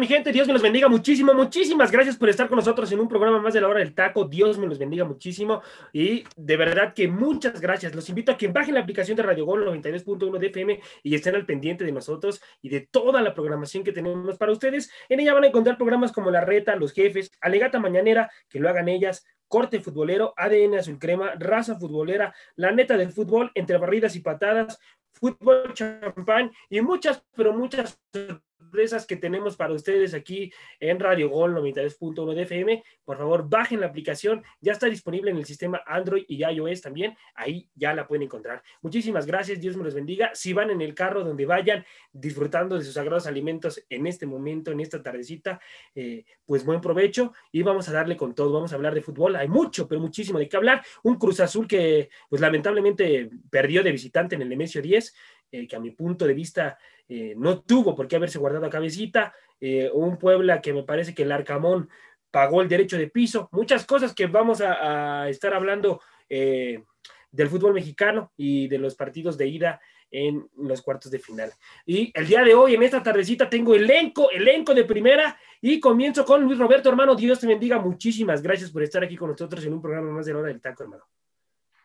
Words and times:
Mi 0.00 0.06
gente. 0.06 0.32
Dios 0.32 0.46
me 0.46 0.54
los 0.54 0.62
bendiga 0.62 0.88
muchísimo. 0.88 1.34
Muchísimas 1.34 1.90
gracias 1.90 2.16
por 2.16 2.30
estar 2.30 2.48
con 2.48 2.56
nosotros 2.56 2.90
en 2.90 3.00
un 3.00 3.06
programa 3.06 3.38
más 3.38 3.52
de 3.52 3.60
la 3.60 3.68
hora 3.68 3.80
del 3.80 3.94
taco. 3.94 4.24
Dios 4.24 4.56
me 4.56 4.66
los 4.66 4.78
bendiga 4.78 5.04
muchísimo. 5.04 5.60
Y 5.92 6.24
de 6.36 6.56
verdad 6.56 6.94
que 6.94 7.06
muchas 7.06 7.60
gracias. 7.60 7.94
Los 7.94 8.08
invito 8.08 8.32
a 8.32 8.38
que 8.38 8.48
bajen 8.48 8.72
la 8.72 8.80
aplicación 8.80 9.14
de 9.14 9.24
Radio 9.24 9.44
Gol 9.44 9.66
92.1 9.66 10.38
de 10.38 10.46
FM 10.46 10.80
y 11.02 11.14
estén 11.14 11.34
al 11.34 11.44
pendiente 11.44 11.84
de 11.84 11.92
nosotros 11.92 12.40
y 12.62 12.70
de 12.70 12.80
toda 12.80 13.20
la 13.20 13.34
programación 13.34 13.84
que 13.84 13.92
tenemos 13.92 14.38
para 14.38 14.52
ustedes. 14.52 14.90
En 15.10 15.20
ella 15.20 15.34
van 15.34 15.44
a 15.44 15.48
encontrar 15.48 15.76
programas 15.76 16.12
como 16.12 16.30
La 16.30 16.40
Reta, 16.40 16.76
Los 16.76 16.94
Jefes, 16.94 17.30
Alegata 17.42 17.78
Mañanera, 17.78 18.30
que 18.48 18.58
lo 18.58 18.70
hagan 18.70 18.88
ellas, 18.88 19.26
Corte 19.48 19.80
Futbolero, 19.80 20.32
ADN 20.34 20.76
Azul 20.78 20.98
Crema, 20.98 21.34
Raza 21.38 21.78
Futbolera, 21.78 22.34
La 22.56 22.72
Neta 22.72 22.96
del 22.96 23.12
Fútbol, 23.12 23.50
Entre 23.54 23.76
Barridas 23.76 24.16
y 24.16 24.20
Patadas, 24.20 24.78
Fútbol 25.12 25.74
Champán 25.74 26.52
y 26.70 26.80
muchas, 26.80 27.22
pero 27.36 27.52
muchas 27.52 28.00
sorpresas 28.70 29.04
que 29.04 29.16
tenemos 29.16 29.56
para 29.56 29.74
ustedes 29.74 30.14
aquí 30.14 30.52
en 30.78 31.00
Radio 31.00 31.28
Gol 31.28 31.56
93.1 31.56 32.34
de 32.34 32.42
FM. 32.42 32.84
Por 33.04 33.18
favor, 33.18 33.48
bajen 33.48 33.80
la 33.80 33.86
aplicación. 33.86 34.44
Ya 34.60 34.72
está 34.72 34.86
disponible 34.86 35.32
en 35.32 35.38
el 35.38 35.44
sistema 35.44 35.82
Android 35.84 36.24
y 36.28 36.44
iOS 36.44 36.80
también. 36.80 37.16
Ahí 37.34 37.68
ya 37.74 37.92
la 37.94 38.06
pueden 38.06 38.22
encontrar. 38.22 38.62
Muchísimas 38.80 39.26
gracias. 39.26 39.60
Dios 39.60 39.76
me 39.76 39.82
los 39.82 39.94
bendiga. 39.94 40.30
Si 40.34 40.52
van 40.52 40.70
en 40.70 40.80
el 40.82 40.94
carro 40.94 41.24
donde 41.24 41.46
vayan 41.46 41.84
disfrutando 42.12 42.78
de 42.78 42.84
sus 42.84 42.94
sagrados 42.94 43.26
alimentos 43.26 43.84
en 43.88 44.06
este 44.06 44.24
momento, 44.24 44.70
en 44.70 44.78
esta 44.78 45.02
tardecita, 45.02 45.60
eh, 45.96 46.24
pues 46.46 46.64
buen 46.64 46.80
provecho 46.80 47.32
y 47.50 47.62
vamos 47.62 47.88
a 47.88 47.92
darle 47.92 48.16
con 48.16 48.36
todo. 48.36 48.52
Vamos 48.52 48.72
a 48.72 48.76
hablar 48.76 48.94
de 48.94 49.02
fútbol. 49.02 49.34
Hay 49.34 49.48
mucho, 49.48 49.88
pero 49.88 50.00
muchísimo 50.00 50.38
de 50.38 50.48
qué 50.48 50.56
hablar. 50.56 50.84
Un 51.02 51.16
Cruz 51.16 51.40
Azul 51.40 51.66
que, 51.66 52.08
pues 52.28 52.40
lamentablemente, 52.40 53.30
perdió 53.50 53.82
de 53.82 53.90
visitante 53.90 54.36
en 54.36 54.42
el 54.42 54.48
Nemesio 54.48 54.80
10. 54.80 55.12
Eh, 55.52 55.66
que 55.66 55.74
a 55.74 55.80
mi 55.80 55.90
punto 55.90 56.26
de 56.26 56.34
vista 56.34 56.78
eh, 57.08 57.34
no 57.36 57.60
tuvo 57.62 57.96
por 57.96 58.06
qué 58.06 58.14
haberse 58.14 58.38
guardado 58.38 58.66
a 58.66 58.70
cabecita, 58.70 59.34
eh, 59.60 59.90
un 59.92 60.16
Puebla 60.16 60.60
que 60.60 60.72
me 60.72 60.84
parece 60.84 61.12
que 61.12 61.24
el 61.24 61.32
Arcamón 61.32 61.88
pagó 62.30 62.62
el 62.62 62.68
derecho 62.68 62.96
de 62.96 63.08
piso, 63.08 63.48
muchas 63.50 63.84
cosas 63.84 64.14
que 64.14 64.26
vamos 64.26 64.60
a, 64.60 65.28
estar 65.28 65.52
hablando 65.52 66.00
del 66.28 67.48
fútbol 67.48 67.74
mexicano 67.74 68.32
y 68.36 68.68
de 68.68 68.78
los 68.78 68.94
partidos 68.94 69.36
de 69.36 69.48
ida 69.48 69.80
en 70.12 70.48
los 70.56 70.82
cuartos 70.82 71.10
de 71.10 71.18
final. 71.18 71.52
Y 71.84 72.12
el 72.14 72.28
día 72.28 72.44
de 72.44 72.54
hoy, 72.54 72.74
en 72.74 72.84
esta 72.84 73.02
tardecita, 73.02 73.50
tengo 73.50 73.74
elenco, 73.74 74.30
elenco 74.30 74.72
de 74.72 74.84
primera 74.84 75.36
y 75.60 75.80
comienzo 75.80 76.24
con 76.24 76.44
Luis 76.44 76.58
Roberto, 76.58 76.88
hermano. 76.88 77.16
Dios 77.16 77.40
te 77.40 77.48
bendiga. 77.48 77.80
Muchísimas 77.80 78.40
gracias 78.40 78.70
por 78.70 78.84
estar 78.84 79.02
aquí 79.02 79.16
con 79.16 79.30
nosotros 79.30 79.64
en 79.64 79.72
un 79.72 79.82
programa 79.82 80.12
más 80.12 80.26
de 80.26 80.32
la 80.32 80.38
hora 80.38 80.48
del 80.48 80.60
taco, 80.60 80.84
hermano. 80.84 81.04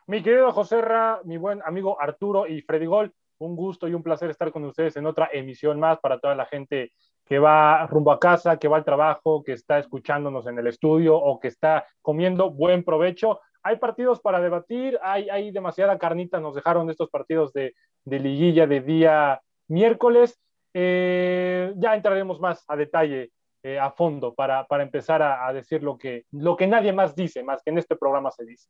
Mi 0.06 0.22
querido 0.22 0.52
José 0.52 0.82
Ra, 0.82 1.22
mi 1.24 1.38
buen 1.38 1.64
amigo 1.66 2.00
Arturo 2.00 2.46
y 2.46 2.62
Freddy 2.62 2.86
Gol, 2.86 3.12
un 3.40 3.56
gusto 3.56 3.88
y 3.88 3.94
un 3.94 4.03
placer 4.03 4.29
estar 4.29 4.51
con 4.51 4.63
ustedes 4.66 4.96
en 4.97 5.06
otra 5.06 5.29
emisión 5.31 5.79
más 5.79 6.00
para 6.00 6.19
toda 6.19 6.35
la 6.35 6.46
gente 6.46 6.91
que 7.25 7.40
va 7.40 7.85
rumbo 7.88 8.12
a 8.12 8.19
casa, 8.19 8.57
que 8.57 8.68
va 8.68 8.78
al 8.78 8.85
trabajo, 8.85 9.44
que 9.44 9.53
está 9.53 9.79
escuchándonos 9.79 10.47
en 10.47 10.59
el 10.59 10.68
estudio 10.68 11.18
o 11.18 11.40
que 11.40 11.47
está 11.47 11.85
comiendo 12.01 12.51
buen 12.51 12.84
provecho. 12.84 13.40
Hay 13.63 13.78
partidos 13.78 14.19
para 14.19 14.40
debatir, 14.40 15.00
hay, 15.01 15.29
hay 15.29 15.51
demasiada 15.51 15.97
carnita, 15.97 16.40
nos 16.40 16.53
dejaron 16.53 16.90
estos 16.90 17.09
partidos 17.09 17.51
de, 17.51 17.73
liguilla 18.06 18.68
de 18.68 18.81
día 18.81 19.41
miércoles. 19.67 20.40
Eh, 20.73 21.73
ya 21.78 21.96
entraremos 21.96 22.40
más 22.40 22.63
a 22.67 22.75
detalle, 22.75 23.31
eh, 23.66 23.80
a 23.80 23.90
fondo, 23.90 24.36
para, 24.36 24.68
empezar 24.84 25.24
a, 25.24 25.48
a, 25.48 25.52
decir 25.52 25.81
lo 25.81 25.98
que, 25.98 26.26
lo 26.31 26.56
que 26.56 26.68
nadie 26.68 26.94
más 26.94 27.16
dice, 27.16 27.42
más 27.42 27.64
que 27.64 27.72
en 27.72 27.80
este 27.80 27.96
programa 27.96 28.30
se 28.30 28.46
dice. 28.46 28.68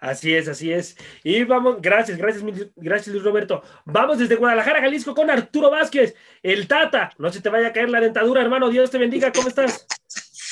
Así 0.00 0.34
es, 0.34 0.48
así 0.48 0.72
es. 0.72 0.96
Y 1.22 1.44
vamos, 1.44 1.76
gracias, 1.80 2.18
gracias, 2.18 2.42
gracias 2.74 3.06
Luis 3.14 3.22
Roberto. 3.22 3.62
Vamos 3.84 4.18
desde 4.18 4.34
Guadalajara, 4.34 4.80
Jalisco, 4.80 5.14
con 5.14 5.30
Arturo 5.30 5.70
Vázquez, 5.70 6.16
el 6.42 6.66
Tata. 6.66 7.12
No 7.18 7.32
se 7.32 7.40
te 7.40 7.50
vaya 7.50 7.68
a 7.68 7.72
caer 7.72 7.88
la 7.88 8.00
dentadura, 8.00 8.42
hermano. 8.42 8.68
Dios 8.68 8.90
te 8.90 8.98
bendiga. 8.98 9.30
¿Cómo 9.30 9.46
estás? 9.46 9.86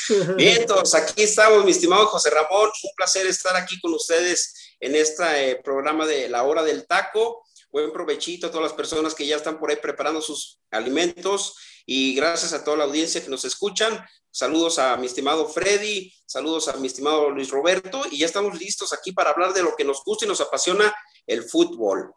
Bien, 0.37 0.67
todos, 0.67 0.95
aquí 0.95 1.25
estamos, 1.25 1.65
mi 1.65 1.73
estimado 1.73 2.06
José 2.06 2.31
Ramón. 2.31 2.71
Un 2.83 2.91
placer 2.97 3.27
estar 3.27 3.56
aquí 3.56 3.81
con 3.81 3.93
ustedes 3.93 4.77
en 4.79 4.95
este 4.95 5.51
eh, 5.51 5.61
programa 5.65 6.06
de 6.06 6.29
La 6.29 6.45
Hora 6.45 6.62
del 6.62 6.87
Taco. 6.87 7.44
Buen 7.75 7.91
provechito 7.91 8.47
a 8.47 8.51
todas 8.53 8.62
las 8.62 8.73
personas 8.73 9.17
que 9.17 9.27
ya 9.27 9.35
están 9.35 9.59
por 9.59 9.69
ahí 9.69 9.75
preparando 9.83 10.23
sus 10.23 10.61
alimentos 10.71 11.57
y 11.85 12.15
gracias 12.15 12.53
a 12.53 12.62
toda 12.62 12.77
la 12.77 12.85
audiencia 12.85 13.21
que 13.21 13.29
nos 13.29 13.45
escuchan. 13.45 13.99
Saludos 14.31 14.79
a 14.79 14.97
mi 14.97 15.07
estimado 15.07 15.49
Freddy, 15.49 16.15
saludos 16.25 16.69
a 16.69 16.77
mi 16.77 16.87
estimado 16.87 17.31
Luis 17.31 17.51
Roberto 17.51 18.03
y 18.12 18.21
ya 18.21 18.27
estamos 18.27 18.61
listos 18.61 18.93
aquí 18.93 19.11
para 19.11 19.31
hablar 19.31 19.55
de 19.55 19.65
lo 19.65 19.75
que 19.75 19.83
nos 19.83 20.05
gusta 20.05 20.25
y 20.25 20.29
nos 20.29 20.41
apasiona 20.41 20.95
el 21.27 21.43
fútbol. 21.43 22.15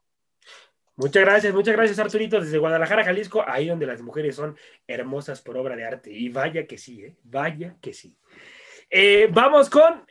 Muchas 0.96 1.24
gracias, 1.24 1.52
muchas 1.56 1.76
gracias 1.76 1.98
Arturito 1.98 2.40
desde 2.40 2.60
Guadalajara, 2.60 3.04
Jalisco, 3.04 3.44
ahí 3.48 3.68
donde 3.68 3.88
las 3.88 4.04
mujeres 4.04 4.36
son 4.36 4.56
hermosas 4.86 5.42
por 5.42 5.58
obra 5.58 5.76
de 5.76 5.86
arte. 5.86 6.14
Y 6.14 6.30
vaya 6.30 6.68
que 6.68 6.78
sí, 6.78 7.02
¿eh? 7.02 7.16
vaya 7.24 7.76
que 7.82 7.96
sí. 7.96 8.16
Eh, 8.92 9.28
vamos 9.32 9.72
con 9.72 10.06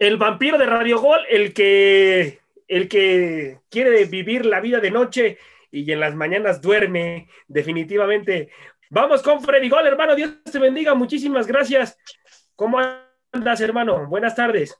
el 0.00 0.16
vampiro 0.16 0.58
de 0.58 0.66
Radio 0.66 1.00
Gol, 1.00 1.20
el 1.30 1.54
que, 1.54 2.40
el 2.68 2.88
que 2.88 3.60
quiere 3.70 4.04
vivir 4.04 4.46
la 4.46 4.60
vida 4.60 4.78
de 4.78 4.90
noche 4.90 5.38
y 5.70 5.90
en 5.90 6.00
las 6.00 6.14
mañanas 6.14 6.60
duerme 6.60 7.28
definitivamente. 7.48 8.50
Vamos 8.90 9.22
con 9.22 9.42
Freddy 9.42 9.68
Gol, 9.68 9.86
hermano. 9.86 10.14
Dios 10.14 10.34
te 10.44 10.58
bendiga. 10.58 10.94
Muchísimas 10.94 11.46
gracias. 11.46 11.98
¿Cómo 12.54 12.78
andas, 13.32 13.60
hermano? 13.60 14.06
Buenas 14.06 14.34
tardes. 14.34 14.78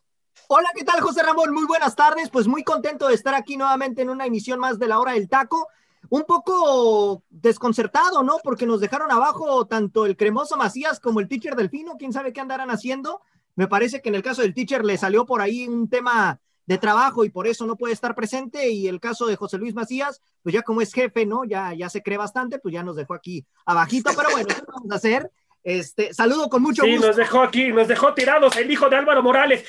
Hola, 0.49 0.69
¿qué 0.75 0.85
tal, 0.85 1.01
José 1.01 1.23
Ramón? 1.23 1.53
Muy 1.53 1.67
buenas 1.67 1.95
tardes. 1.95 2.31
Pues 2.31 2.47
muy 2.47 2.63
contento 2.63 3.09
de 3.09 3.15
estar 3.15 3.35
aquí 3.35 3.57
nuevamente 3.57 4.03
en 4.03 4.11
una 4.11 4.27
emisión 4.27 4.61
más 4.61 4.79
de 4.79 4.89
la 4.89 4.99
hora 4.99 5.13
del 5.13 5.29
taco. 5.29 5.69
Un 6.11 6.25
poco 6.25 7.23
desconcertado, 7.29 8.23
¿no? 8.23 8.39
Porque 8.43 8.65
nos 8.65 8.81
dejaron 8.81 9.11
abajo 9.11 9.67
tanto 9.67 10.07
el 10.07 10.17
cremoso 10.17 10.57
Macías 10.57 11.01
como 11.01 11.21
el 11.21 11.29
teacher 11.29 11.55
Delfino. 11.55 11.97
¿Quién 11.99 12.13
sabe 12.13 12.33
qué 12.33 12.41
andarán 12.41 12.71
haciendo? 12.71 13.21
Me 13.57 13.67
parece 13.67 14.01
que 14.01 14.09
en 14.09 14.15
el 14.15 14.23
caso 14.23 14.41
del 14.41 14.55
teacher 14.55 14.85
le 14.85 14.97
salió 14.97 15.27
por 15.27 15.43
ahí 15.43 15.67
un 15.67 15.91
tema 15.91 16.41
de 16.69 16.77
trabajo 16.77 17.25
y 17.25 17.31
por 17.31 17.47
eso 17.47 17.67
no 17.67 17.77
puede 17.77 17.95
estar 17.95 18.15
presente. 18.15 18.69
Y 18.69 18.89
el 18.89 19.01
caso 19.01 19.27
de 19.27 19.37
José 19.37 19.57
Luis 19.57 19.75
Macías, 19.75 20.21
pues 20.43 20.53
ya 20.53 20.61
como 20.61 20.83
es 20.83 20.93
jefe, 20.93 21.25
¿no? 21.25 21.45
Ya, 21.45 21.73
ya 21.73 21.89
se 21.89 22.03
cree 22.03 22.19
bastante, 22.19 22.59
pues 22.59 22.75
ya 22.75 22.83
nos 22.83 22.95
dejó 22.95 23.15
aquí 23.15 23.47
abajito, 23.65 24.11
pero 24.15 24.31
bueno, 24.31 24.47
¿qué 24.47 24.63
vamos 24.71 24.93
a 24.93 24.97
hacer? 24.97 25.31
Este, 25.65 26.13
saludo 26.13 26.49
con 26.51 26.63
mucho 26.63 26.83
gusto. 26.83 27.01
Sí, 27.01 27.07
nos 27.07 27.17
dejó 27.17 27.41
aquí, 27.41 27.69
nos 27.73 27.89
dejó 27.89 28.13
tirados 28.13 28.55
el 28.57 28.71
hijo 28.71 28.89
de 28.91 28.97
Álvaro 28.97 29.23
Morales. 29.23 29.65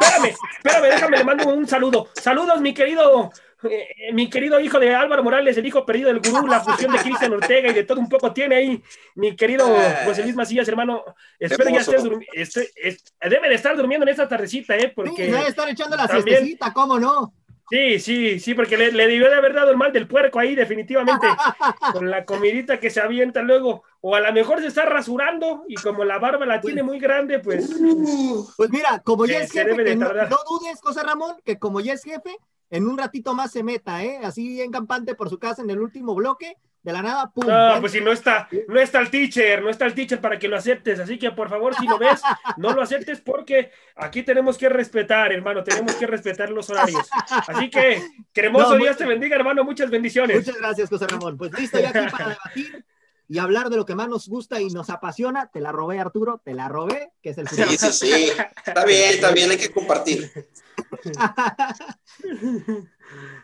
Espérame, 0.00 0.34
espérame, 0.56 0.84
déjame, 0.84 1.18
le 1.18 1.24
mando 1.24 1.48
un 1.48 1.66
saludo. 1.66 2.08
Saludos, 2.14 2.60
mi 2.60 2.72
querido 2.72 3.32
eh, 3.70 4.12
mi 4.12 4.28
querido 4.28 4.60
hijo 4.60 4.78
de 4.78 4.94
Álvaro 4.94 5.22
Morales, 5.22 5.56
el 5.56 5.66
hijo 5.66 5.84
perdido 5.84 6.08
del 6.08 6.20
gurú, 6.20 6.46
la 6.46 6.60
fusión 6.60 6.92
de 6.92 6.98
Cristian 6.98 7.32
Ortega 7.32 7.70
y 7.70 7.74
de 7.74 7.84
todo 7.84 8.00
un 8.00 8.08
poco 8.08 8.32
tiene 8.32 8.56
ahí 8.56 8.82
mi 9.14 9.34
querido 9.36 9.66
José 10.04 10.22
Luis 10.22 10.36
Macías, 10.36 10.68
hermano. 10.68 11.04
Espero 11.38 11.70
ya 11.70 11.80
estés 11.80 12.02
durmiendo. 12.02 12.26
debe 13.20 13.48
de 13.48 13.54
estar 13.54 13.76
durmiendo 13.76 14.04
en 14.04 14.10
esta 14.10 14.28
tardecita, 14.28 14.76
¿eh? 14.76 14.92
Porque. 14.94 15.30
debe 15.30 15.48
estar 15.48 15.68
echando 15.68 15.96
la 15.96 16.06
también, 16.06 16.58
¿cómo 16.72 16.98
no? 16.98 17.34
Sí, 17.70 17.98
sí, 17.98 18.40
sí, 18.40 18.54
porque 18.54 18.76
le, 18.76 18.92
le, 18.92 19.06
debió 19.06 19.28
de 19.30 19.36
haber 19.36 19.54
dado 19.54 19.70
el 19.70 19.76
mal 19.76 19.92
del 19.92 20.06
puerco 20.06 20.38
ahí, 20.38 20.54
definitivamente, 20.54 21.26
con 21.92 22.10
la 22.10 22.24
comidita 22.24 22.78
que 22.78 22.90
se 22.90 23.00
avienta 23.00 23.42
luego. 23.42 23.82
O 24.00 24.14
a 24.14 24.20
lo 24.20 24.32
mejor 24.32 24.60
se 24.60 24.66
está 24.66 24.84
rasurando 24.84 25.64
y 25.66 25.76
como 25.76 26.04
la 26.04 26.18
barba 26.18 26.44
la 26.44 26.60
tiene 26.60 26.82
muy 26.82 26.98
grande, 26.98 27.38
pues. 27.38 27.74
Pues 28.56 28.70
mira, 28.70 29.00
como 29.02 29.24
ya 29.24 29.38
es 29.38 29.50
jefe, 29.50 29.96
no, 29.96 30.12
no, 30.12 30.36
dudes, 30.48 30.80
José 30.82 31.02
Ramón, 31.02 31.36
que 31.42 31.58
como 31.58 31.80
ya 31.80 31.94
es 31.94 32.04
jefe, 32.04 32.36
en 32.68 32.86
un 32.86 32.98
ratito 32.98 33.34
más 33.34 33.50
se 33.50 33.62
meta, 33.62 34.04
¿eh? 34.04 34.20
Así 34.22 34.46
bien 34.48 34.70
campante 34.70 35.14
por 35.14 35.30
su 35.30 35.38
casa 35.38 35.62
en 35.62 35.70
el 35.70 35.80
último 35.80 36.14
bloque, 36.14 36.58
de 36.84 36.92
la 36.92 37.02
nada, 37.02 37.30
¡pum! 37.32 37.46
No, 37.46 37.80
pues 37.80 37.92
si 37.92 38.00
no 38.02 38.12
está, 38.12 38.46
no 38.68 38.78
está 38.78 39.00
el 39.00 39.10
teacher, 39.10 39.62
no 39.62 39.70
está 39.70 39.86
el 39.86 39.94
teacher 39.94 40.20
para 40.20 40.38
que 40.38 40.48
lo 40.48 40.56
aceptes, 40.56 41.00
así 41.00 41.18
que 41.18 41.30
por 41.30 41.48
favor, 41.48 41.74
si 41.74 41.88
lo 41.88 41.98
ves, 41.98 42.20
no 42.58 42.72
lo 42.72 42.82
aceptes 42.82 43.22
porque 43.22 43.72
aquí 43.96 44.22
tenemos 44.22 44.58
que 44.58 44.68
respetar, 44.68 45.32
hermano, 45.32 45.64
tenemos 45.64 45.94
que 45.94 46.06
respetar 46.06 46.50
los 46.50 46.68
horarios. 46.68 47.08
Así 47.48 47.70
que, 47.70 48.02
cremoso 48.32 48.76
Dios 48.76 48.98
te 48.98 49.06
bendiga, 49.06 49.34
hermano, 49.34 49.64
muchas 49.64 49.90
bendiciones. 49.90 50.36
Muchas 50.36 50.60
gracias, 50.60 50.90
José 50.90 51.06
Ramón. 51.06 51.38
Pues 51.38 51.58
listo, 51.58 51.80
ya 51.80 51.88
aquí 51.88 52.06
para 52.10 52.28
debatir 52.28 52.84
y 53.28 53.38
hablar 53.38 53.70
de 53.70 53.76
lo 53.76 53.84
que 53.84 53.94
más 53.94 54.08
nos 54.08 54.28
gusta 54.28 54.60
y 54.60 54.68
nos 54.68 54.90
apasiona. 54.90 55.50
Te 55.52 55.60
la 55.60 55.72
robé, 55.72 55.98
Arturo, 55.98 56.40
te 56.44 56.54
la 56.54 56.68
robé, 56.68 57.12
que 57.22 57.30
es 57.30 57.38
el 57.38 57.48
Sí, 57.48 57.62
sí, 57.78 57.92
sí. 57.92 58.32
Está 58.66 58.84
bien, 58.84 59.14
está 59.14 59.32
bien, 59.32 59.50
hay 59.50 59.58
que 59.58 59.72
compartir. 59.72 60.30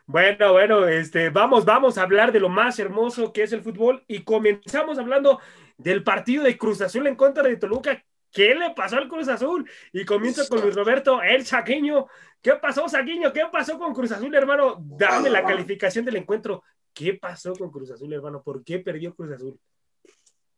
Bueno, 0.07 0.53
bueno, 0.53 0.89
este, 0.89 1.31
vamos, 1.31 1.65
vamos 1.65 1.97
a 1.97 2.03
hablar 2.03 2.33
de 2.33 2.41
lo 2.41 2.49
más 2.49 2.79
hermoso 2.79 3.33
que 3.33 3.45
es 3.45 3.53
el 3.53 3.63
fútbol 3.63 4.05
y 4.09 4.25
comenzamos 4.25 4.99
hablando 4.99 5.39
del 5.79 6.03
partido 6.03 6.43
de 6.43 6.59
Cruz 6.59 6.81
Azul 6.81 7.07
en 7.07 7.15
contra 7.15 7.45
de 7.45 7.57
Toluca. 7.57 8.03
¿Qué 8.33 8.55
le 8.55 8.71
pasó 8.71 8.97
al 8.97 9.09
Cruz 9.09 9.29
Azul? 9.29 9.69
Y 9.93 10.05
comienzo 10.05 10.49
con 10.49 10.61
Luis 10.61 10.75
Roberto, 10.75 11.21
el 11.23 11.45
Saquiño. 11.45 12.07
¿Qué 12.41 12.55
pasó, 12.55 12.89
Saquiño? 12.89 13.33
¿Qué 13.33 13.43
pasó 13.51 13.79
con 13.79 13.93
Cruz 13.93 14.13
Azul, 14.13 14.35
hermano? 14.35 14.77
Dame 14.79 15.31
la 15.31 15.45
calificación 15.45 16.05
del 16.05 16.17
encuentro. 16.17 16.63
¿Qué 16.93 17.15
pasó 17.15 17.53
con 17.55 17.71
Cruz 17.71 17.91
Azul, 17.91 18.13
hermano? 18.13 18.43
¿Por 18.43 18.65
qué 18.65 18.79
perdió 18.79 19.15
Cruz 19.15 19.33
Azul? 19.33 19.59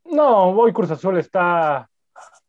No, 0.05 0.51
hoy 0.51 0.73
Cruz 0.73 0.91
Azul 0.91 1.19
está 1.19 1.89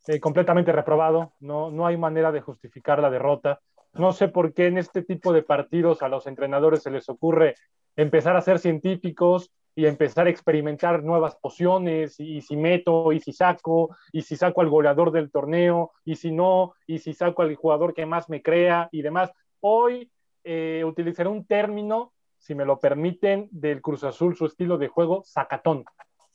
eh, 0.07 0.19
completamente 0.19 0.71
reprobado. 0.71 1.33
No, 1.39 1.71
no 1.71 1.87
hay 1.87 1.97
manera 1.97 2.31
de 2.31 2.41
justificar 2.41 2.99
la 2.99 3.09
derrota. 3.09 3.59
No 3.93 4.11
sé 4.11 4.27
por 4.27 4.53
qué 4.53 4.67
en 4.67 4.77
este 4.77 5.03
tipo 5.03 5.31
de 5.31 5.43
partidos 5.43 6.01
a 6.01 6.09
los 6.09 6.27
entrenadores 6.27 6.83
se 6.83 6.91
les 6.91 7.07
ocurre 7.09 7.55
empezar 7.95 8.35
a 8.35 8.41
ser 8.41 8.59
científicos 8.59 9.51
y 9.75 9.85
empezar 9.85 10.27
a 10.27 10.29
experimentar 10.29 11.03
nuevas 11.03 11.35
pociones, 11.35 12.19
y, 12.19 12.41
si 12.41 12.55
meto, 12.55 13.11
y 13.11 13.19
si 13.19 13.33
saco, 13.33 13.95
y 14.11 14.21
si 14.21 14.35
saco 14.35 14.61
al 14.61 14.69
goleador 14.69 15.11
del 15.11 15.31
torneo, 15.31 15.91
y 16.05 16.15
si 16.15 16.31
no, 16.31 16.73
y 16.85 16.99
si 16.99 17.13
saco 17.13 17.41
al 17.41 17.55
jugador 17.55 17.93
que 17.93 18.05
más 18.05 18.29
me 18.29 18.41
crea 18.41 18.89
y 18.91 19.01
demás. 19.01 19.31
Hoy 19.61 20.11
eh, 20.43 20.83
utilizaré 20.85 21.29
un 21.29 21.45
término, 21.45 22.13
si 22.37 22.53
me 22.53 22.65
lo 22.65 22.79
permiten, 22.79 23.47
del 23.51 23.81
Cruz 23.81 24.03
Azul, 24.03 24.35
su 24.35 24.45
estilo 24.45 24.77
de 24.77 24.89
juego, 24.89 25.23
sacatón. 25.25 25.85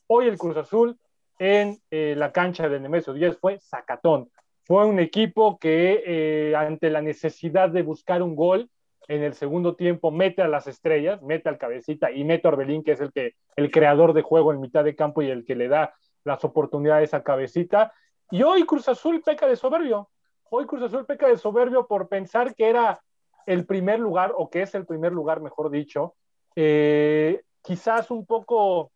Hoy 0.06 0.26
el 0.26 0.38
Cruz 0.38 0.56
Azul 0.56 0.98
en 1.38 1.78
eh, 1.90 2.14
la 2.16 2.32
cancha 2.32 2.68
de 2.68 2.80
Nemesio 2.80 3.12
Díaz 3.12 3.36
fue 3.40 3.60
sacatón. 3.60 4.30
Fue 4.64 4.84
un 4.84 4.98
equipo 4.98 5.58
que 5.58 6.02
eh, 6.04 6.56
ante 6.56 6.90
la 6.90 7.00
necesidad 7.00 7.70
de 7.70 7.82
buscar 7.82 8.22
un 8.22 8.34
gol, 8.34 8.68
en 9.08 9.22
el 9.22 9.32
segundo 9.34 9.74
tiempo 9.74 10.10
mete 10.10 10.42
a 10.42 10.48
las 10.48 10.66
estrellas, 10.66 11.22
mete 11.22 11.48
al 11.48 11.58
cabecita 11.58 12.10
y 12.12 12.24
mete 12.24 12.46
a 12.46 12.50
Orbelín, 12.50 12.84
que 12.84 12.92
es 12.92 13.00
el, 13.00 13.10
que, 13.10 13.34
el 13.56 13.70
creador 13.70 14.12
de 14.12 14.22
juego 14.22 14.52
en 14.52 14.60
mitad 14.60 14.84
de 14.84 14.94
campo 14.94 15.22
y 15.22 15.30
el 15.30 15.46
que 15.46 15.56
le 15.56 15.68
da 15.68 15.94
las 16.24 16.44
oportunidades 16.44 17.14
a 17.14 17.22
cabecita. 17.22 17.92
Y 18.30 18.42
hoy 18.42 18.64
Cruz 18.64 18.88
Azul 18.88 19.22
peca 19.22 19.46
de 19.46 19.56
soberbio. 19.56 20.10
Hoy 20.50 20.66
Cruz 20.66 20.82
Azul 20.82 21.06
peca 21.06 21.26
de 21.26 21.38
soberbio 21.38 21.86
por 21.86 22.08
pensar 22.08 22.54
que 22.54 22.68
era 22.68 23.00
el 23.46 23.64
primer 23.64 23.98
lugar, 23.98 24.34
o 24.36 24.50
que 24.50 24.60
es 24.60 24.74
el 24.74 24.84
primer 24.84 25.12
lugar, 25.12 25.40
mejor 25.40 25.70
dicho, 25.70 26.14
eh, 26.54 27.40
quizás 27.62 28.10
un 28.10 28.26
poco 28.26 28.92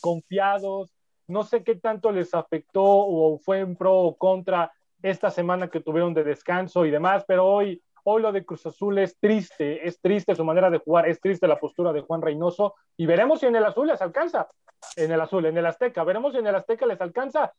confiados, 0.00 0.92
no 1.28 1.44
sé 1.44 1.62
qué 1.62 1.76
tanto 1.76 2.10
les 2.10 2.34
afectó 2.34 2.82
o 2.84 3.38
fue 3.38 3.60
en 3.60 3.76
pro 3.76 3.94
o 3.94 4.16
contra 4.16 4.72
esta 5.02 5.30
semana 5.30 5.68
que 5.68 5.80
tuvieron 5.80 6.14
de 6.14 6.24
descanso 6.24 6.84
y 6.84 6.90
demás, 6.90 7.24
pero 7.28 7.46
hoy 7.46 7.80
Hoy 8.08 8.22
lo 8.22 8.30
de 8.30 8.44
Cruz 8.44 8.64
Azul 8.64 8.98
es 8.98 9.18
triste, 9.18 9.84
es 9.84 10.00
triste 10.00 10.36
su 10.36 10.44
manera 10.44 10.70
de 10.70 10.78
jugar, 10.78 11.08
es 11.08 11.20
triste 11.20 11.48
la 11.48 11.58
postura 11.58 11.92
de 11.92 12.02
Juan 12.02 12.22
Reynoso 12.22 12.76
y 12.96 13.04
veremos 13.04 13.40
si 13.40 13.46
en 13.46 13.56
el 13.56 13.64
azul 13.64 13.88
les 13.88 14.00
alcanza. 14.00 14.46
En 14.94 15.10
el 15.10 15.20
azul, 15.20 15.44
en 15.44 15.58
el 15.58 15.66
Azteca, 15.66 16.04
veremos 16.04 16.32
si 16.32 16.38
en 16.38 16.46
el 16.46 16.54
Azteca 16.54 16.86
les 16.86 17.00
alcanza. 17.00 17.52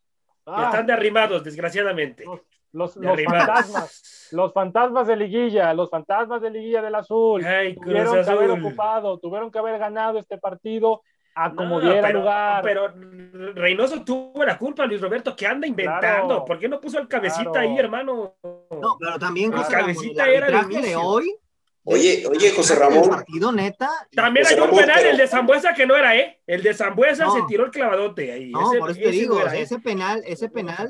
Ah, 0.46 0.70
están 0.72 0.86
derribados, 0.86 1.44
desgraciadamente. 1.44 2.24
Los, 2.72 2.94
fantasmas, 2.94 4.30
los 4.32 4.54
fantasmas 4.54 5.08
de 5.08 5.18
liguilla, 5.18 5.74
los 5.74 5.90
fantasmas 5.90 6.42
de 6.42 6.50
liguilla 6.50 6.82
del 6.82 6.96
azul. 6.96 7.42
tuvieron 7.84 8.24
que 8.24 8.32
haber 8.32 8.52
ocupado, 8.52 9.20
tuvieron 9.20 9.52
que 9.52 9.60
haber 9.60 9.78
ganado 9.78 10.18
este 10.18 10.38
partido 10.38 11.02
a 11.38 11.54
como 11.54 11.80
diera 11.80 12.10
lugar. 12.10 12.64
Pero 12.64 12.94
Reynoso 13.54 14.04
tuvo 14.04 14.44
la 14.44 14.58
culpa, 14.58 14.86
Luis 14.86 15.02
Roberto, 15.02 15.36
que 15.36 15.46
anda 15.46 15.68
inventando. 15.68 16.44
¿Por 16.44 16.60
qué 16.60 16.68
no 16.68 16.82
puso 16.82 17.00
el 17.00 17.08
cabecita 17.08 17.60
ahí, 17.60 17.78
hermano? 17.78 18.36
No, 18.44 18.98
pero 19.00 19.20
también 19.20 19.54
el 19.54 19.66
cabecita 19.66 20.28
era 20.28 20.48
el 20.48 20.82
de 20.82 20.96
hoy. 20.96 21.34
Oye, 21.90 22.26
oye, 22.28 22.52
José 22.52 22.76
Ramón. 22.76 23.10
partido 23.10 23.50
neta. 23.54 23.90
También 24.12 24.46
hay 24.46 24.60
un 24.60 24.76
penal, 24.76 25.06
el 25.06 25.16
de 25.16 25.26
Zambuesa 25.26 25.74
que 25.74 25.86
no 25.86 25.96
era, 25.96 26.18
¿eh? 26.18 26.42
El 26.46 26.62
de 26.62 26.74
Zambuesa 26.74 27.30
se 27.30 27.44
tiró 27.48 27.64
el 27.64 27.72
clavadote 27.72 28.30
ahí. 28.30 28.52
No, 28.52 28.72
por 28.78 28.92
eso 28.92 29.00
te 29.00 29.10
digo, 29.10 29.40
¿eh? 29.48 29.62
ese 29.62 29.80
penal, 29.80 30.22
ese 30.26 30.50
penal. 30.50 30.90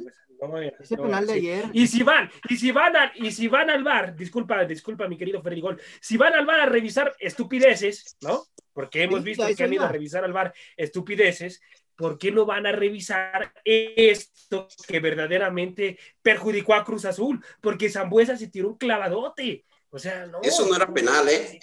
ese 0.79 0.97
penal 0.97 1.27
de 1.27 1.33
ayer. 1.33 1.65
Y 1.71 1.85
si 1.85 2.01
van, 2.01 2.31
y 2.49 2.57
si 2.57 2.71
van, 2.71 2.95
a, 2.95 3.11
y 3.13 3.31
si 3.31 3.47
van 3.47 3.69
al 3.69 3.83
bar, 3.83 4.15
disculpa, 4.15 4.65
disculpa, 4.65 5.07
mi 5.07 5.17
querido 5.17 5.39
Ferrigol, 5.43 5.79
si 6.01 6.17
van 6.17 6.33
al 6.33 6.47
bar 6.47 6.61
a 6.61 6.65
revisar 6.65 7.13
estupideces, 7.19 8.17
¿no? 8.21 8.45
Porque 8.77 9.01
hemos 9.01 9.23
visto 9.23 9.43
que 9.43 9.63
han 9.63 9.73
ido 9.73 9.85
a 9.85 9.91
revisar 9.91 10.23
al 10.23 10.33
bar 10.33 10.53
estupideces, 10.75 11.61
¿por 11.95 12.19
qué 12.19 12.31
no 12.31 12.45
van 12.45 12.67
a 12.67 12.71
revisar 12.71 13.51
esto 13.65 14.67
que 14.87 14.99
verdaderamente 14.99 15.97
perjudicó 16.21 16.75
a 16.75 16.85
Cruz 16.85 17.05
Azul? 17.05 17.43
Porque 17.59 17.89
Zambuesa 17.89 18.37
se 18.37 18.49
tiró 18.49 18.67
un 18.67 18.77
clavadote. 18.77 19.65
O 19.89 19.97
sea, 19.97 20.27
no. 20.27 20.41
Eso 20.43 20.67
no 20.67 20.75
era 20.75 20.93
penal, 20.93 21.27
¿eh? 21.27 21.59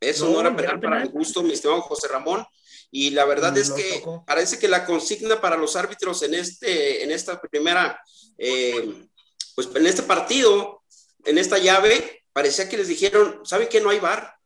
Eso 0.00 0.28
no, 0.28 0.40
era 0.40 0.56
penal, 0.56 0.80
para 0.80 1.04
mi 1.04 1.08
gusto, 1.10 1.44
mi 1.44 1.52
estimado 1.52 1.82
José 1.82 2.08
Ramón. 2.08 2.44
Y 2.90 3.10
la 3.10 3.26
verdad 3.26 3.56
es 3.56 3.70
que 3.70 4.02
parece 4.26 4.58
que 4.58 4.66
la 4.66 4.84
consigna 4.84 5.40
para 5.40 5.56
los 5.56 5.76
árbitros 5.76 6.20
en, 6.24 6.34
este, 6.34 7.04
en 7.04 7.12
esta 7.12 7.40
primera, 7.40 8.02
eh, 8.36 9.06
pues 9.54 9.68
en 9.72 9.86
este 9.86 10.02
partido, 10.02 10.82
en 11.24 11.38
esta 11.38 11.58
llave, 11.58 12.24
parecía 12.32 12.68
que 12.68 12.76
les 12.76 12.88
dijeron, 12.88 13.38
¿sabe 13.44 13.68
qué? 13.68 13.80
No 13.80 13.90
hay 13.90 14.00
bar 14.00 14.39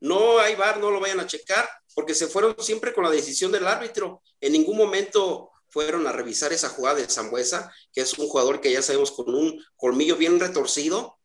no 0.00 0.38
hay 0.38 0.54
bar, 0.54 0.78
no 0.78 0.90
lo 0.90 1.00
vayan 1.00 1.20
a 1.20 1.26
checar, 1.26 1.68
porque 1.94 2.14
se 2.14 2.26
fueron 2.26 2.54
siempre 2.58 2.92
con 2.92 3.04
la 3.04 3.10
decisión 3.10 3.50
del 3.52 3.66
árbitro. 3.66 4.22
En 4.40 4.52
ningún 4.52 4.76
momento 4.76 5.50
fueron 5.68 6.06
a 6.06 6.12
revisar 6.12 6.52
esa 6.52 6.68
jugada 6.68 6.96
de 6.96 7.08
Zambuesa, 7.08 7.72
que 7.92 8.02
es 8.02 8.18
un 8.18 8.28
jugador 8.28 8.60
que 8.60 8.72
ya 8.72 8.82
sabemos 8.82 9.10
con 9.12 9.34
un 9.34 9.62
colmillo 9.76 10.16
bien 10.16 10.38
retorcido, 10.38 11.16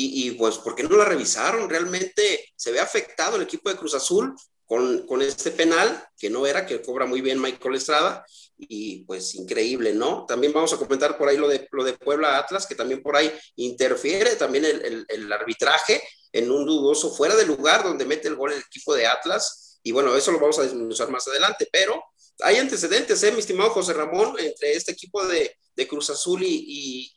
y, 0.00 0.30
pues, 0.32 0.58
¿por 0.58 0.76
qué 0.76 0.84
no 0.84 0.96
la 0.96 1.04
revisaron? 1.04 1.68
Realmente 1.68 2.52
se 2.54 2.70
ve 2.70 2.78
afectado 2.78 3.34
el 3.34 3.42
equipo 3.42 3.68
de 3.68 3.76
Cruz 3.76 3.94
Azul 3.94 4.32
con, 4.64 5.06
con, 5.06 5.22
este 5.22 5.50
penal, 5.50 6.06
que 6.16 6.30
no 6.30 6.46
era, 6.46 6.66
que 6.66 6.80
cobra 6.82 7.04
muy 7.04 7.20
bien 7.20 7.40
Michael 7.40 7.74
Estrada, 7.74 8.24
y 8.58 9.04
pues 9.04 9.34
increíble, 9.36 9.94
¿no? 9.94 10.26
También 10.26 10.52
vamos 10.52 10.72
a 10.72 10.76
comentar 10.76 11.16
por 11.16 11.28
ahí 11.28 11.36
lo 11.36 11.48
de, 11.48 11.68
lo 11.70 11.84
de 11.84 11.94
Puebla 11.94 12.38
Atlas, 12.38 12.66
que 12.66 12.74
también 12.74 13.02
por 13.02 13.16
ahí 13.16 13.32
interfiere 13.56 14.36
también 14.36 14.64
el, 14.64 15.06
el 15.08 15.32
arbitraje, 15.32 16.02
en 16.32 16.50
un 16.50 16.66
dudoso 16.66 17.14
fuera 17.14 17.36
de 17.36 17.46
lugar 17.46 17.84
donde 17.84 18.04
mete 18.04 18.28
el 18.28 18.36
gol 18.36 18.52
el 18.52 18.60
equipo 18.60 18.94
de 18.94 19.06
Atlas. 19.06 19.78
Y 19.82 19.92
bueno, 19.92 20.14
eso 20.16 20.32
lo 20.32 20.40
vamos 20.40 20.58
a 20.58 20.62
desmenuzar 20.62 21.10
más 21.10 21.26
adelante, 21.28 21.68
pero 21.72 22.02
hay 22.40 22.56
antecedentes, 22.56 23.22
¿eh, 23.22 23.32
mi 23.32 23.40
estimado 23.40 23.70
José 23.70 23.92
Ramón, 23.92 24.36
entre 24.38 24.72
este 24.72 24.92
equipo 24.92 25.26
de, 25.26 25.56
de 25.74 25.88
Cruz 25.88 26.10
Azul 26.10 26.42
y, 26.42 27.12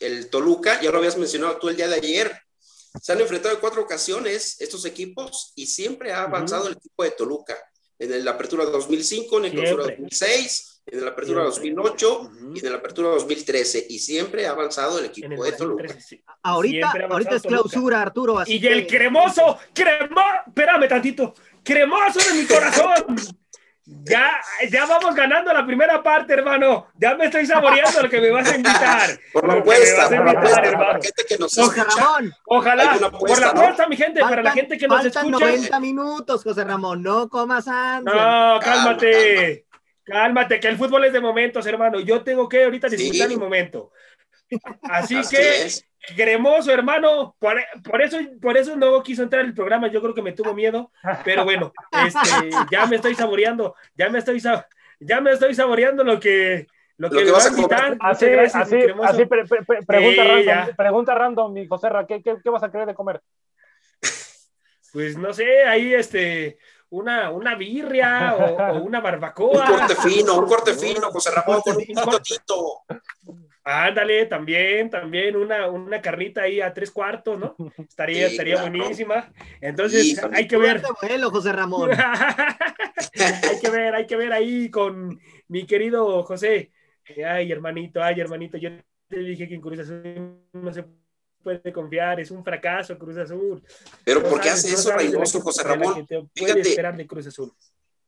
el 0.00 0.30
Toluca, 0.30 0.80
ya 0.82 0.90
lo 0.90 0.98
habías 0.98 1.16
mencionado 1.16 1.58
tú 1.58 1.68
el 1.68 1.76
día 1.76 1.86
de 1.86 1.94
ayer. 1.94 2.36
Se 3.00 3.12
han 3.12 3.20
enfrentado 3.20 3.54
en 3.54 3.60
cuatro 3.60 3.82
ocasiones 3.82 4.60
estos 4.60 4.84
equipos 4.84 5.52
y 5.54 5.68
siempre 5.68 6.12
ha 6.12 6.24
avanzado 6.24 6.66
el 6.66 6.72
equipo 6.72 7.04
de 7.04 7.12
Toluca. 7.12 7.56
En 8.00 8.24
la 8.24 8.32
apertura 8.32 8.64
2005, 8.64 9.38
en 9.38 9.44
el 9.44 9.52
clausura 9.52 9.84
2006, 9.84 10.71
en 10.86 11.04
la 11.04 11.10
apertura 11.10 11.44
2008 11.44 12.30
y 12.54 12.66
en 12.66 12.72
la 12.72 12.78
apertura 12.78 13.10
2013 13.10 13.86
y 13.88 13.98
siempre 13.98 14.46
ha 14.46 14.50
avanzado 14.50 14.98
el 14.98 15.06
equipo 15.06 15.44
de 15.44 15.52
Toluca. 15.52 15.94
Ahorita, 16.42 16.92
ahorita 17.08 17.36
es 17.36 17.42
clausura, 17.42 18.02
Arturo. 18.02 18.42
y 18.46 18.66
el 18.66 18.86
cremoso, 18.86 19.58
cremoso, 19.72 20.22
espérame 20.46 20.88
tantito, 20.88 21.34
cremoso 21.62 22.18
de 22.18 22.40
mi 22.40 22.46
corazón. 22.46 23.16
Ya, 23.84 24.30
ya 24.70 24.86
vamos 24.86 25.14
ganando 25.14 25.52
la 25.52 25.66
primera 25.66 26.02
parte, 26.02 26.34
hermano. 26.34 26.86
Ya 26.94 27.16
me 27.16 27.24
estoy 27.24 27.44
saboreando 27.46 28.02
lo 28.02 28.08
que 28.08 28.20
me 28.20 28.30
vas 28.30 28.50
a 28.50 28.54
invitar. 28.54 29.10
Por 29.32 29.46
la 29.46 29.54
apuesta, 29.54 30.08
por 30.08 30.24
la 30.24 30.30
apuesta, 30.30 31.22
que 31.28 31.36
nos 31.36 31.52
José 31.52 31.82
Ramón. 31.84 32.32
Ojalá, 32.46 32.98
por 33.18 33.40
la 33.40 33.48
apuesta, 33.48 33.88
mi 33.88 33.96
gente, 33.96 34.20
para 34.20 34.42
la 34.42 34.52
gente 34.52 34.78
que 34.78 34.86
nos 34.86 35.04
escucha. 35.04 35.30
90 35.30 35.80
minutos, 35.80 36.44
José 36.44 36.64
Ramón, 36.64 37.02
no 37.02 37.28
comas 37.28 37.66
antes. 37.66 38.14
No, 38.14 38.60
cálmate. 38.60 39.66
Cálmate, 40.04 40.58
que 40.58 40.68
el 40.68 40.76
fútbol 40.76 41.04
es 41.04 41.12
de 41.12 41.20
momentos, 41.20 41.66
hermano. 41.66 42.00
Yo 42.00 42.22
tengo 42.22 42.48
que 42.48 42.64
ahorita 42.64 42.88
disfrutar 42.88 43.28
mi 43.28 43.36
momento. 43.36 43.92
Así, 44.82 45.20
que, 45.30 45.68
cremoso, 46.16 46.72
hermano. 46.72 47.36
Por, 47.38 48.02
eso, 48.02 48.18
por 48.40 48.56
eso 48.56 48.76
no 48.76 49.02
quiso 49.02 49.22
entrar 49.22 49.44
el 49.44 49.54
programa. 49.54 49.88
Yo 49.88 50.02
creo 50.02 50.14
que 50.14 50.22
me 50.22 50.32
tuvo 50.32 50.54
miedo. 50.54 50.90
Pero 51.24 51.44
bueno, 51.44 51.72
este, 52.06 52.50
ya 52.70 52.86
me 52.86 52.96
estoy 52.96 53.14
saboreando. 53.14 53.74
Ya 53.94 54.08
me 54.08 54.18
estoy, 54.18 54.42
ya 55.00 55.20
me 55.20 55.32
estoy 55.32 55.54
saboreando 55.54 56.02
lo 56.04 56.18
que, 56.18 56.66
lo 56.96 57.10
que, 57.10 57.30
vas 57.30 57.46
a 57.46 57.50
invitar. 57.50 57.96
Así, 58.00 58.26
así, 58.26 58.76
así 59.02 59.24
pregunta, 59.86 60.24
random, 60.24 60.76
pregunta 60.76 61.14
random, 61.14 61.52
mi 61.52 61.66
José 61.66 61.88
¿qué, 62.08 62.22
qué, 62.22 62.36
¿qué 62.42 62.50
vas 62.50 62.62
a 62.62 62.70
querer 62.70 62.86
de 62.86 62.94
comer? 62.94 63.20
Pues 64.92 65.16
no 65.16 65.32
sé, 65.32 65.64
ahí 65.64 65.94
este 65.94 66.58
una, 66.92 67.30
una 67.30 67.54
birria 67.54 68.34
o, 68.34 68.82
una 68.82 69.00
barbacoa. 69.00 69.70
Un 69.70 69.78
corte 69.78 69.96
fino, 69.96 70.38
un 70.38 70.46
corte 70.46 70.74
fino, 70.74 71.10
José 71.10 71.30
Ramón, 71.30 71.62
con 71.62 71.76
un 71.76 72.10
totito. 72.10 72.82
Ándale, 73.64 74.26
también, 74.26 74.90
también 74.90 75.36
una, 75.36 75.68
una 75.68 76.02
carnita 76.02 76.42
ahí 76.42 76.60
a 76.60 76.74
tres 76.74 76.90
cuartos, 76.90 77.38
¿no? 77.38 77.56
Estaría, 77.78 78.26
estaría 78.26 78.60
buenísima. 78.60 79.32
Entonces, 79.60 80.20
hay 80.32 80.46
que 80.46 80.56
ver. 80.56 80.82
José 81.30 81.52
Ramón. 81.52 81.90
hay 81.92 83.60
que 83.60 83.70
ver, 83.70 83.94
hay 83.94 84.06
que 84.06 84.16
ver 84.16 84.32
ahí 84.32 84.70
con 84.70 85.18
mi 85.48 85.64
querido 85.64 86.22
José. 86.24 86.72
Ay, 87.26 87.50
hermanito, 87.50 88.02
ay, 88.02 88.20
hermanito, 88.20 88.58
yo 88.58 88.70
te 89.08 89.18
dije 89.18 89.48
que 89.48 89.54
en 89.54 89.60
Cruz 89.60 89.78
no 90.52 90.72
se 90.72 90.84
puede 91.42 91.72
confiar, 91.72 92.20
es 92.20 92.30
un 92.30 92.44
fracaso 92.44 92.98
Cruz 92.98 93.16
Azul. 93.16 93.62
Pero 94.04 94.22
¿por 94.22 94.40
qué 94.40 94.50
hace 94.50 94.72
eso 94.72 94.92
Reynoso, 94.92 95.40
José 95.40 95.62
Ramón? 95.62 96.06
Fíjate, 96.34 96.60
esperar 96.60 96.96
de 96.96 97.06
Cruz 97.06 97.26
Azul. 97.26 97.52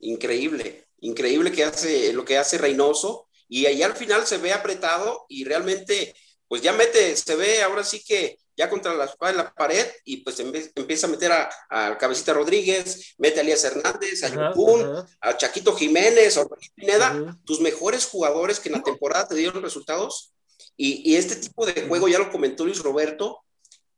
Increíble, 0.00 0.84
increíble 1.00 1.52
que 1.52 1.64
hace 1.64 2.12
lo 2.12 2.24
que 2.24 2.38
hace 2.38 2.58
Reynoso 2.58 3.28
y 3.48 3.66
ahí 3.66 3.82
al 3.82 3.94
final 3.94 4.26
se 4.26 4.38
ve 4.38 4.52
apretado 4.52 5.26
y 5.28 5.44
realmente 5.44 6.14
pues 6.48 6.62
ya 6.62 6.72
mete, 6.72 7.16
se 7.16 7.36
ve 7.36 7.62
ahora 7.62 7.84
sí 7.84 8.02
que 8.04 8.38
ya 8.56 8.70
contra 8.70 8.94
la 8.94 9.12
la 9.32 9.54
pared 9.54 9.86
y 10.04 10.18
pues 10.18 10.38
empieza 10.40 11.06
a 11.06 11.10
meter 11.10 11.32
a, 11.32 11.98
Cabecita 11.98 12.32
Rodríguez, 12.32 13.14
mete 13.18 13.40
a 13.40 13.42
Elías 13.42 13.64
Hernández, 13.64 14.22
a 14.22 14.28
Yukun, 14.28 15.04
a 15.20 15.36
Chaquito 15.36 15.74
Jiménez, 15.74 16.36
a 16.36 16.46
Pineda, 16.74 17.36
tus 17.44 17.60
mejores 17.60 18.06
jugadores 18.06 18.60
que 18.60 18.68
en 18.68 18.76
la 18.76 18.82
temporada 18.82 19.26
te 19.26 19.34
dieron 19.34 19.62
resultados 19.62 20.32
y, 20.76 21.14
este 21.14 21.36
tipo 21.36 21.66
de 21.66 21.86
juego, 21.86 22.08
ya 22.08 22.18
lo 22.18 22.30
comentó 22.30 22.64
Luis 22.64 22.82
Roberto, 22.82 23.44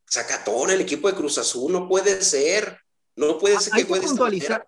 sacatón 0.05 0.69
el 0.69 0.81
equipo 0.81 1.07
de 1.07 1.15
Cruz 1.15 1.37
Azul, 1.37 1.71
no 1.71 1.87
puede 1.87 2.21
ser, 2.21 2.79
no 3.15 3.37
puede 3.37 3.59
ser 3.59 3.73
que, 3.73 3.85
puntualizar. 3.85 4.65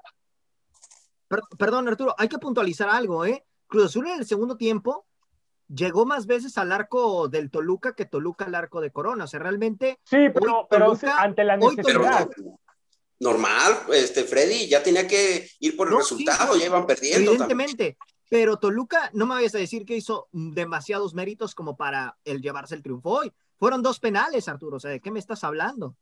perdón, 1.58 1.88
Arturo, 1.88 2.16
hay 2.18 2.28
que 2.28 2.40
puntualizar 2.40 2.90
algo, 2.90 3.26
¿eh? 3.26 3.46
Cruz 3.68 3.86
Azul 3.86 4.08
en 4.08 4.20
el 4.20 4.26
segundo 4.26 4.58
tiempo 4.58 5.06
llegó 5.70 6.06
más 6.06 6.26
veces 6.26 6.58
al 6.58 6.72
arco 6.72 7.28
del 7.28 7.50
Toluca 7.50 7.94
que 7.94 8.06
Toluca 8.06 8.46
al 8.46 8.56
arco 8.56 8.82
de 8.82 8.92
Corona. 8.92 9.26
O 9.26 9.28
sea, 9.28 9.40
realmente. 9.40 10.00
Sí, 10.04 10.18
pero, 10.34 10.68
ante 11.18 11.44
la 11.44 11.58
necesidad. 11.58 12.30
normal, 13.20 13.78
este 13.94 14.24
Freddy 14.24 14.68
ya 14.68 14.82
tenía 14.82 15.08
que 15.08 15.50
ir 15.60 15.78
por 15.78 15.88
el 15.90 15.98
resultado, 15.98 16.56
ya 16.58 16.66
iban 16.66 16.86
perdiendo. 16.86 17.32
Evidentemente, 17.32 17.98
pero 18.30 18.58
Toluca, 18.58 19.10
no 19.14 19.26
me 19.26 19.36
vayas 19.36 19.56
a 19.56 19.60
decir 19.60 19.86
que 19.86 19.98
hizo 19.98 20.30
demasiados 20.32 21.14
méritos 21.14 21.56
como 21.56 21.76
para 21.76 22.18
el 22.24 22.42
llevarse 22.42 22.76
el 22.76 22.84
triunfo 22.84 23.10
hoy. 23.10 23.34
Fueron 23.58 23.82
dos 23.82 24.00
penales, 24.00 24.48
Arturo. 24.48 24.78
O 24.78 24.80
sea, 24.80 24.92
¿de 24.92 25.02
qué 25.02 25.12
me 25.12 25.20
estás 25.20 25.44
hablando? 25.44 25.98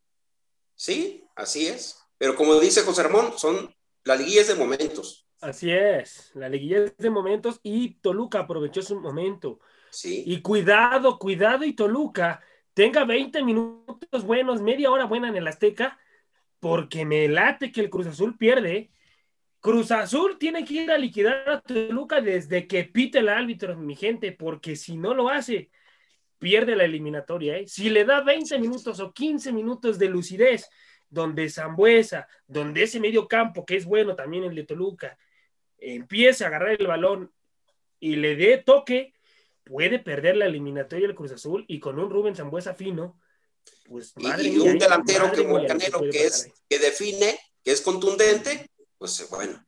Sí, 0.75 1.23
así 1.35 1.67
es. 1.67 1.97
Pero 2.17 2.35
como 2.35 2.59
dice 2.59 2.81
José 2.81 3.03
Ramón, 3.03 3.33
son 3.37 3.73
la 4.03 4.15
liguilla 4.15 4.41
es 4.41 4.47
de 4.47 4.55
momentos. 4.55 5.27
Así 5.41 5.71
es, 5.71 6.31
la 6.33 6.49
liguilla 6.49 6.85
es 6.85 6.97
de 6.97 7.09
momentos 7.09 7.59
y 7.61 7.95
Toluca 7.95 8.39
aprovechó 8.39 8.81
su 8.81 8.99
momento. 8.99 9.59
Sí. 9.91 10.23
Y 10.25 10.41
cuidado, 10.41 11.19
cuidado 11.19 11.63
y 11.63 11.73
Toluca 11.73 12.41
tenga 12.73 13.05
20 13.05 13.43
minutos 13.43 14.23
buenos, 14.23 14.61
media 14.61 14.91
hora 14.91 15.05
buena 15.05 15.29
en 15.29 15.35
el 15.35 15.47
Azteca, 15.47 15.99
porque 16.59 17.05
me 17.05 17.27
late 17.27 17.71
que 17.71 17.81
el 17.81 17.89
Cruz 17.89 18.07
Azul 18.07 18.37
pierde. 18.37 18.91
Cruz 19.59 19.91
Azul 19.91 20.37
tiene 20.37 20.63
que 20.63 20.75
ir 20.75 20.91
a 20.91 20.97
liquidar 20.97 21.49
a 21.49 21.61
Toluca 21.61 22.21
desde 22.21 22.67
que 22.67 22.83
pite 22.83 23.19
el 23.19 23.29
árbitro, 23.29 23.75
mi 23.75 23.95
gente, 23.95 24.31
porque 24.31 24.75
si 24.75 24.97
no 24.97 25.13
lo 25.13 25.29
hace, 25.29 25.71
pierde 26.39 26.75
la 26.75 26.85
eliminatoria. 26.85 27.57
¿eh? 27.57 27.67
Si 27.67 27.89
le 27.89 28.05
da 28.05 28.21
20 28.21 28.59
minutos 28.59 28.99
o 28.99 29.11
15 29.11 29.51
minutos 29.51 29.97
de 29.97 30.09
lucidez, 30.09 30.69
donde 31.09 31.49
Zambuesa, 31.49 32.27
donde 32.47 32.83
ese 32.83 32.99
medio 32.99 33.27
campo, 33.27 33.65
que 33.65 33.75
es 33.75 33.85
bueno 33.85 34.15
también 34.15 34.43
el 34.43 34.55
de 34.55 34.63
Toluca, 34.63 35.17
empiece 35.77 36.43
a 36.43 36.47
agarrar 36.47 36.75
el 36.79 36.87
balón 36.87 37.31
y 37.99 38.15
le 38.17 38.35
dé 38.35 38.57
toque, 38.57 39.13
puede 39.63 39.99
perder 39.99 40.37
la 40.37 40.45
eliminatoria 40.45 41.07
del 41.07 41.15
Cruz 41.15 41.31
Azul 41.31 41.65
y 41.67 41.79
con 41.79 41.99
un 41.99 42.09
Rubén 42.09 42.35
Zambuesa 42.35 42.73
fino, 42.73 43.19
pues 43.85 44.13
y, 44.17 44.57
un 44.59 44.77
delantero 44.77 45.31
como 45.33 45.65
Canelo 45.65 46.01
que, 46.09 46.25
es, 46.25 46.51
que 46.69 46.79
define, 46.79 47.37
que 47.63 47.71
es 47.71 47.81
contundente, 47.81 48.69
pues 48.97 49.27
bueno, 49.29 49.63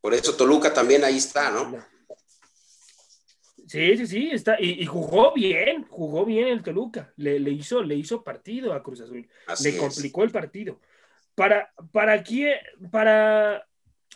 por 0.00 0.14
eso 0.14 0.36
Toluca 0.36 0.72
también 0.72 1.04
ahí 1.04 1.16
está, 1.16 1.50
¿no? 1.50 1.78
Sí, 3.66 3.96
sí, 3.96 4.06
sí, 4.06 4.30
está, 4.30 4.60
y, 4.60 4.84
jugó 4.84 5.32
bien, 5.32 5.86
jugó 5.88 6.24
bien 6.24 6.48
el 6.48 6.62
Toluca, 6.62 7.12
le, 7.16 7.38
hizo, 7.50 7.82
le 7.82 7.94
hizo 7.94 8.22
partido 8.22 8.74
a 8.74 8.82
Cruz 8.82 9.00
Azul, 9.00 9.28
le 9.62 9.76
complicó 9.78 10.22
el 10.22 10.30
partido. 10.30 10.80
Para, 11.34 11.72
para, 11.90 12.22
quién, 12.22 12.58
para 12.92 13.66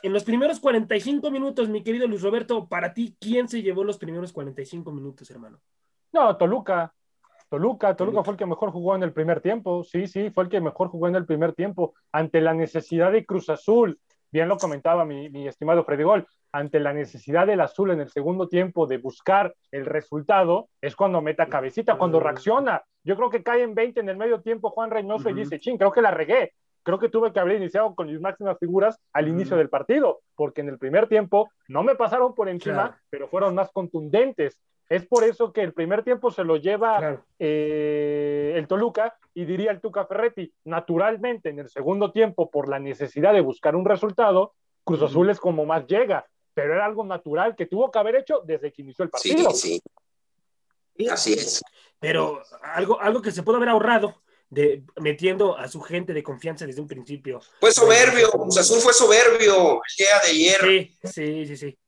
en 0.03 0.12
los 0.12 0.25
primeros 0.25 0.61
45 0.61 1.31
minutos, 1.31 1.69
mi 1.69 1.83
querido 1.83 2.07
Luis 2.07 2.23
Roberto, 2.23 2.69
para 2.69 2.95
ti, 2.95 3.17
¿quién 3.21 3.49
se 3.49 3.62
llevó 3.62 3.85
los 3.85 3.99
primeros 3.99 4.33
45 4.33 4.93
minutos, 4.93 5.31
hermano? 5.31 5.61
No, 6.12 6.37
Toluca. 6.37 6.95
Toluca, 7.49 7.97
Toluca 7.97 8.23
fue 8.23 8.35
el 8.35 8.38
que 8.38 8.47
mejor 8.47 8.71
jugó 8.71 8.95
en 8.95 9.03
el 9.03 9.12
primer 9.12 9.41
tiempo. 9.41 9.83
Sí, 9.83 10.07
sí, 10.07 10.31
fue 10.31 10.45
el 10.45 10.50
que 10.50 10.61
mejor 10.61 10.88
jugó 10.88 11.09
en 11.09 11.17
el 11.17 11.25
primer 11.25 11.55
tiempo. 11.55 11.95
Ante 12.12 12.41
la 12.41 12.53
necesidad 12.53 13.11
de 13.11 13.25
Cruz 13.25 13.49
Azul, 13.49 13.99
bien 14.30 14.49
lo 14.49 14.56
comentaba 14.56 15.04
mi, 15.04 15.28
mi 15.30 15.49
estimado 15.49 15.85
Freddy 15.85 16.02
Gol, 16.02 16.26
ante 16.52 16.80
la 16.80 16.92
necesidad 16.92 17.47
del 17.47 17.61
azul 17.61 17.90
en 17.90 18.00
el 18.00 18.11
segundo 18.11 18.49
tiempo 18.49 18.87
de 18.87 18.99
buscar 18.99 19.54
el 19.70 19.87
resultado, 19.87 20.68
es 20.80 20.97
cuando 20.97 21.20
meta 21.20 21.47
cabecita, 21.47 21.97
cuando 21.99 22.20
reacciona. 22.20 22.82
Yo 23.04 23.16
creo 23.16 23.30
que 23.30 23.42
cae 23.42 23.62
en 23.62 23.75
20 23.75 24.00
en 24.00 24.08
el 24.08 24.16
medio 24.16 24.40
tiempo 24.40 24.70
Juan 24.70 24.90
Reynoso 24.90 25.30
y 25.30 25.35
dice, 25.35 25.61
ching, 25.61 25.78
creo 25.78 25.92
que 25.92 26.02
la 26.02 26.11
regué. 26.11 26.52
Creo 26.82 26.99
que 26.99 27.11
tuve 27.11 27.32
que 27.32 27.40
haber 27.40 27.56
iniciado 27.56 27.94
con 27.94 28.06
mis 28.06 28.20
máximas 28.20 28.56
figuras 28.58 28.99
al 29.12 29.28
inicio 29.28 29.56
del 29.56 29.68
partido, 29.68 30.20
porque 30.35 30.62
en 30.62 30.68
el 30.68 30.78
primer 30.78 31.06
tiempo 31.06 31.50
no 31.68 31.82
me 31.82 31.94
pasaron 31.94 32.35
por 32.35 32.49
encima, 32.49 32.99
pero 33.11 33.28
fueron 33.28 33.54
más 33.54 33.70
contundentes. 33.73 34.58
Es 34.88 35.04
por 35.07 35.25
eso 35.25 35.52
que 35.52 35.62
el 35.62 35.75
primer 35.75 36.02
tiempo 36.02 36.30
se 36.30 36.45
lo 36.45 36.57
lleva 36.57 37.23
eh, 37.38 38.54
el 38.57 38.66
Toluca 38.66 39.18
y 39.35 39.45
diría 39.45 39.71
el 39.71 39.80
Tuca 39.80 40.07
Ferretti, 40.07 40.52
naturalmente 40.64 41.50
en 41.50 41.59
el 41.59 41.68
segundo 41.68 42.11
tiempo, 42.11 42.50
por 42.50 42.68
la 42.68 42.78
necesidad 42.78 43.35
de 43.35 43.42
buscar 43.42 43.76
un 43.76 43.85
resultado, 43.85 44.54
Cruz 44.85 45.02
Azul 45.02 45.28
es 45.28 45.38
como 45.38 45.66
más 45.66 45.87
llega, 45.87 46.26
pero 46.54 46.73
era 46.73 46.87
algo 46.87 47.04
natural 47.04 47.54
que 47.54 47.66
tuvo 47.66 47.90
que 47.90 47.99
haber 47.99 48.16
hecho 48.16 48.42
desde 48.47 48.73
que 48.73 48.80
inició 48.80 49.04
el 49.04 49.11
partido. 49.11 49.50
Sí, 49.50 49.80
sí. 50.97 51.09
Así 51.09 51.35
es. 51.35 51.62
Pero 52.00 52.42
algo, 52.62 52.99
algo 52.99 53.21
que 53.21 53.30
se 53.30 53.42
puede 53.42 53.57
haber 53.57 53.68
ahorrado 53.68 54.23
de, 54.49 54.85
metiendo 54.97 55.59
a 55.59 55.68
su 55.68 55.83
gente 55.83 56.14
de 56.14 56.23
confianza 56.23 56.66
desde 56.66 56.80
un 56.80 56.88
principio. 56.88 57.40
Fue 57.61 57.73
soberbio, 57.73 58.30
Cruz 58.30 58.57
Azul 58.57 58.80
fue 58.80 58.95
soberbio 58.95 59.75
el 59.75 59.97
día 59.99 60.09
de 60.25 60.30
ayer. 60.30 60.61
Sí, 60.62 60.99
sí, 61.04 61.47
sí, 61.47 61.57
sí. 61.57 61.78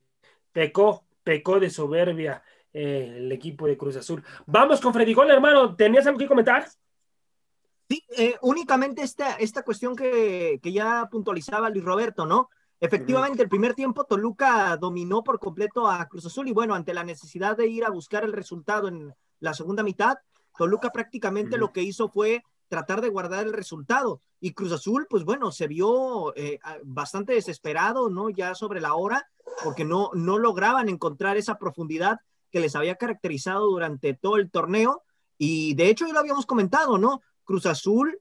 Pecó, 0.52 1.04
pecó 1.24 1.58
de 1.58 1.70
soberbia 1.70 2.42
eh, 2.72 3.14
el 3.16 3.32
equipo 3.32 3.66
de 3.66 3.76
Cruz 3.76 3.96
Azul. 3.96 4.22
Vamos 4.46 4.80
con 4.80 4.92
Freddy 4.92 5.12
Gol, 5.12 5.30
hermano, 5.30 5.74
¿tenías 5.74 6.06
algo 6.06 6.18
que 6.18 6.28
comentar? 6.28 6.68
Sí, 7.88 8.04
eh, 8.16 8.36
únicamente 8.42 9.02
esta, 9.02 9.34
esta 9.34 9.62
cuestión 9.64 9.96
que, 9.96 10.60
que, 10.62 10.72
ya 10.72 11.08
puntualizaba 11.10 11.70
Luis 11.70 11.84
Roberto, 11.84 12.26
¿no? 12.26 12.48
Efectivamente, 12.78 13.42
el 13.42 13.48
primer 13.48 13.74
tiempo 13.74 14.04
Toluca 14.04 14.76
dominó 14.76 15.24
por 15.24 15.40
completo 15.40 15.88
a 15.88 16.06
Cruz 16.08 16.26
Azul 16.26 16.48
y 16.48 16.52
bueno, 16.52 16.74
ante 16.74 16.94
la 16.94 17.02
necesidad 17.02 17.56
de 17.56 17.66
ir 17.66 17.84
a 17.84 17.90
buscar 17.90 18.24
el 18.24 18.32
resultado 18.32 18.86
en 18.86 19.12
la 19.40 19.52
segunda 19.52 19.82
mitad, 19.82 20.18
Toluca 20.56 20.90
prácticamente 20.90 21.58
lo 21.58 21.72
que 21.72 21.82
hizo 21.82 22.08
fue 22.08 22.44
tratar 22.68 23.00
de 23.00 23.08
guardar 23.08 23.46
el 23.46 23.52
resultado. 23.52 24.20
Y 24.40 24.52
Cruz 24.52 24.72
Azul, 24.72 25.06
pues 25.10 25.24
bueno, 25.24 25.50
se 25.50 25.66
vio 25.66 26.34
eh, 26.36 26.60
bastante 26.84 27.32
desesperado, 27.32 28.08
¿no? 28.08 28.30
Ya 28.30 28.54
sobre 28.54 28.80
la 28.80 28.94
hora, 28.94 29.28
porque 29.64 29.84
no, 29.84 30.10
no 30.14 30.38
lograban 30.38 30.88
encontrar 30.88 31.36
esa 31.36 31.58
profundidad 31.58 32.20
que 32.50 32.60
les 32.60 32.76
había 32.76 32.96
caracterizado 32.96 33.66
durante 33.66 34.14
todo 34.14 34.36
el 34.36 34.50
torneo. 34.50 35.02
Y 35.38 35.74
de 35.74 35.88
hecho, 35.88 36.06
ya 36.06 36.12
lo 36.12 36.20
habíamos 36.20 36.46
comentado, 36.46 36.98
¿no? 36.98 37.22
Cruz 37.44 37.66
Azul, 37.66 38.20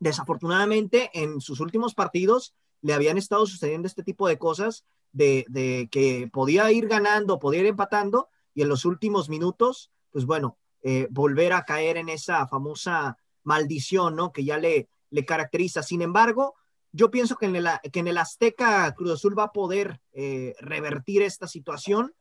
desafortunadamente, 0.00 1.10
en 1.14 1.40
sus 1.40 1.60
últimos 1.60 1.94
partidos 1.94 2.54
le 2.82 2.92
habían 2.92 3.16
estado 3.16 3.46
sucediendo 3.46 3.88
este 3.88 4.02
tipo 4.02 4.28
de 4.28 4.38
cosas, 4.38 4.84
de, 5.12 5.88
que 5.90 6.28
podía 6.32 6.70
ir 6.70 6.86
ganando, 6.86 7.38
podía 7.38 7.60
ir 7.60 7.66
empatando, 7.66 8.28
y 8.52 8.62
en 8.62 8.68
los 8.68 8.84
últimos 8.84 9.28
minutos, 9.28 9.90
pues 10.10 10.26
bueno, 10.26 10.58
eh, 10.82 11.08
volver 11.10 11.54
a 11.54 11.64
caer 11.64 11.96
en 11.96 12.10
esa 12.10 12.46
famosa 12.46 13.16
maldición, 13.42 14.16
¿no? 14.16 14.32
Que 14.32 14.44
ya 14.44 14.58
le, 14.58 14.88
le 15.10 15.24
caracteriza. 15.24 15.82
Sin 15.82 16.02
embargo, 16.02 16.54
yo 16.92 17.10
pienso 17.10 17.36
que 17.36 17.46
en 17.46 17.56
el, 17.56 17.68
que 17.92 18.00
en 18.00 18.08
el 18.08 18.18
Azteca 18.18 18.94
Cruz 18.94 19.12
Azul 19.12 19.36
va 19.36 19.44
a 19.44 19.52
poder 19.52 20.00
eh, 20.12 20.54
revertir 20.60 21.22
esta 21.22 21.48
situación 21.48 22.14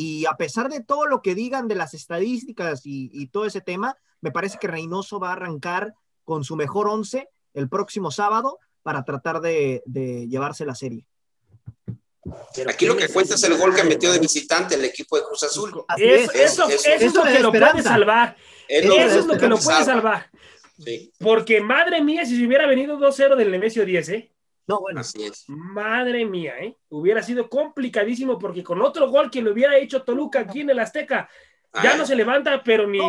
y 0.00 0.26
a 0.26 0.36
pesar 0.36 0.68
de 0.68 0.80
todo 0.80 1.06
lo 1.06 1.22
que 1.22 1.34
digan 1.34 1.66
de 1.66 1.74
las 1.74 1.92
estadísticas 1.92 2.82
y, 2.84 3.26
todo 3.32 3.46
ese 3.46 3.60
tema, 3.60 3.96
me 4.20 4.30
parece 4.30 4.56
que 4.60 4.68
Reynoso 4.68 5.18
va 5.18 5.30
a 5.30 5.32
arrancar 5.32 5.92
con 6.22 6.44
su 6.44 6.54
mejor 6.54 6.86
once 6.86 7.28
el 7.52 7.68
próximo 7.68 8.12
sábado 8.12 8.60
para 8.84 9.04
tratar 9.04 9.40
de 9.40 9.82
llevarse 10.30 10.64
la 10.64 10.76
serie. 10.76 11.04
Aquí 12.68 12.86
lo 12.86 12.96
que 12.96 13.08
cuenta 13.08 13.34
es 13.34 13.42
el 13.42 13.56
gol 13.56 13.74
que 13.74 13.82
metió 13.82 14.12
de 14.12 14.20
visitante 14.20 14.76
el 14.76 14.84
equipo 14.84 15.16
de 15.16 15.24
Cruz 15.24 15.42
Azul. 15.42 15.84
Eso, 15.96 16.68
es 16.68 17.14
lo 17.14 17.24
que 17.24 17.40
lo 17.40 17.50
puede 17.50 17.82
salvar. 17.82 18.36
eso 18.68 19.18
es 19.18 19.26
lo 19.26 19.36
que 19.36 19.48
lo 19.48 19.58
puede 19.58 19.84
salvar. 19.84 20.30
Porque 21.18 21.60
madre 21.60 22.00
mía, 22.02 22.24
si 22.24 22.38
se 22.38 22.46
hubiera 22.46 22.68
venido 22.68 22.98
2-0 22.98 23.34
del 23.34 23.50
Nemesio 23.50 23.84
10, 23.84 24.08
¿eh? 24.10 24.30
No, 24.68 24.80
bueno. 24.80 25.00
Así 25.00 25.24
es. 25.24 25.44
Madre 25.48 26.24
mía, 26.26 26.54
¿eh? 26.60 26.76
Hubiera 26.90 27.22
sido 27.22 27.48
complicadísimo 27.48 28.38
porque 28.38 28.62
con 28.62 28.82
otro 28.82 29.10
gol 29.10 29.30
que 29.30 29.42
lo 29.42 29.52
hubiera 29.52 29.76
hecho 29.78 30.02
Toluca 30.02 30.40
aquí 30.40 30.60
en 30.60 30.70
el 30.70 30.78
Azteca, 30.78 31.28
ya 31.82 31.96
no 31.96 32.06
se 32.06 32.14
levanta, 32.14 32.62
pero 32.62 32.86
ni, 32.86 33.00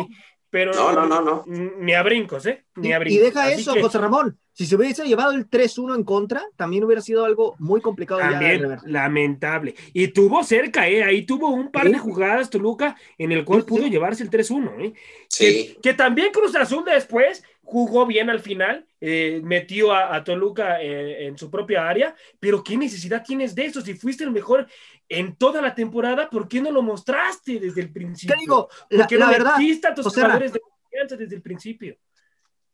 pero 0.50 0.72
no, 0.72 0.92
no, 0.92 1.06
no, 1.06 1.20
no. 1.20 1.44
Ni 1.46 1.92
a 1.92 2.02
brincos, 2.02 2.46
¿eh? 2.46 2.64
Ni 2.76 2.92
a 2.92 2.98
brincos. 2.98 3.20
Y 3.20 3.24
deja 3.24 3.52
eso, 3.52 3.74
José 3.80 3.98
Ramón. 3.98 4.38
Si 4.52 4.66
se 4.66 4.76
hubiese 4.76 5.06
llevado 5.06 5.32
el 5.32 5.48
3-1 5.48 5.94
en 5.94 6.04
contra, 6.04 6.42
también 6.56 6.84
hubiera 6.84 7.00
sido 7.00 7.24
algo 7.24 7.54
muy 7.58 7.80
complicado. 7.80 8.20
También, 8.20 8.78
lamentable. 8.84 9.74
Y 9.92 10.08
tuvo 10.08 10.42
cerca, 10.44 10.88
¿eh? 10.88 11.02
Ahí 11.02 11.24
tuvo 11.24 11.48
un 11.48 11.70
par 11.70 11.88
de 11.88 11.98
jugadas, 11.98 12.50
Toluca, 12.50 12.96
en 13.16 13.32
el 13.32 13.44
cual 13.44 13.64
pudo 13.64 13.86
llevarse 13.86 14.22
el 14.22 14.30
3-1, 14.30 14.84
¿eh? 14.84 14.92
Sí. 15.28 15.76
Que, 15.82 15.94
también 15.94 16.32
Cruz 16.32 16.54
Azul 16.56 16.84
después 16.84 17.42
jugó 17.70 18.04
bien 18.04 18.28
al 18.30 18.40
final, 18.40 18.84
eh, 19.00 19.40
metió 19.44 19.94
a, 19.94 20.24
Toluca 20.24 20.82
eh, 20.82 21.26
en 21.26 21.38
su 21.38 21.48
propia 21.48 21.88
área, 21.88 22.16
pero 22.40 22.64
¿qué 22.64 22.76
necesidad 22.76 23.22
tienes 23.24 23.54
de 23.54 23.66
eso? 23.66 23.80
Si 23.80 23.94
fuiste 23.94 24.24
el 24.24 24.32
mejor 24.32 24.66
en 25.08 25.36
toda 25.36 25.62
la 25.62 25.72
temporada, 25.72 26.28
¿por 26.28 26.48
qué 26.48 26.60
no 26.60 26.72
lo 26.72 26.82
mostraste 26.82 27.60
desde 27.60 27.82
el 27.82 27.92
principio? 27.92 28.34
¿Qué 28.34 28.40
digo? 28.40 28.68
La, 28.88 29.04
¿Por 29.04 29.06
qué 29.06 29.18
no 29.18 29.28
verdad, 29.28 29.54
a 29.54 29.94
tus 29.94 30.06
jugadores 30.08 30.52
de 30.52 30.60
confianza 30.60 31.16
desde 31.16 31.36
el 31.36 31.42
principio? 31.42 31.96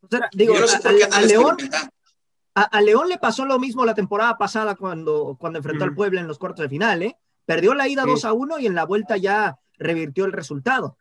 O 0.01 0.09
sea, 0.11 0.31
digo, 0.33 0.55
a, 0.55 1.21
León, 1.21 1.57
a, 2.55 2.81
León 2.81 3.09
le 3.11 3.19
pasó 3.19 3.45
lo 3.45 3.59
mismo 3.59 3.85
la 3.85 3.95
temporada 3.95 4.39
pasada 4.39 4.77
cuando, 4.77 5.37
cuando 5.39 5.59
enfrentó 5.59 5.85
al 5.85 5.95
Puebla 5.95 6.23
en 6.23 6.27
los 6.27 6.39
cuartos 6.39 6.63
de 6.63 6.71
final, 6.71 7.03
¿eh? 7.03 7.19
Perdió 7.45 7.75
la 7.75 7.87
ida 7.87 8.05
2 8.07 8.25
a 8.25 8.33
1 8.33 8.61
y 8.61 8.67
en 8.67 8.75
la 8.75 8.87
vuelta 8.87 9.19
ya 9.19 9.59
revirtió 9.77 10.25
el 10.25 10.33
resultado. 10.33 10.97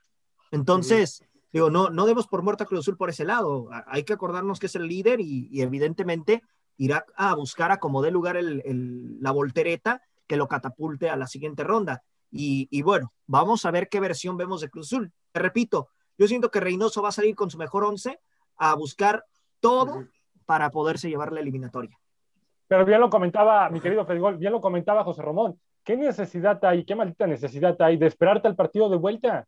Entonces, 0.51 1.23
digo, 1.59 1.69
no, 1.69 1.89
no 1.89 2.05
demos 2.05 2.27
por 2.27 2.43
muerta 2.43 2.65
Cruz 2.65 2.81
Azul 2.81 2.97
por 2.97 3.09
ese 3.09 3.24
lado. 3.24 3.69
Hay 3.88 4.03
que 4.03 4.12
acordarnos 4.12 4.59
que 4.59 4.65
es 4.65 4.75
el 4.75 4.88
líder 4.88 5.21
y, 5.21 5.62
evidentemente 5.62 6.43
irá 6.77 7.05
a 7.15 7.33
buscar 7.33 7.71
a 7.71 7.77
como 7.77 8.01
dé 8.01 8.12
lugar 8.12 8.35
el, 8.35 9.17
la 9.21 9.31
voltereta 9.31 10.01
que 10.27 10.35
lo 10.35 10.50
catapulte 10.50 11.09
a 11.09 11.15
la 11.15 11.27
siguiente 11.27 11.63
ronda. 11.63 12.03
Y, 12.29 12.67
y 12.69 12.81
bueno, 12.81 13.13
vamos 13.25 13.65
a 13.65 13.71
ver 13.71 13.88
qué 13.88 14.01
versión 14.01 14.35
vemos 14.35 14.59
de 14.59 14.69
Cruz 14.69 14.91
Azul. 14.91 15.13
Te 15.31 15.39
repito, 15.39 15.88
yo 16.17 16.27
siento 16.27 16.51
que 16.51 16.59
Reynoso 16.59 17.01
va 17.01 17.09
a 17.09 17.13
salir 17.13 17.35
con 17.35 17.50
su 17.50 17.57
mejor 17.57 17.85
once 17.85 18.19
a 18.57 18.75
buscar 18.75 19.24
todo 19.62 20.05
para 20.45 20.69
poderse 20.71 21.07
llevar 21.07 21.31
la 21.31 21.39
eliminatoria. 21.39 21.97
Pero 22.67 22.83
bien 22.83 23.00
lo 23.00 23.09
comentaba 23.09 23.69
mi 23.69 23.79
querido 23.79 24.05
Fedgol, 24.05 24.38
bien 24.38 24.51
lo 24.51 24.59
comentaba 24.59 25.05
José 25.05 25.21
Ramón. 25.21 25.57
¿Qué 25.85 25.95
necesidad 25.95 26.63
hay, 26.65 26.83
qué 26.83 26.95
maldita 26.95 27.27
necesidad 27.27 27.79
hay 27.81 27.95
de 27.95 28.07
esperarte 28.07 28.47
al 28.47 28.55
partido 28.55 28.89
de 28.89 28.97
vuelta? 28.97 29.47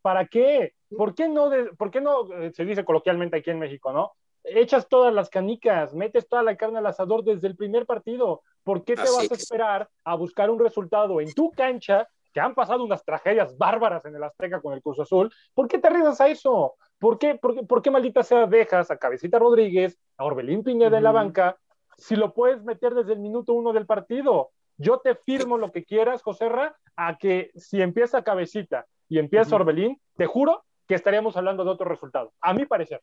¿Para 0.00 0.26
qué? 0.26 0.72
¿Por 0.96 1.14
qué 1.14 1.28
no, 1.28 1.50
de, 1.50 1.64
por 1.74 1.90
qué 1.90 2.00
no 2.00 2.32
eh, 2.32 2.52
se 2.52 2.64
dice 2.64 2.84
coloquialmente 2.84 3.36
aquí 3.36 3.50
en 3.50 3.58
México, 3.58 3.92
no? 3.92 4.12
Echas 4.44 4.88
todas 4.88 5.12
las 5.12 5.28
canicas, 5.28 5.94
metes 5.94 6.28
toda 6.28 6.42
la 6.42 6.56
carne 6.56 6.78
al 6.78 6.86
asador 6.86 7.24
desde 7.24 7.48
el 7.48 7.56
primer 7.56 7.84
partido. 7.84 8.42
¿Por 8.64 8.84
qué 8.84 8.94
te 8.94 9.02
Así 9.02 9.12
vas 9.14 9.30
a 9.30 9.34
es. 9.34 9.42
esperar 9.42 9.88
a 10.04 10.14
buscar 10.14 10.48
un 10.50 10.58
resultado 10.58 11.20
en 11.20 11.32
tu 11.34 11.50
cancha 11.50 12.08
que 12.32 12.40
han 12.40 12.54
pasado 12.54 12.84
unas 12.84 13.04
tragedias 13.04 13.56
bárbaras 13.58 14.04
en 14.06 14.16
el 14.16 14.22
Azteca 14.22 14.60
con 14.60 14.72
el 14.72 14.82
Cruz 14.82 15.00
Azul? 15.00 15.30
¿Por 15.54 15.68
qué 15.68 15.78
te 15.78 15.88
arriesgas 15.88 16.20
a 16.20 16.28
eso? 16.28 16.74
¿Por 16.98 17.18
qué, 17.18 17.34
por 17.34 17.54
qué, 17.54 17.62
por 17.64 17.82
qué 17.82 17.90
maldita 17.90 18.22
sea 18.22 18.46
dejas 18.46 18.90
a 18.90 18.96
Cabecita 18.96 19.38
Rodríguez, 19.38 19.98
a 20.16 20.24
Orbelín 20.24 20.62
Pineda 20.62 20.96
en 20.96 21.04
la 21.04 21.12
banca, 21.12 21.58
si 21.96 22.16
lo 22.16 22.32
puedes 22.32 22.64
meter 22.64 22.94
desde 22.94 23.12
el 23.12 23.20
minuto 23.20 23.52
uno 23.52 23.72
del 23.72 23.86
partido? 23.86 24.50
Yo 24.78 25.00
te 25.00 25.16
firmo 25.16 25.58
lo 25.58 25.72
que 25.72 25.84
quieras, 25.84 26.22
Joserra, 26.22 26.76
a 26.96 27.18
que 27.18 27.50
si 27.56 27.82
empieza 27.82 28.22
Cabecita 28.22 28.86
y 29.08 29.18
empieza 29.18 29.56
Ujú. 29.56 29.62
Orbelín, 29.62 30.00
te 30.16 30.26
juro 30.26 30.64
que 30.88 30.94
estaríamos 30.94 31.36
hablando 31.36 31.62
de 31.64 31.70
otro 31.70 31.86
resultado. 31.88 32.32
A 32.40 32.52
mi 32.54 32.64
parecer. 32.66 33.00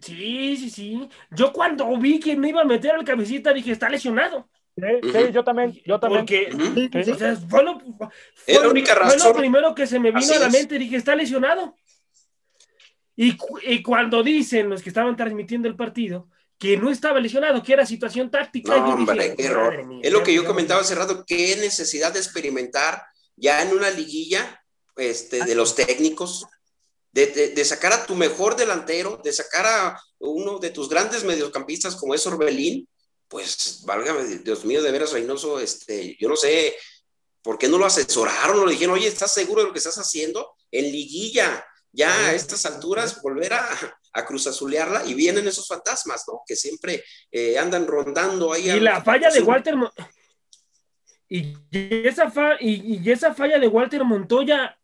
Sí, 0.00 0.56
sí, 0.58 0.68
sí. 0.70 1.08
Yo 1.30 1.52
cuando 1.52 1.96
vi 1.96 2.20
que 2.20 2.36
me 2.36 2.50
iba 2.50 2.60
a 2.60 2.64
meter 2.66 2.92
al 2.94 3.04
cabecita 3.04 3.52
dije, 3.52 3.72
está 3.72 3.88
lesionado. 3.88 4.48
Sí, 4.76 4.82
sí, 5.10 5.32
yo 5.32 5.42
también, 5.42 5.72
yo 5.86 5.98
también. 5.98 6.20
Porque. 6.20 7.02
Sí, 7.02 7.10
o 7.10 7.18
sea, 7.18 7.34
fue 7.36 7.64
lo, 7.64 7.80
fue 7.80 8.08
Es 8.46 8.60
la 8.60 8.68
única 8.68 8.92
fue 8.94 9.04
lo 9.04 9.10
razón. 9.12 9.36
primero 9.36 9.74
que 9.74 9.86
se 9.86 9.98
me 9.98 10.10
vino 10.10 10.18
Así 10.18 10.34
a 10.34 10.38
la 10.38 10.46
es. 10.48 10.52
mente. 10.52 10.78
Dije, 10.78 10.96
está 10.96 11.16
lesionado. 11.16 11.74
Y, 13.16 13.38
y 13.62 13.82
cuando 13.82 14.22
dicen 14.22 14.68
los 14.68 14.82
que 14.82 14.90
estaban 14.90 15.16
transmitiendo 15.16 15.66
el 15.66 15.76
partido 15.76 16.28
que 16.58 16.76
no 16.76 16.90
estaba 16.90 17.18
lesionado, 17.20 17.62
que 17.62 17.72
era 17.72 17.86
situación 17.86 18.30
táctica. 18.30 18.76
No, 18.76 18.84
dije, 18.84 18.92
hombre, 18.98 19.34
qué 19.36 19.42
madre 19.44 19.44
error. 19.44 19.86
mía, 19.86 20.00
Es 20.02 20.12
lo 20.12 20.22
que 20.22 20.34
yo 20.34 20.44
comentaba 20.44 20.82
hace 20.82 20.94
rato, 20.94 21.24
qué 21.26 21.56
necesidad 21.56 22.12
de 22.12 22.18
experimentar 22.18 23.02
ya 23.34 23.62
en 23.62 23.72
una 23.74 23.88
liguilla 23.90 24.62
este, 24.96 25.44
de 25.44 25.54
los 25.54 25.74
técnicos, 25.74 26.46
de, 27.16 27.26
de- 27.28 27.48
de 27.48 27.64
sacar 27.64 27.92
a 27.94 28.04
tu 28.06 28.14
mejor 28.14 28.56
delantero, 28.56 29.20
de 29.24 29.32
sacar 29.32 29.64
a 29.66 30.00
uno 30.18 30.58
de 30.58 30.70
tus 30.70 30.88
grandes 30.88 31.24
mediocampistas 31.24 31.96
como 31.96 32.14
es 32.14 32.26
Orbelín, 32.26 32.86
pues 33.28 33.82
válgame, 33.84 34.22
Dios 34.38 34.64
mío, 34.64 34.82
de 34.82 34.92
veras 34.92 35.12
Reynoso, 35.12 35.58
este, 35.58 36.16
yo 36.20 36.28
no 36.28 36.36
sé 36.36 36.76
por 37.42 37.56
qué 37.58 37.68
no 37.68 37.78
lo 37.78 37.86
asesoraron, 37.86 38.56
no 38.58 38.66
le 38.66 38.72
dijeron, 38.72 38.94
oye, 38.96 39.08
¿estás 39.08 39.32
seguro 39.32 39.62
de 39.62 39.68
lo 39.68 39.72
que 39.72 39.78
estás 39.78 39.96
haciendo? 39.98 40.52
En 40.70 40.84
liguilla, 40.92 41.64
ya 41.92 42.10
a 42.26 42.34
estas 42.34 42.66
alturas, 42.66 43.22
volver 43.22 43.54
a, 43.54 43.66
a 44.12 44.26
cruzazulearla 44.26 45.06
y 45.06 45.14
vienen 45.14 45.46
esos 45.48 45.66
fantasmas, 45.66 46.24
¿no? 46.28 46.42
Que 46.46 46.54
siempre 46.54 47.02
eh, 47.30 47.56
andan 47.58 47.86
rondando 47.86 48.52
ahí. 48.52 48.68
Y 48.70 48.80
la 48.80 49.02
falla 49.02 49.30
de. 49.30 49.40
Walter 49.42 49.76
Mo- 49.76 49.92
y, 51.28 51.38
y 51.70 52.06
esa 52.06 52.30
fa- 52.30 52.56
y, 52.60 52.98
y 53.02 53.10
esa 53.10 53.34
falla 53.34 53.58
de 53.58 53.68
Walter 53.68 54.04
Montoya 54.04 54.78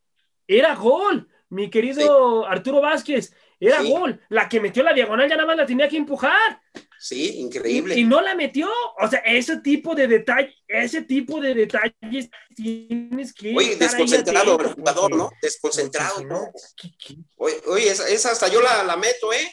era 0.46 0.74
gol, 0.74 1.28
mi 1.52 1.68
querido 1.70 2.46
Arturo 2.46 2.80
Vázquez, 2.80 3.34
era 3.60 3.80
Sí. 3.82 3.90
gol. 3.90 4.20
La 4.30 4.48
que 4.48 4.58
metió 4.60 4.82
la 4.82 4.92
diagonal 4.94 5.28
ya 5.28 5.36
nada 5.36 5.46
más 5.46 5.56
la 5.56 5.66
tenía 5.66 5.88
que 5.88 5.96
empujar. 5.98 6.60
Sí, 6.98 7.40
increíble. 7.40 7.96
y 7.98 8.04
no 8.04 8.20
la 8.20 8.34
metió. 8.34 8.70
O 9.00 9.08
sea, 9.08 9.18
ese 9.20 9.58
tipo 9.60 9.94
de 9.94 10.06
detalle, 10.06 10.54
ese 10.68 11.02
tipo 11.02 11.40
de 11.40 11.54
detalles 11.54 12.30
tienes 12.54 13.34
que. 13.34 13.54
Oye, 13.56 13.76
desconcentrado 13.76 14.58
el 14.60 14.72
jugador, 14.74 15.14
¿no? 15.16 15.30
Desconcentrado. 15.42 16.18
si 16.18 16.24
no, 16.24 16.40
¿qué- 16.76 16.92
qué? 16.98 17.16
Oye, 17.36 17.56
oye, 17.66 17.88
esa, 17.90 18.08
esa 18.08 18.30
hasta 18.30 18.48
yo 18.48 18.60
la, 18.62 18.82
la 18.84 18.96
meto, 18.96 19.32
¿eh? 19.32 19.50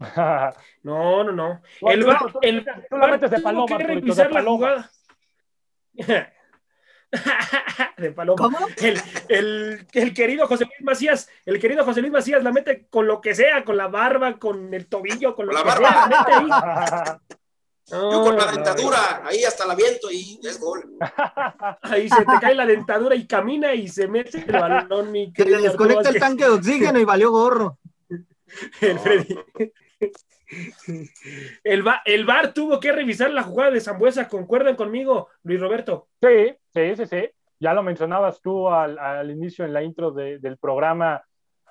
No, 0.82 1.22
no, 1.24 1.32
no. 1.32 1.62
El 1.82 2.04
tú, 2.04 2.38
el 2.42 2.64
tú 2.90 2.96
la 2.96 3.06
metes 3.06 3.30
de 3.30 3.36
tuvo 3.36 3.44
paloma, 3.44 3.78
que 3.78 3.84
revisar 3.84 4.32
la 4.32 4.42
jugada. 4.42 4.90
de 7.96 8.12
paloma. 8.12 8.36
¿Cómo? 8.42 8.58
El, 8.78 9.00
el- 9.28 9.86
el 9.92 10.14
querido 10.14 10.46
José 10.46 10.64
Luis 10.64 10.82
Macías, 10.82 11.28
el 11.46 11.58
querido 11.60 11.84
José 11.84 12.00
Luis 12.00 12.12
Macías 12.12 12.42
la 12.42 12.52
mete 12.52 12.86
con 12.90 13.06
lo 13.06 13.20
que 13.20 13.34
sea, 13.34 13.64
con 13.64 13.76
la 13.76 13.88
barba, 13.88 14.38
con 14.38 14.72
el 14.74 14.86
tobillo, 14.86 15.34
con 15.34 15.46
lo 15.46 15.52
Con 15.52 15.62
que 15.62 15.68
la 15.68 15.76
sea, 15.76 15.90
barba. 15.90 16.08
la 16.08 16.18
mete 16.18 16.32
ahí. 16.32 17.18
Yo 17.86 18.22
con 18.22 18.34
la 18.38 18.46
no, 18.46 18.52
dentadura, 18.52 19.22
ahí 19.26 19.44
hasta 19.44 19.66
la 19.66 19.74
viento 19.74 20.10
y 20.10 20.40
es 20.42 20.58
gol. 20.58 20.96
Ahí 21.82 22.08
se 22.08 22.24
te 22.24 22.32
cae 22.40 22.54
la 22.54 22.64
dentadura 22.64 23.14
y 23.14 23.26
camina 23.26 23.74
y 23.74 23.88
se 23.88 24.08
mete 24.08 24.38
el 24.38 24.52
balón, 24.52 25.12
mi 25.12 25.26
Se 25.26 25.26
le 25.26 25.32
querido 25.50 25.60
desconecta 25.60 26.08
el 26.08 26.18
tanque 26.18 26.44
de 26.44 26.50
oxígeno 26.50 26.98
y 26.98 27.04
valió 27.04 27.30
gorro. 27.30 27.78
El, 28.80 28.98
Freddy. 28.98 29.38
El, 31.64 31.86
va- 31.86 32.02
el 32.04 32.24
VAR 32.24 32.52
tuvo 32.52 32.78
que 32.80 32.92
revisar 32.92 33.30
la 33.30 33.42
jugada 33.42 33.70
de 33.70 33.80
Zambuesa, 33.80 34.28
¿concuerdan 34.28 34.76
conmigo, 34.76 35.28
Luis 35.42 35.60
Roberto? 35.60 36.08
Sí, 36.20 36.54
sí, 36.72 36.96
sí, 36.96 37.06
sí. 37.06 37.30
Ya 37.60 37.72
lo 37.72 37.82
mencionabas 37.82 38.40
tú 38.40 38.68
al, 38.68 38.98
al 38.98 39.30
inicio 39.30 39.64
en 39.64 39.72
la 39.72 39.82
intro 39.82 40.10
de- 40.10 40.38
del 40.38 40.58
programa. 40.58 41.24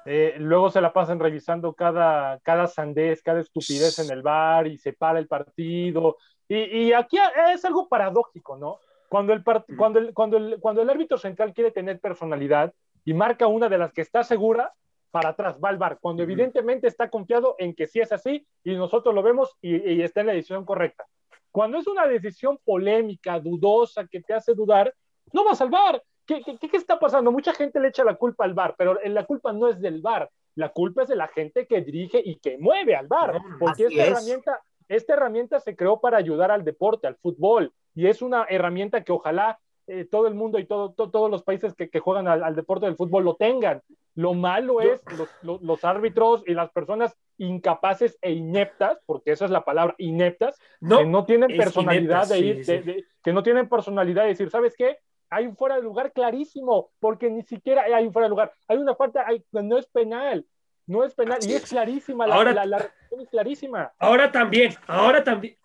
Eh, 0.06 0.36
luego 0.40 0.70
se 0.70 0.82
la 0.82 0.92
pasan 0.92 1.20
revisando 1.20 1.74
cada, 1.74 2.40
cada 2.40 2.68
sandez, 2.68 3.22
cada 3.22 3.40
estupidez 3.40 4.00
en 4.00 4.12
el 4.12 4.22
bar 4.22 4.68
y 4.68 4.78
se 4.78 4.94
para 4.94 5.20
el 5.20 5.28
partido. 5.28 6.18
Y, 6.48 6.58
y 6.88 6.94
aquí 6.94 7.18
es 7.54 7.64
algo 7.64 7.88
paradójico, 7.88 8.58
¿no? 8.58 8.80
Cuando 9.08 9.32
el, 9.34 9.44
part- 9.44 9.66
cuando, 9.78 10.00
el, 10.00 10.14
cuando, 10.14 10.38
el, 10.38 10.60
cuando 10.60 10.82
el 10.82 10.90
árbitro 10.90 11.18
central 11.18 11.54
quiere 11.54 11.72
tener 11.72 12.00
personalidad 12.00 12.74
y 13.06 13.14
marca 13.14 13.48
una 13.48 13.70
de 13.70 13.78
las 13.78 13.94
que 13.94 14.02
está 14.02 14.24
segura, 14.24 14.74
para 15.14 15.30
atrás 15.30 15.60
va 15.64 15.70
al 15.70 15.78
bar. 15.78 16.00
Cuando 16.02 16.24
evidentemente 16.24 16.88
está 16.88 17.08
confiado 17.08 17.56
en 17.60 17.76
que 17.76 17.86
sí 17.86 18.00
es 18.00 18.12
así 18.12 18.46
y 18.64 18.76
nosotros 18.76 19.14
lo 19.14 19.22
vemos 19.22 19.56
y, 19.62 19.76
y 19.94 20.02
está 20.02 20.22
en 20.22 20.28
la 20.28 20.34
decisión 20.34 20.66
correcta. 20.66 21.06
Cuando 21.52 21.78
es 21.78 21.86
una 21.86 22.08
decisión 22.08 22.58
polémica, 22.66 23.40
dudosa, 23.40 24.08
que 24.08 24.22
te 24.22 24.34
hace 24.34 24.56
dudar, 24.56 24.92
no 25.32 25.46
vas 25.46 25.62
al 25.62 25.70
bar. 25.70 26.02
¿Qué, 26.26 26.42
qué, 26.42 26.58
qué 26.58 26.78
está 26.78 26.98
pasando? 26.98 27.32
Mucha 27.32 27.54
gente 27.54 27.80
le 27.80 27.90
echa 27.90 28.04
la 28.04 28.16
culpa 28.16 28.44
al 28.44 28.56
bar, 28.56 28.74
pero 28.76 28.98
la 29.06 29.26
culpa 29.26 29.54
no 29.54 29.68
es 29.68 29.80
del 29.80 30.02
bar. 30.02 30.30
La 30.56 30.70
culpa 30.70 31.04
es 31.04 31.10
de 31.10 31.16
la 31.16 31.28
gente 31.28 31.68
que 31.68 31.82
dirige 31.82 32.20
y 32.24 32.38
que 32.38 32.58
mueve 32.58 32.96
al 32.96 33.08
bar. 33.08 33.40
Porque 33.60 33.86
esta 33.86 34.02
es. 34.04 34.10
herramienta, 34.10 34.62
esta 34.88 35.14
herramienta 35.14 35.60
se 35.60 35.76
creó 35.76 36.00
para 36.02 36.18
ayudar 36.18 36.50
al 36.50 36.64
deporte, 36.64 37.06
al 37.06 37.18
fútbol. 37.18 37.72
Y 37.94 38.08
es 38.08 38.24
una 38.24 38.46
herramienta 38.50 39.04
que 39.04 39.12
ojalá 39.12 39.60
eh, 39.86 40.06
todo 40.06 40.28
el 40.28 40.34
mundo 40.34 40.58
y 40.58 40.66
todo, 40.66 40.92
to- 40.94 41.12
todos 41.12 41.30
los 41.30 41.44
países 41.44 41.76
que, 41.76 41.90
que 41.90 42.00
juegan 42.00 42.28
al, 42.28 42.44
al 42.44 42.56
deporte 42.56 42.88
del 42.88 42.96
fútbol 42.96 43.26
lo 43.26 43.36
tengan. 43.36 43.82
Lo 44.16 44.34
malo 44.34 44.80
es 44.82 45.02
los, 45.18 45.30
los- 45.42 45.62
los 45.62 45.84
árbitros 45.84 46.44
y 46.46 46.54
las 46.54 46.70
personas 46.72 47.16
incapaces 47.38 48.18
e 48.22 48.32
ineptas, 48.32 49.00
porque 49.06 49.32
esa 49.32 49.46
es 49.46 49.52
la 49.52 49.66
palabra, 49.66 49.96
ineptas, 49.98 50.60
No, 50.80 51.00
que 51.00 51.06
no 51.06 51.26
tienen 51.26 51.56
personalidad 51.56 52.28
de 52.28 52.40
ir, 52.40 52.66
sí, 52.66 52.72
de- 52.72 52.82
sí. 52.84 52.92
de- 52.92 53.06
que 53.24 53.34
no 53.34 53.42
tienen 53.42 53.68
personalidad 53.70 54.24
de 54.24 54.30
decir, 54.30 54.50
¿sabes 54.50 54.76
qué? 54.78 54.98
Hay 55.30 55.48
un 55.48 55.56
fuera 55.56 55.78
de 55.78 55.82
lugar 55.82 56.12
clarísimo, 56.14 56.92
porque 57.00 57.30
ni 57.32 57.42
siquiera 57.42 57.84
hay 57.84 58.06
un 58.06 58.14
fuera 58.14 58.26
de 58.28 58.30
lugar. 58.30 58.54
Hay 58.68 58.78
una 58.78 58.94
falta, 58.96 59.24
hay- 59.28 59.44
no 59.52 59.78
es 59.80 59.88
penal, 59.88 60.46
no 60.86 61.04
es 61.04 61.16
penal, 61.16 61.38
Así 61.40 61.50
y 61.52 61.56
es 61.56 61.64
es. 61.64 61.70
clarísima, 61.72 62.28
la, 62.28 62.36
Ahora- 62.36 62.54
la, 62.54 62.66
la 62.66 62.78
resolución 62.78 63.22
es 63.22 63.30
clarísima. 63.30 63.94
Ahora 63.98 64.32
también, 64.32 64.74
ahora 64.86 65.24
también. 65.24 65.56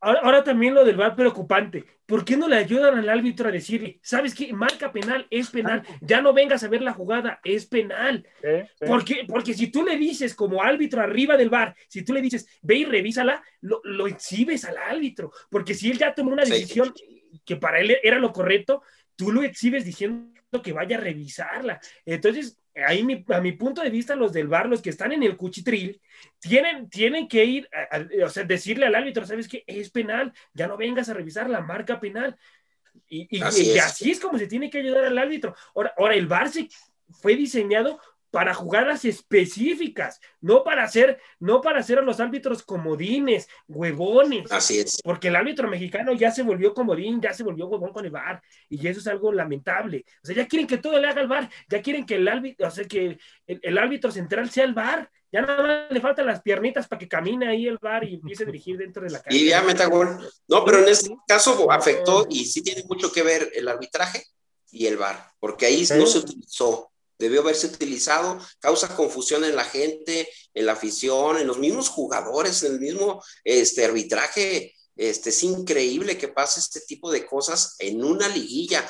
Ahora, 0.00 0.20
ahora 0.22 0.44
también 0.44 0.74
lo 0.74 0.84
del 0.84 0.96
VAR 0.96 1.16
preocupante. 1.16 1.84
¿Por 2.06 2.24
qué 2.24 2.36
no 2.36 2.48
le 2.48 2.56
ayudan 2.56 2.96
al 2.98 3.08
árbitro 3.08 3.48
a 3.48 3.52
decirle, 3.52 3.98
sabes 4.02 4.34
qué? 4.34 4.52
Marca 4.52 4.92
penal, 4.92 5.26
es 5.28 5.50
penal. 5.50 5.82
Ya 6.00 6.20
no 6.22 6.32
vengas 6.32 6.62
a 6.64 6.68
ver 6.68 6.82
la 6.82 6.92
jugada, 6.92 7.40
es 7.44 7.66
penal. 7.66 8.26
¿eh? 8.42 8.66
¿Sí? 8.78 8.84
Porque, 8.86 9.24
porque 9.28 9.52
si 9.54 9.66
tú 9.70 9.84
le 9.84 9.96
dices 9.98 10.34
como 10.34 10.62
árbitro 10.62 11.02
arriba 11.02 11.36
del 11.36 11.50
VAR, 11.50 11.74
si 11.88 12.02
tú 12.04 12.14
le 12.14 12.22
dices, 12.22 12.46
ve 12.62 12.76
y 12.76 12.84
revísala, 12.84 13.42
lo, 13.60 13.80
lo 13.84 14.06
exhibes 14.06 14.64
al 14.64 14.76
árbitro. 14.78 15.32
Porque 15.50 15.74
si 15.74 15.90
él 15.90 15.98
ya 15.98 16.14
tomó 16.14 16.30
una 16.32 16.44
Sí. 16.46 16.52
decisión 16.52 16.94
que 17.44 17.56
para 17.56 17.80
él 17.80 17.96
era 18.02 18.18
lo 18.18 18.32
correcto, 18.32 18.82
tú 19.16 19.32
lo 19.32 19.42
exhibes 19.42 19.84
diciendo 19.84 20.32
que 20.62 20.72
vaya 20.72 20.96
a 20.96 21.00
revisarla. 21.00 21.78
Entonces, 22.06 22.56
ahí 22.86 23.02
mi- 23.02 23.24
a 23.28 23.40
mi 23.40 23.52
punto 23.52 23.82
de 23.82 23.90
vista, 23.90 24.14
los 24.16 24.32
del 24.32 24.48
VAR, 24.48 24.68
los 24.68 24.82
que 24.82 24.90
están 24.90 25.12
en 25.12 25.22
el 25.22 25.36
cuchitril, 25.36 26.00
tienen, 26.38 26.88
tienen 26.88 27.28
que 27.28 27.44
ir, 27.44 27.68
a- 27.72 27.96
a- 27.96 28.26
o 28.26 28.28
sea, 28.28 28.44
decirle 28.44 28.86
al 28.86 28.94
árbitro, 28.94 29.26
¿sabes 29.26 29.48
qué? 29.48 29.64
Es 29.66 29.90
penal, 29.90 30.32
ya 30.52 30.66
no 30.66 30.76
vengas 30.76 31.08
a 31.08 31.14
revisar 31.14 31.48
la 31.50 31.60
marca 31.60 32.00
penal. 32.00 32.36
Y, 33.08 33.38
y- 33.38 33.42
Así 33.42 33.66
y 33.66 33.78
es. 33.78 33.84
así 33.84 34.10
es 34.10 34.20
como 34.20 34.38
se 34.38 34.46
tiene 34.46 34.70
que 34.70 34.78
ayudar 34.78 35.04
al 35.04 35.18
árbitro. 35.18 35.54
Ahora, 35.74 35.94
ahora 35.96 36.14
el 36.14 36.26
VAR 36.26 36.48
se 36.48 36.68
fue 37.10 37.36
diseñado 37.36 38.00
para 38.30 38.54
jugadas 38.54 39.04
específicas, 39.04 40.20
no 40.40 40.62
para 40.62 40.84
hacer, 40.84 41.18
no 41.38 41.60
para 41.60 41.80
hacer 41.80 41.98
a 41.98 42.02
los 42.02 42.20
árbitros 42.20 42.62
comodines, 42.62 43.48
huevones. 43.66 44.50
Así 44.52 44.78
es. 44.78 45.00
Porque 45.02 45.28
el 45.28 45.36
árbitro 45.36 45.68
mexicano 45.68 46.12
ya 46.12 46.30
se 46.30 46.42
volvió 46.42 46.74
comodín, 46.74 47.20
ya 47.20 47.32
se 47.32 47.42
volvió 47.42 47.66
huevón 47.66 47.92
con 47.92 48.04
el 48.04 48.10
VAR, 48.10 48.42
y 48.68 48.86
eso 48.86 49.00
es 49.00 49.06
algo 49.06 49.32
lamentable. 49.32 50.04
O 50.22 50.26
sea, 50.26 50.36
ya 50.36 50.46
quieren 50.46 50.66
que 50.66 50.78
todo 50.78 50.98
le 50.98 51.08
haga 51.08 51.22
el 51.22 51.28
VAR, 51.28 51.48
ya 51.68 51.80
quieren 51.80 52.04
que 52.04 52.16
el 52.16 52.28
árbitro, 52.28 52.68
o 52.68 52.70
sea, 52.70 52.84
que 52.84 53.18
el, 53.46 53.78
árbitro 53.78 54.10
central 54.10 54.50
sea 54.50 54.64
el 54.64 54.74
VAR. 54.74 55.10
Ya 55.30 55.42
nada 55.42 55.62
más 55.62 55.90
le 55.90 56.00
faltan 56.00 56.24
las 56.24 56.40
piernitas 56.40 56.88
para 56.88 56.98
que 56.98 57.06
camine 57.06 57.48
ahí 57.48 57.66
el 57.66 57.76
VAR 57.76 58.02
y 58.04 58.14
empiece 58.14 58.44
a 58.44 58.46
dirigir 58.46 58.78
dentro 58.78 59.02
de 59.02 59.10
la 59.10 59.20
cancha. 59.20 59.36
Y 59.36 59.48
ya 59.48 59.60
meta 59.60 59.84
gol. 59.86 60.26
No, 60.48 60.64
pero 60.64 60.78
en 60.78 60.88
este 60.88 61.14
caso 61.26 61.70
afectó 61.70 62.26
y 62.30 62.46
sí 62.46 62.62
tiene 62.62 62.82
mucho 62.84 63.12
que 63.12 63.22
ver 63.22 63.50
el 63.54 63.68
arbitraje 63.68 64.24
y 64.70 64.86
el 64.86 64.96
VAR, 64.96 65.32
porque 65.38 65.66
ahí 65.66 65.86
no 65.96 66.06
se 66.06 66.18
utilizó 66.18 66.90
debió 67.18 67.40
haberse 67.40 67.66
utilizado, 67.66 68.38
causa 68.60 68.94
confusión 68.94 69.44
en 69.44 69.56
la 69.56 69.64
gente, 69.64 70.28
en 70.54 70.66
la 70.66 70.72
afición, 70.72 71.38
en 71.38 71.46
los 71.46 71.58
mismos 71.58 71.88
jugadores, 71.88 72.62
en 72.62 72.74
el 72.74 72.80
mismo 72.80 73.22
este, 73.44 73.84
arbitraje. 73.84 74.74
Este, 74.96 75.30
es 75.30 75.42
increíble 75.42 76.18
que 76.18 76.28
pase 76.28 76.60
este 76.60 76.80
tipo 76.80 77.10
de 77.10 77.26
cosas 77.26 77.76
en 77.78 78.04
una 78.04 78.28
liguilla. 78.28 78.84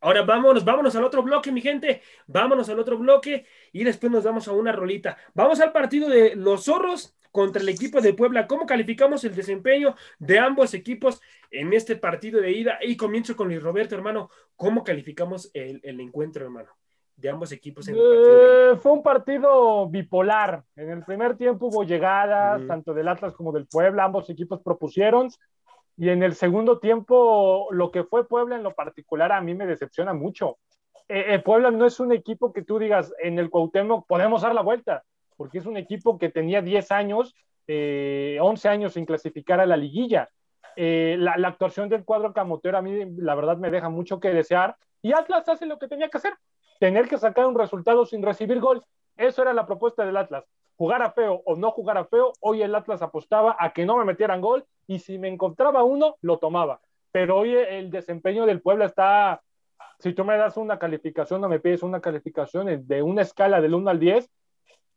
Ahora 0.00 0.22
vámonos, 0.22 0.64
vámonos 0.64 0.94
al 0.94 1.04
otro 1.04 1.22
bloque, 1.22 1.50
mi 1.50 1.60
gente. 1.60 2.02
Vámonos 2.26 2.68
al 2.68 2.78
otro 2.78 2.96
bloque 2.96 3.46
y 3.72 3.84
después 3.84 4.10
nos 4.12 4.24
damos 4.24 4.46
a 4.48 4.52
una 4.52 4.72
rolita. 4.72 5.16
Vamos 5.34 5.60
al 5.60 5.72
partido 5.72 6.08
de 6.08 6.36
los 6.36 6.64
zorros 6.64 7.16
contra 7.30 7.62
el 7.62 7.68
equipo 7.68 8.00
de 8.00 8.14
Puebla. 8.14 8.46
¿Cómo 8.46 8.66
calificamos 8.66 9.24
el 9.24 9.34
desempeño 9.34 9.94
de 10.18 10.38
ambos 10.38 10.74
equipos 10.74 11.20
en 11.50 11.72
este 11.72 11.96
partido 11.96 12.40
de 12.40 12.52
ida? 12.52 12.78
Y 12.82 12.96
comienzo 12.96 13.36
con 13.36 13.48
Luis 13.48 13.62
Roberto, 13.62 13.94
hermano. 13.94 14.30
¿Cómo 14.56 14.84
calificamos 14.84 15.50
el, 15.54 15.80
encuentro, 16.00 16.44
hermano? 16.44 16.70
De 17.16 17.28
ambos 17.28 17.52
equipos. 17.52 17.88
Eh, 17.88 18.76
fue 18.80 18.92
un 18.92 19.02
partido 19.02 19.88
bipolar. 19.88 20.64
En 20.76 20.90
el 20.90 21.04
primer 21.04 21.36
tiempo 21.36 21.66
hubo 21.66 21.84
llegadas, 21.84 22.66
tanto 22.66 22.94
del 22.94 23.08
Atlas 23.08 23.34
como 23.34 23.52
del 23.52 23.66
Puebla. 23.66 24.04
Ambos 24.04 24.30
equipos 24.30 24.60
propusieron. 24.62 25.28
Y 25.96 26.08
en 26.08 26.22
el 26.22 26.34
segundo 26.34 26.78
tiempo, 26.78 27.68
lo 27.72 27.90
que 27.90 28.04
fue 28.04 28.26
Puebla 28.26 28.56
en 28.56 28.62
lo 28.62 28.74
particular 28.74 29.32
a 29.32 29.42
mí 29.42 29.54
me 29.54 29.66
decepciona 29.66 30.14
mucho. 30.14 30.58
Eh, 31.08 31.34
eh, 31.34 31.38
Puebla 31.40 31.70
no 31.70 31.84
es 31.84 32.00
un 32.00 32.12
equipo 32.12 32.52
que 32.52 32.62
tú 32.62 32.78
digas 32.78 33.12
en 33.18 33.38
el 33.38 33.50
Cuauhtémoc 33.50 34.06
podemos 34.06 34.42
dar 34.42 34.54
la 34.54 34.62
vuelta 34.62 35.02
porque 35.40 35.56
es 35.56 35.64
un 35.64 35.78
equipo 35.78 36.18
que 36.18 36.28
tenía 36.28 36.60
10 36.60 36.92
años, 36.92 37.34
11 37.66 37.66
eh, 37.66 38.38
años 38.68 38.92
sin 38.92 39.06
clasificar 39.06 39.58
a 39.58 39.64
la 39.64 39.78
liguilla. 39.78 40.28
Eh, 40.76 41.16
la, 41.18 41.32
actuación 41.48 41.88
del 41.88 42.04
cuadro 42.04 42.34
camotero 42.34 42.76
a 42.76 42.82
mí, 42.82 43.06
la 43.16 43.34
verdad, 43.34 43.56
me 43.56 43.70
deja 43.70 43.88
mucho 43.88 44.20
que 44.20 44.34
desear. 44.34 44.76
Y 45.00 45.14
Atlas 45.14 45.48
hace 45.48 45.64
lo 45.64 45.78
que 45.78 45.88
tenía 45.88 46.10
que 46.10 46.18
hacer, 46.18 46.34
tener 46.78 47.08
que 47.08 47.16
sacar 47.16 47.46
un 47.46 47.54
resultado 47.54 48.04
sin 48.04 48.22
recibir 48.22 48.60
gol. 48.60 48.84
Eso 49.16 49.40
era 49.40 49.54
la 49.54 49.66
propuesta 49.66 50.04
del 50.04 50.18
Atlas. 50.18 50.44
Jugar 50.76 51.00
a 51.00 51.12
feo 51.12 51.40
o 51.46 51.56
no 51.56 51.70
jugar 51.70 51.96
a 51.96 52.04
feo, 52.04 52.34
hoy 52.40 52.60
el 52.60 52.74
Atlas 52.74 53.00
apostaba 53.00 53.56
a 53.58 53.72
que 53.72 53.86
no 53.86 53.96
me 53.96 54.04
metieran 54.04 54.42
gol 54.42 54.66
y 54.86 54.98
si 54.98 55.18
me 55.18 55.28
encontraba 55.28 55.84
uno, 55.84 56.16
lo 56.20 56.36
tomaba. 56.36 56.82
Pero 57.12 57.38
hoy 57.38 57.54
el 57.54 57.90
desempeño 57.90 58.44
del 58.44 58.60
Puebla 58.60 58.84
está, 58.84 59.40
si 60.00 60.12
tú 60.12 60.22
me 60.22 60.36
das 60.36 60.58
una 60.58 60.78
calificación 60.78 61.42
o 61.42 61.48
me 61.48 61.60
pides 61.60 61.82
una 61.82 62.02
calificación 62.02 62.86
de 62.86 63.02
una 63.02 63.22
escala 63.22 63.62
del 63.62 63.74
1 63.74 63.88
al 63.88 63.98
10, 63.98 64.30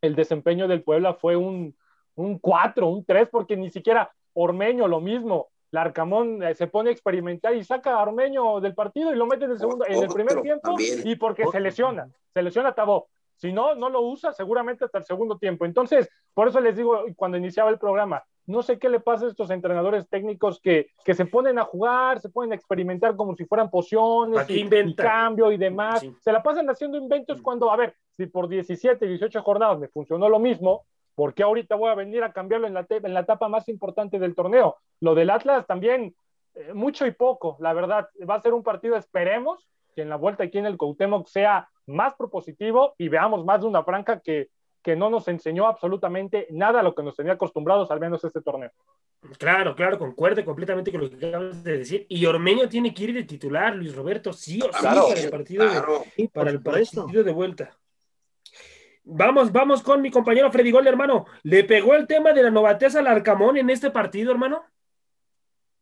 el 0.03 0.15
desempeño 0.15 0.67
del 0.67 0.83
Puebla 0.83 1.13
fue 1.13 1.35
un, 1.37 1.75
un 2.15 2.37
4, 2.37 2.87
un 2.87 3.05
3, 3.05 3.29
porque 3.31 3.55
ni 3.55 3.69
siquiera 3.69 4.11
Ormeño 4.33 4.87
lo 4.87 4.99
mismo. 4.99 5.49
Larcamón 5.71 6.43
eh, 6.43 6.53
se 6.53 6.67
pone 6.67 6.89
a 6.89 6.93
experimentar 6.93 7.55
y 7.55 7.63
saca 7.63 7.95
a 7.95 8.03
Ormeño 8.03 8.59
del 8.59 8.75
partido 8.75 9.11
y 9.11 9.15
lo 9.15 9.25
mete 9.25 9.45
en 9.45 9.51
el, 9.51 9.59
segundo, 9.59 9.85
en 9.87 10.03
el 10.03 10.09
primer 10.09 10.41
tiempo 10.41 10.75
y 10.79 11.15
porque 11.15 11.47
se 11.47 11.59
lesiona, 11.59 12.07
se 12.33 12.43
lesiona 12.43 12.75
Tabó. 12.75 13.07
Si 13.37 13.51
no, 13.51 13.73
no 13.75 13.89
lo 13.89 14.01
usa 14.01 14.33
seguramente 14.33 14.85
hasta 14.85 14.99
el 14.99 15.05
segundo 15.05 15.37
tiempo. 15.37 15.65
Entonces, 15.65 16.09
por 16.33 16.47
eso 16.47 16.59
les 16.59 16.75
digo 16.75 17.05
cuando 17.15 17.37
iniciaba 17.37 17.69
el 17.71 17.79
programa, 17.79 18.23
no 18.45 18.61
sé 18.61 18.77
qué 18.77 18.89
le 18.89 18.99
pasa 18.99 19.25
a 19.25 19.29
estos 19.29 19.49
entrenadores 19.49 20.07
técnicos 20.09 20.59
que, 20.59 20.87
que 21.05 21.13
se 21.13 21.25
ponen 21.25 21.57
a 21.59 21.63
jugar, 21.63 22.19
se 22.19 22.29
ponen 22.29 22.51
a 22.51 22.55
experimentar 22.55 23.15
como 23.15 23.35
si 23.35 23.45
fueran 23.45 23.69
pociones 23.69 24.49
y, 24.49 24.65
y, 24.65 24.95
cambio 24.95 25.51
y 25.51 25.57
demás. 25.57 26.05
Se 26.19 26.31
la 26.31 26.43
pasan 26.43 26.69
haciendo 26.69 26.97
inventos 26.97 27.41
cuando, 27.41 27.71
a 27.71 27.77
ver, 27.77 27.95
si 28.11 28.25
por 28.25 28.47
17, 28.47 29.05
18 29.07 29.41
jornadas 29.41 29.79
me 29.79 29.87
funcionó 29.87 30.27
lo 30.27 30.39
mismo, 30.39 30.85
¿por 31.15 31.33
qué 31.33 31.43
ahorita 31.43 31.75
voy 31.75 31.89
a 31.89 31.95
venir 31.95 32.23
a 32.23 32.33
cambiarlo 32.33 32.67
en 32.67 32.73
la, 32.73 32.85
en 32.89 33.13
la 33.13 33.21
etapa 33.21 33.47
más 33.47 33.69
importante 33.69 34.19
del 34.19 34.35
torneo? 34.35 34.77
Lo 34.99 35.15
del 35.15 35.29
Atlas 35.29 35.65
también, 35.65 36.15
eh, 36.55 36.73
mucho 36.73 37.05
y 37.05 37.11
poco, 37.11 37.57
la 37.59 37.73
verdad. 37.73 38.09
Va 38.29 38.35
a 38.35 38.41
ser 38.41 38.53
un 38.53 38.63
partido, 38.63 38.97
esperemos, 38.97 39.67
que 39.95 40.01
en 40.01 40.09
la 40.09 40.15
vuelta 40.15 40.43
aquí 40.43 40.57
en 40.57 40.65
el 40.65 40.77
Cuauhtémoc 40.77 41.27
sea 41.27 41.69
más 41.85 42.13
propositivo 42.15 42.95
y 42.97 43.09
veamos 43.09 43.45
más 43.45 43.61
de 43.61 43.67
una 43.67 43.83
franca 43.83 44.19
que, 44.19 44.49
que 44.83 44.95
no 44.95 45.09
nos 45.09 45.27
enseñó 45.27 45.67
absolutamente 45.67 46.47
nada 46.51 46.81
a 46.81 46.83
lo 46.83 46.93
que 46.93 47.01
nos 47.01 47.15
tenía 47.15 47.33
acostumbrados, 47.33 47.89
al 47.89 47.99
menos 47.99 48.23
este 48.23 48.41
torneo. 48.41 48.71
Claro, 49.39 49.75
claro, 49.75 49.97
concuerde 49.97 50.43
completamente 50.43 50.91
con 50.91 51.01
lo 51.01 51.09
que 51.09 51.25
acabas 51.25 51.63
de 51.63 51.77
decir. 51.77 52.05
Y 52.09 52.25
Ormeño 52.25 52.67
tiene 52.67 52.93
que 52.93 53.05
ir 53.05 53.13
de 53.13 53.23
titular, 53.23 53.75
Luis 53.75 53.95
Roberto, 53.95 54.33
sí 54.33 54.61
o 54.61 54.65
sí, 54.65 54.83
para 54.83 55.13
el 55.13 55.29
partido, 55.29 55.65
de, 55.65 56.29
para 56.29 56.49
el 56.51 56.61
partido 56.61 57.23
de 57.23 57.31
vuelta. 57.31 57.77
Vamos, 59.05 59.51
vamos 59.51 59.81
con 59.81 60.01
mi 60.01 60.11
compañero 60.11 60.51
Freddy 60.51 60.71
Gol, 60.71 60.87
hermano. 60.87 61.25
¿Le 61.43 61.63
pegó 61.63 61.93
el 61.95 62.05
tema 62.07 62.33
de 62.33 62.43
la 62.43 62.51
novatez 62.51 62.95
al 62.95 63.07
Arcamón 63.07 63.57
en 63.57 63.69
este 63.69 63.91
partido, 63.91 64.31
hermano? 64.31 64.63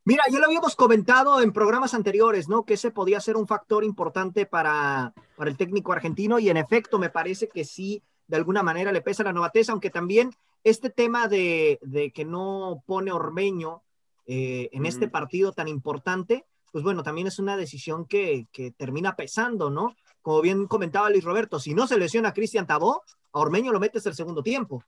Mira, 0.04 0.24
ya 0.32 0.40
lo 0.40 0.46
habíamos 0.46 0.76
comentado 0.76 1.42
en 1.42 1.54
programas 1.54 1.94
anteriores, 1.94 2.50
¿no? 2.50 2.66
Que 2.66 2.74
ese 2.74 2.90
podía 2.90 3.20
ser 3.20 3.38
un 3.38 3.46
factor 3.46 3.84
importante 3.84 4.48
para, 4.48 5.14
para 5.36 5.52
el 5.52 5.58
técnico 5.58 5.94
argentino 5.94 6.40
y 6.40 6.50
en 6.50 6.58
efecto 6.58 6.98
me 6.98 7.12
parece 7.12 7.48
que 7.48 7.64
sí, 7.64 8.04
de 8.32 8.38
alguna 8.38 8.64
manera 8.64 8.94
le 8.94 9.02
pesa 9.02 9.26
la 9.26 9.34
novatez, 9.34 9.70
aunque 9.70 9.90
también 9.90 10.32
este 10.64 10.90
tema 10.90 11.28
de, 11.28 12.12
que 12.16 12.24
no 12.24 12.82
pone 12.86 13.12
Ormeño 13.12 13.84
eh, 14.26 14.70
en 14.72 14.86
este 14.86 15.10
partido 15.10 15.52
tan 15.52 15.68
importante, 15.68 16.46
pues 16.72 16.82
bueno, 16.82 17.04
también 17.04 17.28
es 17.28 17.40
una 17.40 17.58
decisión 17.58 18.06
que, 18.06 18.48
que 18.54 18.72
termina 18.72 19.18
pesando, 19.18 19.70
¿no? 19.70 19.98
como 20.22 20.40
bien 20.40 20.66
comentaba 20.68 21.10
Luis 21.10 21.26
Roberto, 21.26 21.60
si 21.60 21.74
no 21.74 21.88
se 21.88 21.98
lesiona 21.98 22.30
a 22.30 22.34
Cristian 22.34 22.66
Tabó, 22.66 23.04
a 23.34 23.40
Ormeño 23.40 23.74
lo 23.74 23.82
metes 23.82 24.06
el 24.06 24.16
segundo 24.16 24.42
tiempo. 24.44 24.82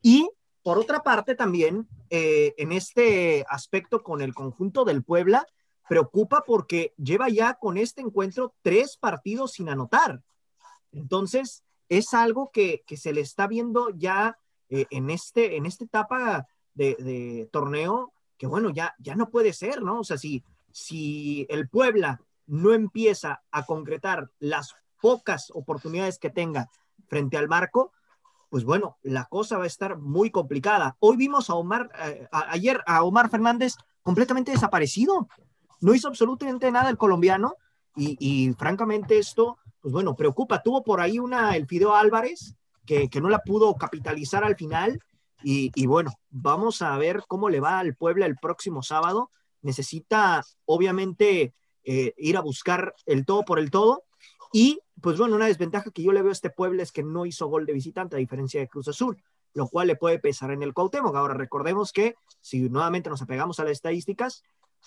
Y 0.00 0.30
por 0.62 0.78
otra 0.78 1.02
parte 1.02 1.34
también, 1.34 1.88
eh, 2.10 2.54
en 2.58 2.70
este 2.70 3.44
aspecto 3.48 4.04
con 4.04 4.20
el 4.20 4.34
conjunto 4.34 4.84
del 4.84 5.02
Puebla, 5.02 5.48
preocupa 5.88 6.44
porque 6.46 6.94
lleva 6.96 7.28
ya 7.28 7.54
con 7.54 7.76
este 7.76 8.02
encuentro 8.02 8.54
tres 8.62 8.96
partidos 8.96 9.52
sin 9.52 9.68
anotar. 9.68 10.22
Entonces, 10.92 11.64
es 11.88 12.14
algo 12.14 12.50
que, 12.52 12.84
se 12.96 13.12
le 13.12 13.20
está 13.20 13.46
viendo 13.46 13.90
ya 13.90 14.38
eh, 14.68 14.86
en, 14.90 15.10
este, 15.10 15.56
en 15.56 15.66
esta 15.66 15.84
etapa 15.84 16.46
de, 16.74 17.48
torneo, 17.50 18.12
que 18.36 18.46
bueno, 18.46 18.70
ya, 18.70 18.94
ya 18.98 19.16
no 19.16 19.30
puede 19.30 19.52
ser, 19.52 19.82
¿no? 19.82 20.00
O 20.00 20.04
sea, 20.04 20.16
si, 20.16 20.44
si 20.70 21.46
el 21.48 21.68
Puebla 21.68 22.20
no 22.46 22.72
empieza 22.72 23.42
a 23.50 23.64
concretar 23.66 24.30
las 24.38 24.74
pocas 25.00 25.50
oportunidades 25.54 26.18
que 26.18 26.30
tenga 26.30 26.70
frente 27.08 27.36
al 27.36 27.48
marco, 27.48 27.92
pues 28.48 28.64
bueno, 28.64 28.96
la 29.02 29.26
cosa 29.26 29.58
va 29.58 29.64
a 29.64 29.68
estar 29.68 29.98
muy 29.98 30.30
complicada. 30.30 30.96
Hoy 31.00 31.16
vimos 31.16 31.50
a 31.50 31.54
Omar, 31.54 31.90
eh, 32.04 32.28
ayer 32.32 32.82
a 32.86 33.02
Omar 33.02 33.28
Fernández 33.28 33.74
completamente 34.02 34.52
desaparecido. 34.52 35.28
No 35.80 35.94
hizo 35.94 36.08
absolutamente 36.08 36.70
nada 36.70 36.90
el 36.90 36.96
colombiano 36.96 37.56
y, 37.94 38.54
francamente 38.56 39.18
esto, 39.18 39.58
pues 39.88 39.94
bueno, 39.94 40.14
preocupa. 40.14 40.62
Tuvo 40.62 40.84
por 40.84 41.00
ahí 41.00 41.18
una, 41.18 41.56
el 41.56 41.66
Fideo 41.66 41.94
Álvarez, 41.94 42.54
que, 42.84 43.08
no 43.22 43.30
la 43.30 43.38
pudo 43.38 43.74
capitalizar 43.76 44.44
al 44.44 44.54
final. 44.54 45.00
Y, 45.42 45.86
bueno, 45.86 46.12
vamos 46.28 46.82
a 46.82 46.94
ver 46.98 47.22
cómo 47.26 47.48
le 47.48 47.58
va 47.58 47.78
al 47.78 47.94
Puebla 47.94 48.26
el 48.26 48.36
próximo 48.36 48.82
sábado. 48.82 49.30
Necesita, 49.62 50.44
obviamente, 50.66 51.54
eh, 51.84 52.12
ir 52.18 52.36
a 52.36 52.42
buscar 52.42 52.94
el 53.06 53.24
todo 53.24 53.46
por 53.46 53.58
el 53.58 53.70
todo. 53.70 54.04
Y 54.52 54.78
pues 55.00 55.16
bueno, 55.16 55.36
una 55.36 55.46
desventaja 55.46 55.90
que 55.90 56.02
yo 56.02 56.12
le 56.12 56.20
veo 56.20 56.32
a 56.32 56.32
este 56.32 56.50
pueblo 56.50 56.82
es 56.82 56.92
que 56.92 57.02
no 57.02 57.24
hizo 57.24 57.46
gol 57.46 57.64
de 57.64 57.72
visitante 57.72 58.16
a 58.16 58.18
diferencia 58.18 58.60
de 58.60 58.68
Cruz 58.68 58.88
Azul, 58.88 59.16
lo 59.54 59.68
cual 59.68 59.86
le 59.86 59.96
puede 59.96 60.18
pesar 60.18 60.50
en 60.50 60.62
el 60.62 60.74
Cuauhtémoc. 60.74 61.16
Ahora 61.16 61.32
recordemos 61.32 61.92
que 61.92 62.14
si 62.42 62.68
nuevamente 62.68 63.08
nos 63.08 63.22
apegamos 63.22 63.58
a 63.58 63.64
las 63.64 63.72
estadísticas, 63.72 64.42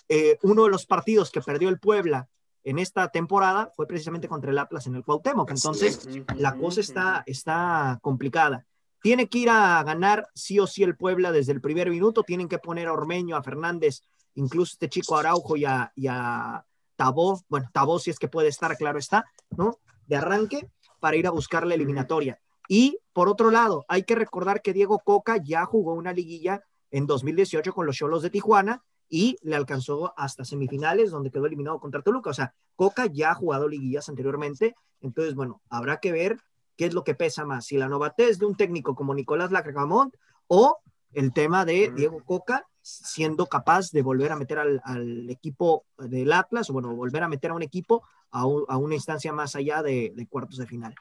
eh, 0.08 0.38
uno 0.42 0.62
de 0.62 0.70
los 0.70 0.86
partidos 0.86 1.32
que 1.32 1.40
perdió 1.40 1.70
el 1.70 1.80
Puebla 1.80 2.28
en 2.64 2.78
esta 2.78 3.08
temporada 3.08 3.70
fue 3.74 3.86
precisamente 3.86 4.28
contra 4.28 4.50
el 4.50 4.58
Atlas 4.58 4.86
en 4.86 4.94
el 4.94 5.04
Cuauhtémoc. 5.04 5.50
Entonces, 5.50 6.08
la 6.36 6.56
cosa 6.56 6.80
está, 6.80 7.22
está 7.26 7.98
complicada. 8.02 8.66
Tiene 9.02 9.28
que 9.28 9.38
ir 9.38 9.50
a 9.50 9.82
ganar 9.82 10.28
sí 10.34 10.60
o 10.60 10.66
sí 10.66 10.82
el 10.82 10.96
Puebla 10.96 11.32
desde 11.32 11.52
el 11.52 11.60
primer 11.60 11.90
minuto. 11.90 12.22
Tienen 12.22 12.48
que 12.48 12.58
poner 12.58 12.86
a 12.86 12.92
Ormeño, 12.92 13.36
a 13.36 13.42
Fernández, 13.42 14.02
incluso 14.34 14.74
este 14.74 14.88
chico 14.88 15.16
Araujo 15.16 15.56
y 15.56 15.64
a, 15.64 16.64
Tabó, 16.94 17.40
bueno, 17.48 17.68
Tabó 17.72 17.98
si 17.98 18.10
es 18.10 18.18
que 18.18 18.28
puede 18.28 18.48
estar, 18.48 18.76
claro 18.76 18.98
está, 18.98 19.24
¿no? 19.50 19.78
De 20.06 20.16
arranque 20.16 20.70
para 21.00 21.16
ir 21.16 21.26
a 21.26 21.30
buscar 21.30 21.66
la 21.66 21.74
eliminatoria. 21.74 22.38
Y 22.68 22.98
por 23.12 23.28
otro 23.28 23.50
lado, 23.50 23.84
hay 23.88 24.04
que 24.04 24.14
recordar 24.14 24.62
que 24.62 24.72
Diego 24.72 25.00
Coca 25.00 25.36
ya 25.42 25.64
jugó 25.64 25.94
una 25.94 26.12
liguilla 26.12 26.62
en 26.92 27.06
2018 27.06 27.72
con 27.72 27.86
los 27.86 27.96
Cholos 27.96 28.22
de 28.22 28.30
Tijuana 28.30 28.84
y 29.14 29.36
le 29.42 29.56
alcanzó 29.56 30.14
hasta 30.16 30.42
semifinales 30.42 31.10
donde 31.10 31.30
quedó 31.30 31.44
eliminado 31.44 31.78
contra 31.78 32.00
Toluca. 32.00 32.30
O 32.30 32.34
sea, 32.34 32.54
Coca 32.76 33.04
ya 33.04 33.32
ha 33.32 33.34
jugado 33.34 33.68
liguillas 33.68 34.08
anteriormente 34.08 34.74
Entonces, 35.02 35.34
bueno, 35.34 35.60
habrá 35.68 35.98
que 35.98 36.12
ver 36.12 36.38
qué 36.78 36.86
es 36.86 36.94
lo 36.94 37.04
que 37.04 37.14
pesa 37.14 37.44
más, 37.44 37.66
si 37.66 37.76
la 37.76 37.90
novatez 37.90 38.38
de 38.38 38.46
un 38.46 38.56
técnico 38.56 38.94
como 38.94 39.14
Nicolás 39.14 39.52
Lacramont 39.52 40.14
o 40.46 40.78
el 41.12 41.34
tema 41.34 41.66
de 41.66 41.92
Diego 41.94 42.24
Coca 42.24 42.66
siendo 42.80 43.44
capaz 43.46 43.90
de 43.90 44.00
volver 44.00 44.32
a 44.32 44.36
meter 44.36 44.58
al, 44.58 45.28
equipo 45.28 45.84
del 45.98 46.32
Atlas, 46.32 46.70
o 46.70 46.72
bueno, 46.72 46.96
volver 46.96 47.22
a 47.22 47.28
meter 47.28 47.50
a 47.50 47.54
un 47.54 47.62
equipo 47.62 48.02
a, 48.30 48.46
una 48.46 48.94
instancia 48.94 49.30
más 49.30 49.54
allá 49.56 49.82
de, 49.82 50.26
cuartos 50.30 50.56
de 50.56 50.66
final. 50.66 50.94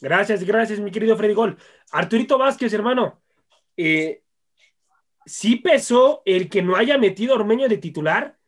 Gracias, 0.00 0.42
gracias, 0.44 0.80
mi 0.80 0.90
querido 0.90 1.14
Freddy 1.14 1.34
Gol. 1.34 1.58
Arturito 1.92 2.38
Vázquez, 2.38 2.72
hermano, 2.72 3.20
eh, 3.76 4.22
¿sí 5.26 5.56
pesó 5.56 6.22
el 6.24 6.48
que 6.48 6.62
no 6.62 6.76
haya 6.76 6.96
metido 6.96 7.34
a 7.34 7.36
Ormeño 7.36 7.68
de 7.68 7.78
titular? 7.78 8.38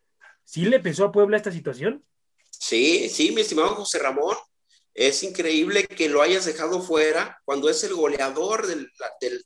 ¿Sí 0.44 0.64
le 0.64 0.80
pesó 0.80 1.04
a 1.04 1.12
Puebla 1.12 1.36
esta 1.36 1.52
situación? 1.52 2.04
Sí, 2.50 3.08
sí, 3.08 3.32
mi 3.32 3.42
estimado 3.42 3.74
José 3.74 3.98
Ramón. 3.98 4.36
Es 4.94 5.22
increíble 5.22 5.86
que 5.86 6.08
lo 6.08 6.22
hayas 6.22 6.44
dejado 6.44 6.80
fuera 6.80 7.40
cuando 7.44 7.68
es 7.68 7.84
el 7.84 7.94
goleador 7.94 8.66
del, 8.66 8.90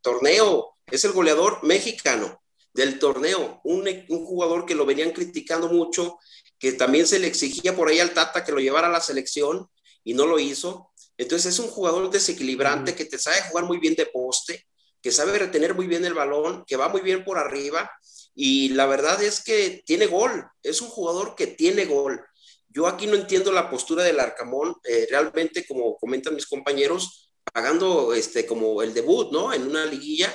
torneo, 0.01 0.77
es 0.87 1.05
el 1.05 1.13
goleador 1.13 1.63
mexicano 1.63 2.41
del 2.73 2.99
torneo, 2.99 3.61
un, 3.65 3.87
un, 4.09 4.25
jugador 4.25 4.65
que 4.65 4.75
lo 4.75 4.87
venían 4.87 5.11
criticando 5.11 5.69
mucho, 5.69 6.19
que 6.59 6.73
también 6.73 7.07
se 7.07 7.19
le 7.19 7.27
exigía 7.27 7.77
por 7.77 7.89
ahí 7.89 8.01
al 8.01 8.15
Tata 8.15 8.45
que 8.45 8.53
lo 8.53 8.61
llevara 8.61 8.87
a 8.87 8.93
la 8.93 9.01
selección 9.01 9.69
y 10.05 10.15
no 10.15 10.27
lo 10.27 10.39
hizo. 10.39 10.91
Entonces 11.19 11.53
es 11.53 11.61
un 11.61 11.69
jugador 11.69 12.11
desequilibrante 12.11 12.95
que 12.95 13.05
te 13.05 13.19
sabe 13.19 13.43
jugar 13.51 13.65
muy 13.65 13.79
bien 13.79 13.95
de 13.95 14.07
poste, 14.07 14.67
que 15.03 15.11
sabe 15.11 15.39
retener 15.39 15.75
muy 15.75 15.87
bien 15.87 16.05
el 16.05 16.15
balón, 16.15 16.65
que 16.67 16.77
va 16.77 16.89
muy 16.89 17.01
bien 17.01 17.25
por 17.25 17.39
arriba 17.39 17.91
y 18.35 18.71
la 18.71 18.87
verdad 18.87 19.23
es 19.23 19.43
que 19.43 19.83
tiene 19.85 20.07
gol, 20.07 20.45
es 20.63 20.81
un 20.81 20.89
jugador 20.89 21.35
que 21.35 21.49
tiene 21.49 21.85
gol. 21.85 22.21
Yo 22.69 22.87
aquí 22.87 23.07
no 23.07 23.17
entiendo 23.17 23.53
la 23.53 23.69
postura 23.69 24.03
del 24.03 24.19
Arcamón, 24.19 24.75
eh, 24.85 25.07
realmente, 25.11 25.67
como 25.67 25.97
comentan 25.99 26.35
mis 26.35 26.47
compañeros, 26.47 27.31
pagando 27.53 28.15
este, 28.15 28.47
como 28.47 28.83
el 28.83 28.95
debut, 28.95 29.31
¿no? 29.31 29.53
En 29.53 29.67
una 29.67 29.85
liguilla. 29.85 30.35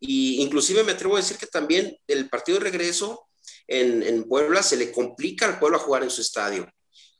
Y 0.00 0.42
inclusive 0.42 0.82
me 0.82 0.92
atrevo 0.92 1.14
a 1.14 1.20
decir 1.20 1.36
que 1.36 1.46
también 1.46 1.96
el 2.08 2.28
partido 2.28 2.58
de 2.58 2.64
regreso 2.64 3.28
en, 3.68 4.24
Puebla 4.24 4.62
se 4.62 4.76
le 4.76 4.90
complica 4.90 5.46
al 5.46 5.58
pueblo 5.58 5.76
a 5.76 5.80
jugar 5.80 6.02
en 6.02 6.10
su 6.10 6.20
estadio. 6.20 6.68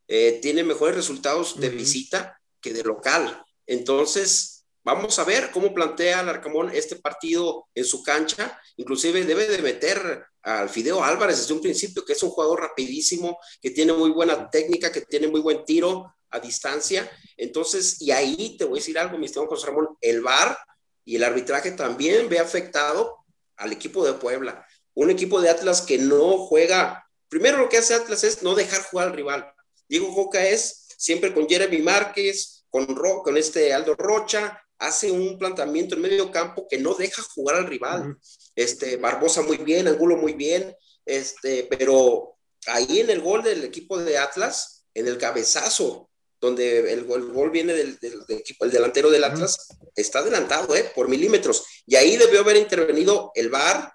Eh, 0.08 0.38
tiene 0.42 0.64
mejores 0.64 0.96
resultados 0.96 1.60
de 1.60 1.68
visita 1.68 2.40
que 2.60 2.72
de 2.72 2.82
local. 2.82 3.44
Entonces, 3.66 4.55
vamos 4.86 5.18
a 5.18 5.24
ver 5.24 5.50
cómo 5.50 5.74
plantea 5.74 6.20
el 6.20 6.28
Arcamón 6.28 6.70
este 6.72 6.94
partido 6.94 7.66
en 7.74 7.84
su 7.84 8.04
cancha. 8.04 8.56
Inclusive 8.76 9.24
debe 9.24 9.48
de 9.48 9.58
meter 9.58 10.24
al 10.42 10.68
Fideo 10.68 11.02
Álvarez 11.02 11.38
desde 11.38 11.54
un 11.54 11.60
principio, 11.60 12.04
que 12.04 12.12
es 12.12 12.22
un 12.22 12.30
jugador 12.30 12.60
rapidísimo, 12.60 13.36
que 13.60 13.70
tiene 13.70 13.92
muy 13.92 14.10
buena 14.10 14.48
técnica, 14.48 14.92
que 14.92 15.00
tiene 15.00 15.26
muy 15.26 15.40
buen 15.40 15.64
tiro 15.64 16.14
a 16.30 16.38
distancia. 16.38 17.10
Entonces, 17.36 18.00
y 18.00 18.12
ahí 18.12 18.56
te 18.56 18.64
voy 18.64 18.78
a 18.78 18.80
decir 18.80 18.96
algo, 18.96 19.18
mi 19.18 19.26
estimado 19.26 19.50
José 19.50 19.66
Ramón, 19.66 19.88
el 20.00 20.20
VAR 20.20 20.56
y 21.04 21.16
el 21.16 21.24
arbitraje 21.24 21.72
también 21.72 22.28
ve 22.28 22.38
afectado 22.38 23.24
al 23.56 23.72
equipo 23.72 24.06
de 24.06 24.12
Puebla. 24.12 24.64
Un 24.94 25.10
equipo 25.10 25.40
de 25.40 25.50
Atlas 25.50 25.82
que 25.82 25.98
no 25.98 26.38
juega, 26.38 27.10
primero 27.28 27.58
lo 27.58 27.68
que 27.68 27.78
hace 27.78 27.94
Atlas 27.94 28.22
es 28.22 28.44
no 28.44 28.54
dejar 28.54 28.84
jugar 28.84 29.08
al 29.08 29.14
rival. 29.14 29.52
Diego 29.88 30.14
Coca 30.14 30.46
es 30.46 30.86
siempre 30.96 31.34
con 31.34 31.48
Jeremy 31.48 31.78
Márquez, 31.78 32.64
con, 32.70 32.86
con 32.86 33.36
este 33.36 33.74
Aldo 33.74 33.96
Rocha, 33.96 34.62
hace 34.78 35.10
un 35.10 35.38
planteamiento 35.38 35.94
en 35.94 36.02
medio 36.02 36.30
campo 36.30 36.66
que 36.68 36.78
no 36.78 36.94
deja 36.94 37.22
jugar 37.34 37.56
al 37.56 37.66
rival. 37.66 38.16
Este, 38.54 38.96
Barbosa 38.96 39.42
muy 39.42 39.58
bien, 39.58 39.88
Angulo 39.88 40.16
muy 40.16 40.34
bien, 40.34 40.74
este, 41.04 41.64
pero 41.64 42.36
ahí 42.66 43.00
en 43.00 43.10
el 43.10 43.20
gol 43.20 43.42
del 43.42 43.64
equipo 43.64 43.98
de 43.98 44.18
Atlas, 44.18 44.86
en 44.94 45.06
el 45.06 45.18
cabezazo, 45.18 46.10
donde 46.40 46.92
el, 46.92 47.04
gol 47.04 47.50
viene 47.50 47.72
del, 47.72 47.98
equipo, 48.28 48.64
el 48.64 48.70
delantero 48.70 49.10
del 49.10 49.24
Atlas, 49.24 49.68
está 49.94 50.18
adelantado, 50.20 50.76
¿eh? 50.76 50.90
Por 50.94 51.08
milímetros. 51.08 51.64
Y 51.86 51.96
ahí 51.96 52.16
debió 52.16 52.40
haber 52.40 52.56
intervenido 52.56 53.32
el 53.34 53.48
VAR 53.48 53.92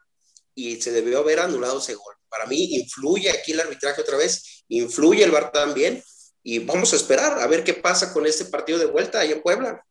y 0.55 0.81
se 0.81 0.91
debió 0.91 1.19
haber 1.19 1.39
anulado 1.39 1.79
ese 1.79 1.93
gol. 1.93 2.15
Para 2.29 2.45
mí 2.45 2.75
influye 2.75 3.29
aquí 3.29 3.51
el 3.51 3.59
arbitraje 3.59 4.01
otra 4.01 4.17
vez, 4.17 4.63
influye 4.69 5.23
el 5.23 5.31
VAR 5.31 5.51
también, 5.51 6.03
y 6.43 6.59
vamos 6.59 6.93
a 6.93 6.95
esperar 6.95 7.39
a 7.39 7.47
ver 7.47 7.63
qué 7.63 7.73
pasa 7.73 8.11
con 8.13 8.25
este 8.25 8.45
partido 8.45 8.79
de 8.79 8.85
vuelta 8.85 9.19
ahí 9.19 9.31
en 9.31 9.41
Puebla. 9.41 9.85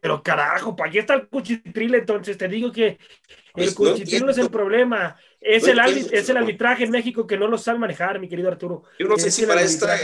Pero 0.00 0.22
carajo, 0.22 0.76
para 0.76 0.90
allá 0.90 1.00
está 1.00 1.14
el 1.14 1.28
cuchitril, 1.28 1.94
entonces 1.94 2.36
te 2.36 2.46
digo 2.46 2.70
que 2.70 2.86
el 2.86 2.98
pues 3.54 3.74
cuchitril 3.74 4.26
no, 4.26 4.30
es 4.30 4.38
el 4.38 4.50
problema. 4.50 5.16
Es, 5.40 5.66
el 5.66 5.78
es 5.78 6.28
el 6.28 6.36
arbitraje 6.36 6.84
en 6.84 6.90
México 6.90 7.26
que 7.26 7.38
no 7.38 7.48
lo 7.48 7.56
sabe 7.56 7.78
manejar, 7.78 8.18
mi 8.18 8.28
querido 8.28 8.48
Arturo. 8.48 8.82
Yo 8.98 9.06
no 9.06 9.16
sé 9.16 9.30
si 9.30 9.46
para 9.46 9.62
esta, 9.62 9.96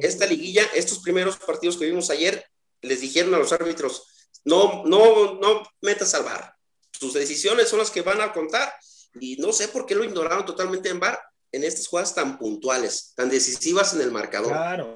esta 0.00 0.26
liguilla, 0.26 0.62
estos 0.74 1.00
primeros 1.00 1.36
partidos 1.38 1.76
que 1.76 1.86
vimos 1.86 2.10
ayer, 2.10 2.44
les 2.82 3.00
dijeron 3.00 3.34
a 3.34 3.38
los 3.38 3.52
árbitros, 3.52 4.30
no, 4.44 4.84
no, 4.84 5.34
no 5.34 5.62
metas 5.80 6.14
al 6.14 6.24
bar. 6.24 6.54
Sus 6.92 7.14
decisiones 7.14 7.68
son 7.68 7.80
las 7.80 7.90
que 7.90 8.02
van 8.02 8.20
a 8.20 8.32
contar. 8.32 8.72
Y 9.20 9.36
no 9.36 9.52
sé 9.52 9.68
por 9.68 9.86
qué 9.86 9.94
lo 9.94 10.04
ignoraron 10.04 10.44
totalmente 10.44 10.90
en 10.90 11.00
bar 11.00 11.18
en 11.50 11.64
estas 11.64 11.88
jugadas 11.88 12.14
tan 12.14 12.38
puntuales, 12.38 13.14
tan 13.16 13.28
decisivas 13.30 13.94
en 13.94 14.02
el 14.02 14.12
marcador. 14.12 14.52
Claro. 14.52 14.94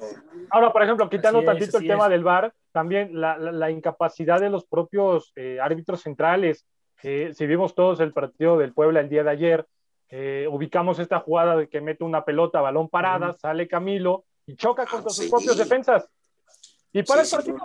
Ahora, 0.51 0.71
por 0.71 0.83
ejemplo, 0.83 1.09
quitando 1.09 1.43
tantito 1.43 1.79
el 1.79 1.87
tema 1.87 2.07
del 2.07 2.23
VAR, 2.23 2.53
también 2.73 3.21
la, 3.21 3.71
incapacidad 3.71 4.41
de 4.41 4.49
los 4.49 4.65
propios 4.65 5.31
eh, 5.35 5.59
árbitros 5.61 6.01
centrales. 6.01 6.65
si 7.01 7.45
vimos 7.45 7.75
todos 7.75 7.99
el 8.01 8.11
partido 8.11 8.57
del 8.57 8.73
Puebla 8.73 8.99
el 8.99 9.09
día 9.09 9.23
de 9.23 9.29
ayer, 9.29 9.67
eh, 10.09 10.47
ubicamos 10.49 10.99
esta 10.99 11.19
jugada 11.19 11.55
de 11.55 11.67
que 11.69 11.81
mete 11.81 12.03
una 12.03 12.25
pelota, 12.25 12.61
balón 12.61 12.89
parada, 12.89 13.33
sale 13.33 13.67
Camilo 13.67 14.25
y 14.45 14.55
choca 14.55 14.85
contra 14.85 15.09
sus 15.09 15.29
propios 15.29 15.57
defensas. 15.57 16.07
Y 16.91 17.03
para 17.03 17.21
el 17.23 17.29
partido, 17.29 17.57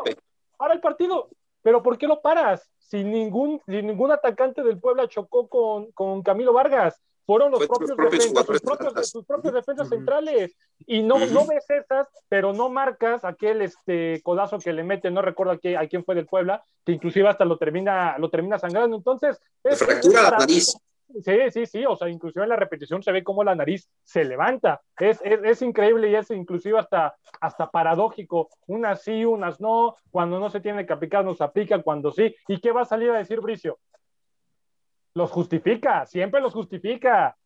para 0.56 0.74
el 0.74 0.80
partido. 0.80 1.28
Pero 1.60 1.82
¿por 1.82 1.98
qué 1.98 2.06
lo 2.06 2.22
paras? 2.22 2.70
Si 2.78 3.04
ningún, 3.04 3.60
si 3.66 3.82
ningún 3.82 4.12
atacante 4.12 4.62
del 4.62 4.78
Puebla 4.78 5.08
chocó 5.08 5.48
con, 5.48 5.92
con 5.92 6.22
Camilo 6.22 6.52
Vargas 6.52 6.98
fueron 7.28 7.50
los 7.50 7.66
propios, 7.66 7.94
defensas, 7.94 9.10
sus 9.10 9.26
propios, 9.26 9.52
defensas 9.52 9.90
centrales. 9.90 10.56
Y 10.86 11.02
no, 11.02 11.18
no 11.26 11.46
ves 11.46 11.68
esas, 11.68 12.08
pero 12.26 12.54
no 12.54 12.70
marcas 12.70 13.22
aquel 13.22 13.60
este 13.60 14.22
codazo 14.22 14.58
que 14.58 14.72
le 14.72 14.82
mete, 14.82 15.10
no 15.10 15.20
recuerdo 15.20 15.52
a, 15.52 15.80
a 15.80 15.86
quién 15.86 16.06
fue 16.06 16.14
del 16.14 16.24
Puebla, 16.24 16.64
que 16.86 16.92
inclusive 16.92 17.28
hasta 17.28 17.44
lo 17.44 17.58
termina, 17.58 18.16
lo 18.16 18.30
termina 18.30 18.58
sangrando. 18.58 18.96
Entonces, 18.96 19.38
es, 19.62 19.78
fractura 19.78 20.22
la 20.22 20.38
nariz. 20.38 20.74
Sí, 21.22 21.38
sí, 21.50 21.66
sí, 21.66 21.84
o 21.84 21.96
sea, 21.96 22.08
inclusive 22.08 22.44
en 22.44 22.48
la 22.48 22.56
repetición 22.56 23.02
se 23.02 23.12
ve 23.12 23.22
cómo 23.22 23.44
la 23.44 23.54
nariz 23.54 23.90
se 24.04 24.24
levanta. 24.24 24.80
Es, 24.98 25.20
es, 25.22 25.40
es, 25.44 25.60
increíble 25.60 26.08
y 26.08 26.14
es 26.14 26.30
inclusive 26.30 26.78
hasta, 26.78 27.14
hasta 27.42 27.70
paradójico. 27.70 28.48
Unas 28.68 29.02
sí, 29.02 29.26
unas 29.26 29.60
no. 29.60 29.96
Cuando 30.10 30.40
no 30.40 30.48
se 30.48 30.60
tiene 30.60 30.86
que 30.86 30.94
aplicar, 30.94 31.26
nos 31.26 31.42
aplican, 31.42 31.82
cuando 31.82 32.10
sí. 32.10 32.34
¿Y 32.46 32.58
qué 32.58 32.72
va 32.72 32.82
a 32.82 32.86
salir 32.86 33.10
a 33.10 33.18
decir 33.18 33.40
Bricio? 33.42 33.78
Los 35.18 35.32
justifica, 35.32 36.06
siempre 36.06 36.40
los 36.40 36.52
justifica. 36.52 37.36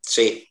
Sí. 0.00 0.48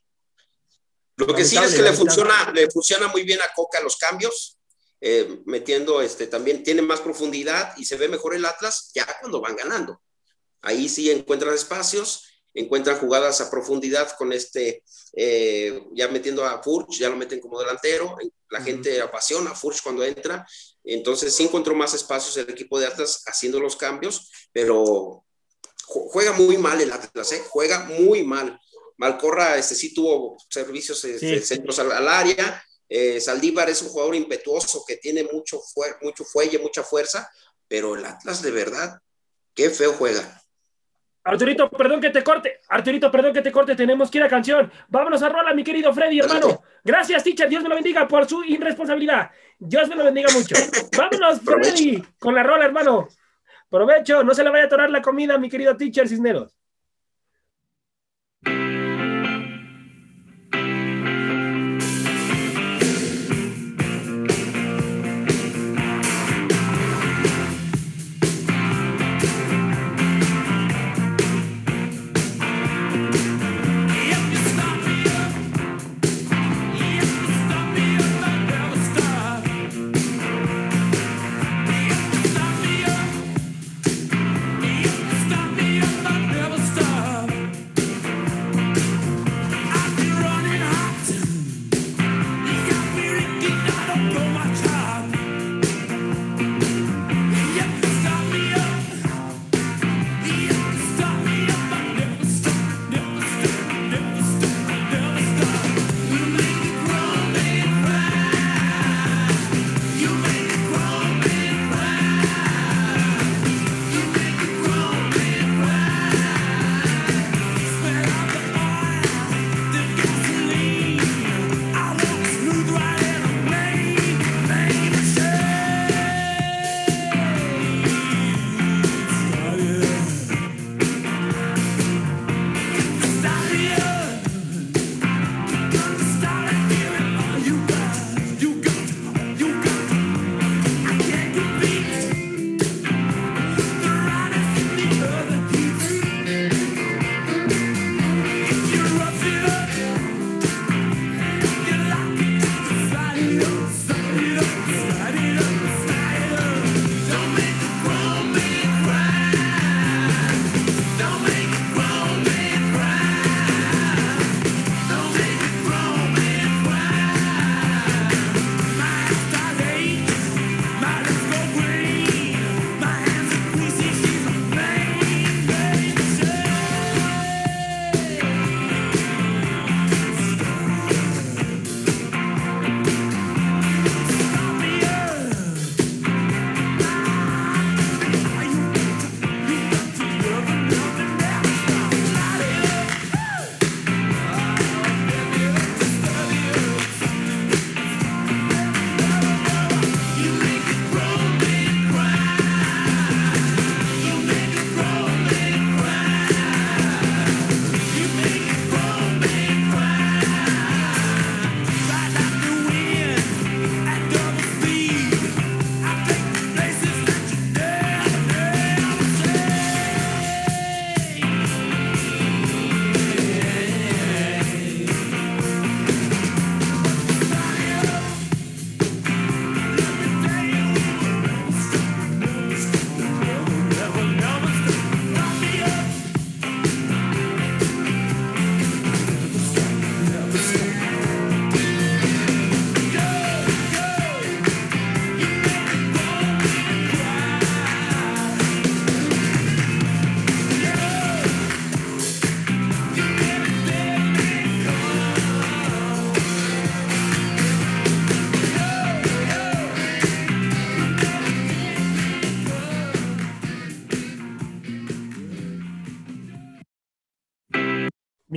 Lo 1.18 1.28
que 1.36 1.44
sí 1.44 1.58
es 1.58 1.76
que 1.76 1.82
le 1.82 1.92
funciona, 1.92 2.50
le 2.54 2.72
funciona 2.72 3.10
muy 3.10 3.24
bien 3.24 3.42
a 3.42 3.54
Coca 3.54 3.82
los 3.82 3.98
cambios, 3.98 4.58
eh, 5.02 5.42
metiendo 5.46 6.02
este 6.02 6.28
también, 6.28 6.64
tiene 6.64 6.82
más 6.82 7.02
profundidad 7.02 7.74
y 7.76 7.84
se 7.84 7.98
ve 7.98 8.08
mejor 8.08 8.36
el 8.36 8.46
Atlas 8.46 8.90
ya 8.96 9.06
cuando 9.20 9.42
van 9.42 9.58
ganando. 9.58 10.02
Ahí 10.62 10.88
sí 10.88 11.12
encuentran 11.12 11.54
espacios, 11.54 12.24
encuentran 12.54 13.00
jugadas 13.00 13.42
a 13.42 13.52
profundidad 13.52 14.16
con 14.18 14.32
este, 14.32 14.82
eh, 15.12 15.84
ya 15.94 16.08
metiendo 16.08 16.46
a 16.46 16.64
Furch, 16.64 17.00
ya 17.00 17.10
lo 17.10 17.18
meten 17.18 17.42
como 17.42 17.60
delantero, 17.60 18.16
la 18.50 18.62
gente 18.62 19.02
apasiona 19.02 19.52
a 19.52 19.56
Furch 19.56 19.84
cuando 19.84 20.06
entra, 20.06 20.48
entonces 20.86 21.36
sí 21.36 21.44
encontró 21.44 21.76
más 21.76 21.94
espacios 21.94 22.38
el 22.38 22.50
equipo 22.50 22.80
de 22.80 22.88
Atlas 22.88 23.24
haciendo 23.26 23.60
los 23.60 23.76
cambios, 23.76 24.32
pero 24.54 25.26
juega 25.86 26.34
muy 26.34 26.58
mal 26.58 26.80
el 26.82 26.92
Atlas, 26.92 27.32
¿eh? 27.32 27.44
juega 27.48 27.86
muy 27.86 28.24
mal. 28.24 28.60
Malcorra 28.98 29.58
este, 29.58 29.76
sí 29.76 29.94
tuvo 29.94 30.38
servicios 30.50 31.04
eh, 31.06 31.42
centros 31.42 31.80
al, 31.80 32.08
área. 32.08 32.64
Eh, 32.88 33.20
Saldívar 33.20 33.70
es 33.70 33.82
un 33.82 33.90
jugador 33.90 34.16
impetuoso 34.16 34.84
que 34.88 34.98
tiene 34.98 35.24
mucho, 35.24 35.62
mucho 36.02 36.24
fuelle, 36.24 36.60
mucha 36.60 36.84
fuerza, 36.84 37.30
pero 37.68 37.96
el 37.96 38.06
Atlas 38.06 38.42
de 38.42 38.52
verdad, 38.52 39.00
qué 39.54 39.70
feo 39.70 39.94
juega. 39.94 40.42
Arturito, 41.26 41.72
perdón 41.72 42.00
que 42.00 42.12
te 42.12 42.24
corte. 42.24 42.62
Arturito, 42.70 43.12
perdón 43.12 43.34
que 43.34 43.42
te 43.42 43.52
corte. 43.52 43.76
Tenemos 43.76 44.12
que 44.12 44.20
ir 44.20 44.24
a 44.24 44.30
canción. 44.30 44.72
Vámonos 44.90 45.24
a 45.24 45.30
rola, 45.30 45.56
mi 45.56 45.64
querido 45.64 45.92
Freddy, 45.92 46.20
hermano. 46.20 46.62
Gracias, 46.84 47.24
teacher. 47.24 47.50
Dios 47.50 47.64
me 47.64 47.70
lo 47.70 47.76
bendiga 47.76 48.08
por 48.08 48.30
su 48.30 48.44
irresponsabilidad. 48.44 49.32
Dios 49.58 49.90
me 49.90 49.96
lo 49.96 50.04
bendiga 50.04 50.32
mucho. 50.32 50.56
Vámonos, 50.96 51.42
Freddy, 51.42 52.00
con 52.20 52.36
la 52.36 52.44
rola, 52.44 52.66
hermano. 52.66 53.08
Provecho, 53.70 54.24
no 54.24 54.34
se 54.34 54.44
le 54.44 54.50
vaya 54.50 54.64
a 54.64 54.68
atorar 54.68 54.90
la 54.90 55.02
comida, 55.02 55.38
mi 55.38 55.50
querido 55.50 55.76
teacher 55.78 56.08
Cisneros. 56.08 56.55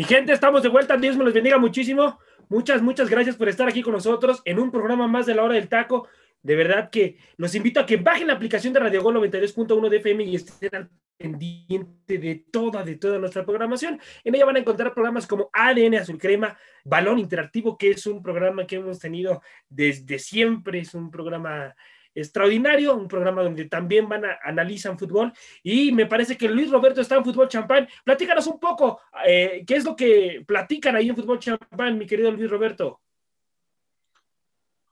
Gente, 0.08 0.32
estamos 0.32 0.62
de 0.62 0.70
vuelta. 0.70 0.96
Dios 0.96 1.16
me 1.16 1.24
los 1.24 1.34
bendiga 1.34 1.58
muchísimo. 1.58 2.18
Muchas, 2.48 2.80
muchas 2.80 3.10
gracias 3.10 3.36
por 3.36 3.48
estar 3.48 3.68
aquí 3.68 3.82
con 3.82 3.92
nosotros 3.92 4.40
en 4.46 4.58
un 4.58 4.70
programa 4.70 5.06
más 5.06 5.26
de 5.26 5.34
la 5.34 5.44
hora 5.44 5.54
del 5.54 5.68
taco. 5.68 6.08
De 6.42 6.56
verdad 6.56 6.88
que 6.88 7.18
los 7.36 7.54
invito 7.54 7.78
a 7.78 7.84
que 7.84 7.98
bajen 7.98 8.28
la 8.28 8.32
aplicación 8.32 8.72
de 8.72 8.80
Radio 8.80 9.02
Gol 9.02 9.16
92.1 9.16 9.88
de 9.90 9.96
FM 9.98 10.24
y 10.24 10.36
estén 10.36 10.74
al 10.74 10.90
pendiente 11.18 12.16
de 12.16 12.46
toda, 12.50 12.82
de 12.84 12.94
toda 12.94 13.18
nuestra 13.18 13.44
programación. 13.44 14.00
En 14.24 14.34
ella 14.34 14.46
van 14.46 14.56
a 14.56 14.60
encontrar 14.60 14.94
programas 14.94 15.26
como 15.26 15.50
ADN 15.52 15.96
Azul 15.96 16.16
Crema, 16.16 16.56
Balón 16.84 17.18
Interactivo, 17.18 17.76
que 17.76 17.90
es 17.90 18.06
un 18.06 18.22
programa 18.22 18.66
que 18.66 18.76
hemos 18.76 18.98
tenido 18.98 19.42
desde 19.68 20.18
siempre, 20.18 20.78
es 20.78 20.94
un 20.94 21.10
programa 21.10 21.74
extraordinario, 22.20 22.94
un 22.94 23.08
programa 23.08 23.42
donde 23.42 23.66
también 23.66 24.08
van 24.08 24.24
a 24.24 24.38
analizan 24.42 24.98
fútbol 24.98 25.32
y 25.62 25.92
me 25.92 26.06
parece 26.06 26.36
que 26.36 26.48
Luis 26.48 26.70
Roberto 26.70 27.00
está 27.00 27.16
en 27.16 27.24
Fútbol 27.24 27.48
Champán. 27.48 27.88
Platícanos 28.04 28.46
un 28.46 28.58
poco, 28.58 29.00
eh, 29.26 29.64
¿qué 29.66 29.76
es 29.76 29.84
lo 29.84 29.94
que 29.94 30.44
platican 30.46 30.96
ahí 30.96 31.08
en 31.08 31.16
Fútbol 31.16 31.38
Champán, 31.38 31.98
mi 31.98 32.06
querido 32.06 32.30
Luis 32.30 32.50
Roberto? 32.50 33.00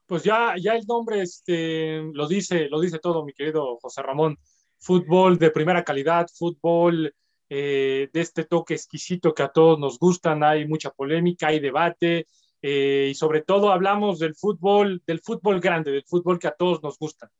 Pues 0.07 0.23
ya, 0.23 0.55
ya 0.57 0.75
el 0.75 0.87
nombre 0.87 1.21
este, 1.21 2.00
lo, 2.13 2.29
dice, 2.29 2.69
lo 2.69 2.81
dice 2.81 3.00
todo, 3.00 3.25
mi 3.25 3.33
querido 3.33 3.77
José 3.81 4.03
Ramón. 4.03 4.38
Fútbol 4.79 5.38
de 5.38 5.50
primera 5.50 5.83
calidad, 5.83 6.29
fútbol 6.33 7.13
eh, 7.48 8.09
de 8.13 8.21
este 8.21 8.44
toque 8.44 8.75
exquisito 8.75 9.35
que 9.35 9.42
a 9.42 9.48
todos 9.48 9.79
nos 9.79 9.98
gustan, 9.98 10.44
hay 10.44 10.67
mucha 10.67 10.90
polémica, 10.90 11.48
hay 11.48 11.61
debate, 11.61 12.27
eh, 12.63 13.09
y 13.11 13.15
sobre 13.15 13.42
todo 13.42 13.71
hablamos 13.73 14.19
del 14.19 14.35
fútbol, 14.35 15.02
del 15.07 15.21
fútbol 15.21 15.61
grande, 15.61 15.92
del 15.92 16.04
fútbol 16.04 16.38
que 16.38 16.48
a 16.48 16.52
todos 16.52 16.83
nos 16.83 16.98
gusta. 16.98 17.31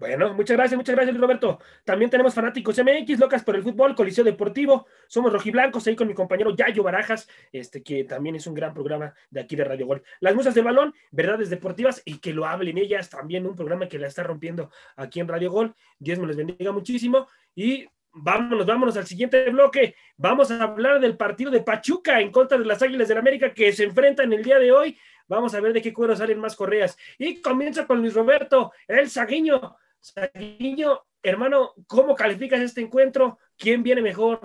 Bueno, 0.00 0.32
muchas 0.32 0.56
gracias, 0.56 0.78
muchas 0.78 0.94
gracias, 0.96 1.14
Roberto. 1.18 1.58
También 1.84 2.10
tenemos 2.10 2.32
fanáticos 2.32 2.78
MX, 2.78 3.18
locas 3.18 3.44
por 3.44 3.54
el 3.54 3.62
fútbol, 3.62 3.94
Coliseo 3.94 4.24
Deportivo. 4.24 4.86
Somos 5.06 5.30
rojiblancos 5.30 5.86
ahí 5.86 5.94
con 5.94 6.08
mi 6.08 6.14
compañero 6.14 6.56
Yayo 6.56 6.82
Barajas, 6.82 7.28
este 7.52 7.82
que 7.82 8.04
también 8.04 8.34
es 8.34 8.46
un 8.46 8.54
gran 8.54 8.72
programa 8.72 9.12
de 9.28 9.40
aquí 9.40 9.56
de 9.56 9.64
Radio 9.64 9.86
Gol. 9.86 10.02
Las 10.20 10.34
musas 10.34 10.54
de 10.54 10.62
balón, 10.62 10.94
verdades 11.10 11.50
deportivas 11.50 12.00
y 12.06 12.16
que 12.18 12.32
lo 12.32 12.46
hablen 12.46 12.78
ellas, 12.78 13.10
también 13.10 13.46
un 13.46 13.54
programa 13.54 13.88
que 13.88 13.98
la 13.98 14.06
está 14.06 14.22
rompiendo 14.22 14.70
aquí 14.96 15.20
en 15.20 15.28
Radio 15.28 15.50
Gol. 15.50 15.74
Dios 15.98 16.18
me 16.18 16.26
les 16.26 16.36
bendiga 16.38 16.72
muchísimo. 16.72 17.28
Y 17.54 17.86
vámonos, 18.12 18.66
vámonos 18.66 18.96
al 18.96 19.06
siguiente 19.06 19.48
bloque. 19.50 19.94
Vamos 20.16 20.50
a 20.50 20.62
hablar 20.62 21.00
del 21.00 21.16
partido 21.16 21.50
de 21.50 21.62
Pachuca 21.62 22.20
en 22.20 22.30
contra 22.30 22.58
de 22.58 22.64
las 22.64 22.82
Águilas 22.82 23.08
del 23.08 23.18
América 23.18 23.54
que 23.54 23.72
se 23.72 23.84
enfrentan 23.84 24.32
el 24.32 24.42
día 24.42 24.58
de 24.58 24.72
hoy. 24.72 24.98
Vamos 25.28 25.54
a 25.54 25.60
ver 25.60 25.72
de 25.72 25.82
qué 25.82 25.92
cuero 25.92 26.16
salen 26.16 26.40
más 26.40 26.56
correas. 26.56 26.96
Y 27.18 27.40
comienza 27.40 27.86
con 27.86 28.00
Luis 28.00 28.14
Roberto, 28.14 28.72
el 28.88 29.08
Saguiño 29.08 29.76
Saguiño, 30.00 31.02
hermano, 31.22 31.74
¿cómo 31.86 32.14
calificas 32.14 32.60
este 32.60 32.80
encuentro? 32.80 33.38
¿Quién 33.56 33.82
viene 33.82 34.00
mejor? 34.00 34.40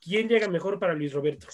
¿Quién 0.00 0.28
llega 0.28 0.48
mejor 0.48 0.78
para 0.78 0.94
Luis 0.94 1.12
Roberto? 1.12 1.46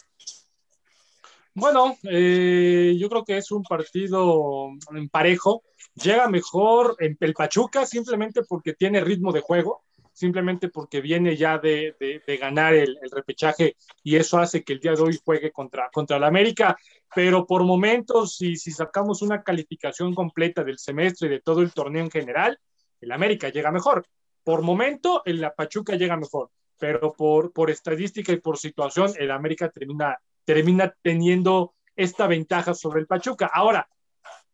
Bueno, 1.52 1.96
eh, 2.04 2.94
yo 2.96 3.08
creo 3.08 3.24
que 3.24 3.38
es 3.38 3.50
un 3.50 3.64
partido 3.64 4.68
en 4.94 5.08
parejo. 5.08 5.64
Llega 5.94 6.28
mejor 6.28 6.96
en 7.00 7.16
el 7.18 7.34
Pachuca 7.34 7.84
simplemente 7.84 8.42
porque 8.44 8.74
tiene 8.74 9.00
ritmo 9.00 9.32
de 9.32 9.40
juego, 9.40 9.82
simplemente 10.16 10.70
porque 10.70 11.02
viene 11.02 11.36
ya 11.36 11.58
de, 11.58 11.94
ganar 12.40 12.72
el, 12.72 12.98
repechaje 13.12 13.76
y 14.02 14.16
eso 14.16 14.38
hace 14.38 14.64
que 14.64 14.72
el 14.72 14.80
día 14.80 14.92
de 14.92 15.02
hoy 15.02 15.20
juegue 15.22 15.52
contra, 15.52 15.90
contra 15.92 16.16
el 16.16 16.24
América. 16.24 16.74
Pero 17.14 17.46
por 17.46 17.64
momentos, 17.64 18.34
si, 18.34 18.56
si 18.56 18.70
sacamos 18.70 19.20
una 19.20 19.42
calificación 19.42 20.14
completa 20.14 20.64
del 20.64 20.78
semestre 20.78 21.28
y 21.28 21.32
de 21.32 21.40
todo 21.40 21.60
el 21.60 21.74
torneo 21.74 22.02
en 22.02 22.10
general, 22.10 22.58
el 23.02 23.12
América 23.12 23.50
llega 23.50 23.70
mejor. 23.70 24.06
Por 24.42 24.62
momento, 24.62 25.20
el 25.26 25.38
la 25.38 25.54
Pachuca 25.54 25.96
llega 25.96 26.16
mejor, 26.16 26.50
pero 26.78 27.12
por, 27.12 27.52
por 27.52 27.70
estadística 27.70 28.32
y 28.32 28.40
por 28.40 28.56
situación, 28.56 29.12
el 29.18 29.30
América 29.30 29.68
termina, 29.68 30.18
termina 30.46 30.94
teniendo 31.02 31.74
esta 31.94 32.26
ventaja 32.26 32.72
sobre 32.72 33.00
el 33.00 33.06
Pachuca. 33.06 33.50
Ahora, 33.52 33.86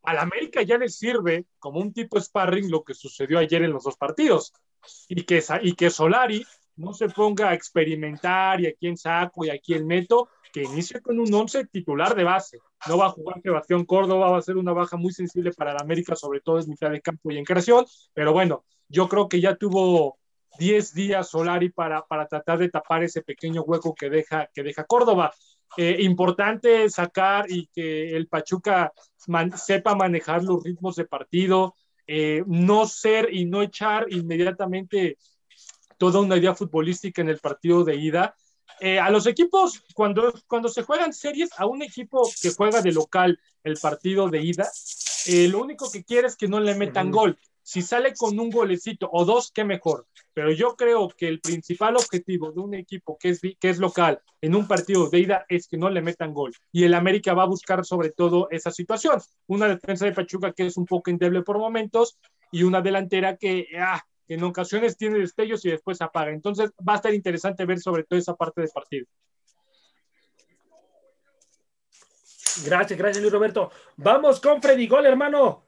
al 0.02 0.18
América 0.18 0.62
ya 0.62 0.76
le 0.76 0.88
sirve 0.88 1.46
como 1.60 1.78
un 1.78 1.92
tipo 1.92 2.20
sparring 2.20 2.68
lo 2.68 2.82
que 2.82 2.94
sucedió 2.94 3.38
ayer 3.38 3.62
en 3.62 3.70
los 3.70 3.84
dos 3.84 3.96
partidos 3.96 4.52
y 5.08 5.22
que, 5.24 5.42
y 5.62 5.74
que 5.74 5.90
Solari 5.90 6.44
no 6.76 6.94
se 6.94 7.08
ponga 7.08 7.50
a 7.50 7.54
experimentar 7.54 8.60
y 8.60 8.66
a 8.66 8.72
quién 8.74 8.96
saco 8.96 9.44
y 9.44 9.50
a 9.50 9.58
quién 9.58 9.86
meto, 9.86 10.28
que 10.52 10.62
inicie 10.62 11.00
con 11.00 11.18
un 11.18 11.32
once 11.32 11.66
titular 11.66 12.14
de 12.14 12.24
base. 12.24 12.58
No 12.88 12.98
va 12.98 13.06
a 13.06 13.10
jugar 13.10 13.40
Sebastián 13.42 13.84
Córdoba, 13.84 14.30
va 14.30 14.38
a 14.38 14.42
ser 14.42 14.56
una 14.56 14.72
baja 14.72 14.96
muy 14.96 15.12
sensible 15.12 15.52
para 15.52 15.72
la 15.72 15.80
América, 15.80 16.16
sobre 16.16 16.40
todo 16.40 16.58
en 16.60 16.68
mitad 16.68 16.90
de 16.90 17.00
campo 17.00 17.30
y 17.30 17.38
en 17.38 17.44
creación, 17.44 17.84
pero 18.12 18.32
bueno, 18.32 18.64
yo 18.88 19.08
creo 19.08 19.28
que 19.28 19.40
ya 19.40 19.56
tuvo 19.56 20.18
10 20.58 20.92
días 20.94 21.30
Solari 21.30 21.70
para, 21.70 22.02
para 22.02 22.26
tratar 22.26 22.58
de 22.58 22.68
tapar 22.68 23.02
ese 23.02 23.22
pequeño 23.22 23.62
hueco 23.62 23.94
que 23.94 24.10
deja, 24.10 24.48
que 24.52 24.62
deja 24.62 24.84
Córdoba. 24.84 25.32
Eh, 25.78 25.96
importante 26.00 26.90
sacar 26.90 27.50
y 27.50 27.68
que 27.68 28.14
el 28.14 28.28
Pachuca 28.28 28.92
sepa 29.56 29.94
manejar 29.94 30.44
los 30.44 30.62
ritmos 30.62 30.96
de 30.96 31.06
partido, 31.06 31.74
eh, 32.14 32.44
no 32.46 32.86
ser 32.86 33.32
y 33.32 33.46
no 33.46 33.62
echar 33.62 34.04
inmediatamente 34.12 35.16
toda 35.96 36.20
una 36.20 36.36
idea 36.36 36.54
futbolística 36.54 37.22
en 37.22 37.30
el 37.30 37.38
partido 37.38 37.84
de 37.84 37.96
ida. 37.96 38.36
Eh, 38.80 38.98
a 38.98 39.08
los 39.08 39.26
equipos, 39.26 39.82
cuando, 39.94 40.30
cuando 40.46 40.68
se 40.68 40.82
juegan 40.82 41.14
series, 41.14 41.48
a 41.56 41.64
un 41.64 41.80
equipo 41.80 42.30
que 42.42 42.50
juega 42.50 42.82
de 42.82 42.92
local 42.92 43.40
el 43.64 43.78
partido 43.80 44.28
de 44.28 44.42
ida, 44.42 44.70
eh, 45.24 45.48
lo 45.48 45.62
único 45.62 45.90
que 45.90 46.04
quiere 46.04 46.26
es 46.26 46.36
que 46.36 46.48
no 46.48 46.60
le 46.60 46.74
metan 46.74 47.10
gol. 47.10 47.38
Si 47.62 47.82
sale 47.82 48.14
con 48.14 48.38
un 48.38 48.50
golecito 48.50 49.08
o 49.12 49.24
dos, 49.24 49.50
qué 49.52 49.64
mejor. 49.64 50.06
Pero 50.34 50.50
yo 50.50 50.76
creo 50.76 51.08
que 51.08 51.28
el 51.28 51.40
principal 51.40 51.96
objetivo 51.96 52.52
de 52.52 52.60
un 52.60 52.74
equipo 52.74 53.16
que 53.18 53.30
es, 53.30 53.40
que 53.40 53.68
es 53.70 53.78
local 53.78 54.20
en 54.40 54.54
un 54.54 54.66
partido 54.66 55.08
de 55.08 55.20
ida 55.20 55.46
es 55.48 55.68
que 55.68 55.76
no 55.76 55.90
le 55.90 56.02
metan 56.02 56.34
gol. 56.34 56.52
Y 56.72 56.84
el 56.84 56.94
América 56.94 57.34
va 57.34 57.44
a 57.44 57.46
buscar 57.46 57.84
sobre 57.84 58.10
todo 58.10 58.48
esa 58.50 58.70
situación. 58.70 59.20
Una 59.46 59.68
defensa 59.68 60.04
de 60.04 60.12
Pachuca 60.12 60.52
que 60.52 60.66
es 60.66 60.76
un 60.76 60.86
poco 60.86 61.10
endeble 61.10 61.42
por 61.42 61.58
momentos 61.58 62.18
y 62.50 62.64
una 62.64 62.80
delantera 62.80 63.36
que 63.36 63.66
ah, 63.78 64.02
en 64.28 64.42
ocasiones 64.44 64.96
tiene 64.96 65.18
destellos 65.18 65.64
y 65.64 65.70
después 65.70 66.00
apaga. 66.00 66.32
Entonces 66.32 66.70
va 66.86 66.94
a 66.94 66.96
estar 66.96 67.14
interesante 67.14 67.64
ver 67.64 67.78
sobre 67.80 68.04
todo 68.04 68.18
esa 68.18 68.34
parte 68.34 68.60
del 68.60 68.70
partido. 68.70 69.06
Gracias, 72.64 72.98
gracias 72.98 73.22
Luis 73.22 73.32
Roberto. 73.32 73.70
Vamos 73.96 74.40
con 74.40 74.60
Freddy 74.60 74.86
Gol, 74.86 75.06
hermano. 75.06 75.64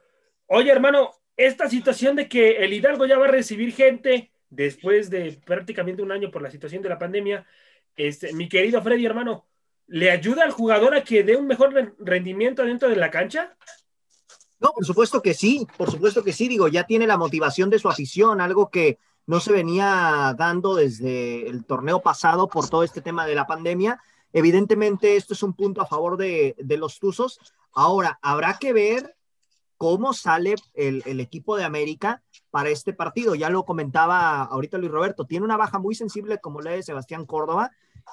Oye, 0.48 0.70
hermano, 0.70 1.10
esta 1.36 1.68
situación 1.68 2.16
de 2.16 2.28
que 2.28 2.64
el 2.64 2.72
Hidalgo 2.72 3.06
ya 3.06 3.18
va 3.18 3.26
a 3.26 3.30
recibir 3.30 3.72
gente 3.72 4.30
después 4.50 5.10
de 5.10 5.40
prácticamente 5.44 6.02
un 6.02 6.12
año 6.12 6.30
por 6.30 6.42
la 6.42 6.50
situación 6.50 6.82
de 6.82 6.88
la 6.88 6.98
pandemia, 6.98 7.46
este, 7.96 8.32
mi 8.32 8.48
querido 8.48 8.82
Freddy, 8.82 9.06
hermano, 9.06 9.46
¿le 9.86 10.10
ayuda 10.10 10.44
al 10.44 10.52
jugador 10.52 10.94
a 10.94 11.04
que 11.04 11.24
dé 11.24 11.36
un 11.36 11.46
mejor 11.46 11.94
rendimiento 11.98 12.64
dentro 12.64 12.88
de 12.88 12.96
la 12.96 13.10
cancha? 13.10 13.56
No, 14.60 14.72
por 14.72 14.84
supuesto 14.84 15.20
que 15.20 15.34
sí, 15.34 15.66
por 15.76 15.90
supuesto 15.90 16.22
que 16.22 16.32
sí, 16.32 16.48
digo, 16.48 16.68
ya 16.68 16.84
tiene 16.84 17.06
la 17.06 17.18
motivación 17.18 17.68
de 17.70 17.78
su 17.78 17.88
afición, 17.88 18.40
algo 18.40 18.70
que 18.70 18.98
no 19.26 19.40
se 19.40 19.52
venía 19.52 20.34
dando 20.36 20.74
desde 20.74 21.48
el 21.48 21.64
torneo 21.64 22.00
pasado 22.00 22.48
por 22.48 22.68
todo 22.68 22.82
este 22.82 23.00
tema 23.00 23.26
de 23.26 23.34
la 23.34 23.46
pandemia. 23.46 24.00
Evidentemente, 24.32 25.16
esto 25.16 25.34
es 25.34 25.42
un 25.42 25.54
punto 25.54 25.80
a 25.80 25.86
favor 25.86 26.16
de, 26.16 26.56
los 26.78 26.98
Tuzos. 26.98 27.40
Ahora, 27.72 28.18
habrá 28.22 28.58
que 28.58 28.72
ver 28.72 29.16
cómo 29.76 30.12
sale 30.12 30.54
el, 30.74 31.20
equipo 31.20 31.56
de 31.56 31.64
América 31.64 32.22
para 32.50 32.70
este 32.70 32.92
partido. 32.92 33.34
Ya 33.34 33.50
lo 33.50 33.64
comentaba 33.64 34.42
ahorita 34.42 34.78
Luis 34.78 34.92
Roberto, 34.92 35.26
tiene 35.26 35.44
una 35.44 35.56
baja 35.56 35.78
muy 35.78 35.94
sensible 35.94 36.38
como 36.38 36.60
la 36.60 36.72
de 36.72 36.82
Sebastián 36.82 37.26
Córdoba. 37.26 37.70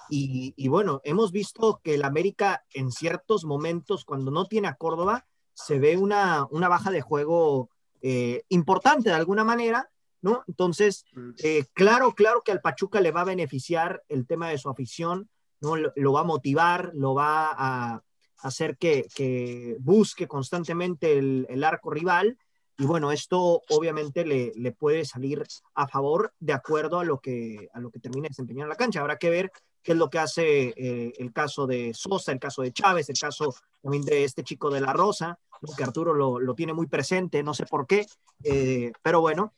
Y, 0.10 0.54
y 0.56 0.68
bueno, 0.70 1.02
hemos 1.04 1.32
visto 1.32 1.82
que 1.84 1.96
el 1.96 2.04
América 2.04 2.64
en 2.74 2.92
ciertos 2.92 3.44
momentos, 3.46 4.06
cuando 4.06 4.32
no 4.32 4.46
tiene 4.46 4.70
a 4.70 4.76
Córdoba, 4.76 5.26
se 5.54 5.80
ve 5.80 5.98
una, 5.98 6.48
baja 6.52 6.92
de 6.92 7.02
juego 7.02 7.70
eh, 8.02 8.44
importante 8.50 9.10
de 9.10 9.16
alguna 9.16 9.44
manera, 9.44 9.90
¿no? 10.22 10.44
Entonces, 10.48 11.06
eh, 11.44 11.66
claro, 11.74 12.14
claro 12.14 12.42
que 12.44 12.52
al 12.52 12.62
Pachuca 12.62 13.02
le 13.02 13.12
va 13.12 13.22
a 13.22 13.26
beneficiar 13.26 14.04
el 14.08 14.28
tema 14.28 14.50
de 14.50 14.58
su 14.58 14.70
afición, 14.70 15.30
¿no? 15.62 15.76
Lo, 15.76 16.14
va 16.14 16.22
a 16.22 16.26
motivar, 16.26 16.92
lo 16.94 17.14
va 17.14 17.50
a 17.52 18.04
hacer 18.42 18.78
que, 18.78 19.78
busque 19.80 20.28
constantemente 20.28 21.18
el, 21.18 21.64
arco 21.64 21.90
rival. 21.90 22.38
Y 22.78 22.86
bueno, 22.86 23.12
esto 23.12 23.62
obviamente 23.70 24.26
le, 24.26 24.72
puede 24.72 25.06
salir 25.06 25.44
a 25.76 25.88
favor 25.88 26.34
de 26.40 26.54
acuerdo 26.54 27.00
a 27.00 27.06
lo 27.06 27.20
que, 27.20 27.70
a 27.74 27.80
lo 27.80 27.92
que 27.92 28.00
termine 28.00 28.30
desempeñando 28.30 28.70
la 28.70 28.76
cancha. 28.76 29.02
Habrá 29.02 29.18
que 29.18 29.30
ver 29.30 29.52
qué 29.84 29.92
es 29.94 29.98
lo 29.98 30.10
que 30.10 30.20
hace 30.20 30.74
eh, 30.76 31.14
el 31.18 31.32
caso 31.32 31.68
de 31.68 31.94
Sosa, 31.94 32.32
el 32.32 32.40
caso 32.40 32.62
de 32.62 32.72
Chávez, 32.72 33.10
el 33.10 33.18
caso 33.20 33.54
también 33.82 34.04
de 34.04 34.24
este 34.24 34.44
chico 34.44 34.70
de 34.70 34.82
La 34.82 34.94
Rosa, 34.94 35.40
que 35.76 35.84
Arturo 35.84 36.14
lo, 36.14 36.56
tiene 36.56 36.74
muy 36.74 36.88
presente, 36.88 37.44
no 37.44 37.54
sé 37.54 37.66
por 37.66 37.86
qué, 37.86 38.06
eh, 38.44 38.92
pero 39.02 39.22
bueno, 39.22 39.54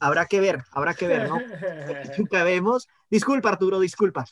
habrá 0.00 0.26
que 0.26 0.40
ver, 0.40 0.64
habrá 0.72 0.94
que 0.94 1.06
ver, 1.06 1.28
¿no? 1.28 1.38
Nunca 2.18 2.44
vemos. 2.44 2.88
Disculpa, 3.08 3.50
Arturo, 3.50 3.78
disculpa. 3.78 4.24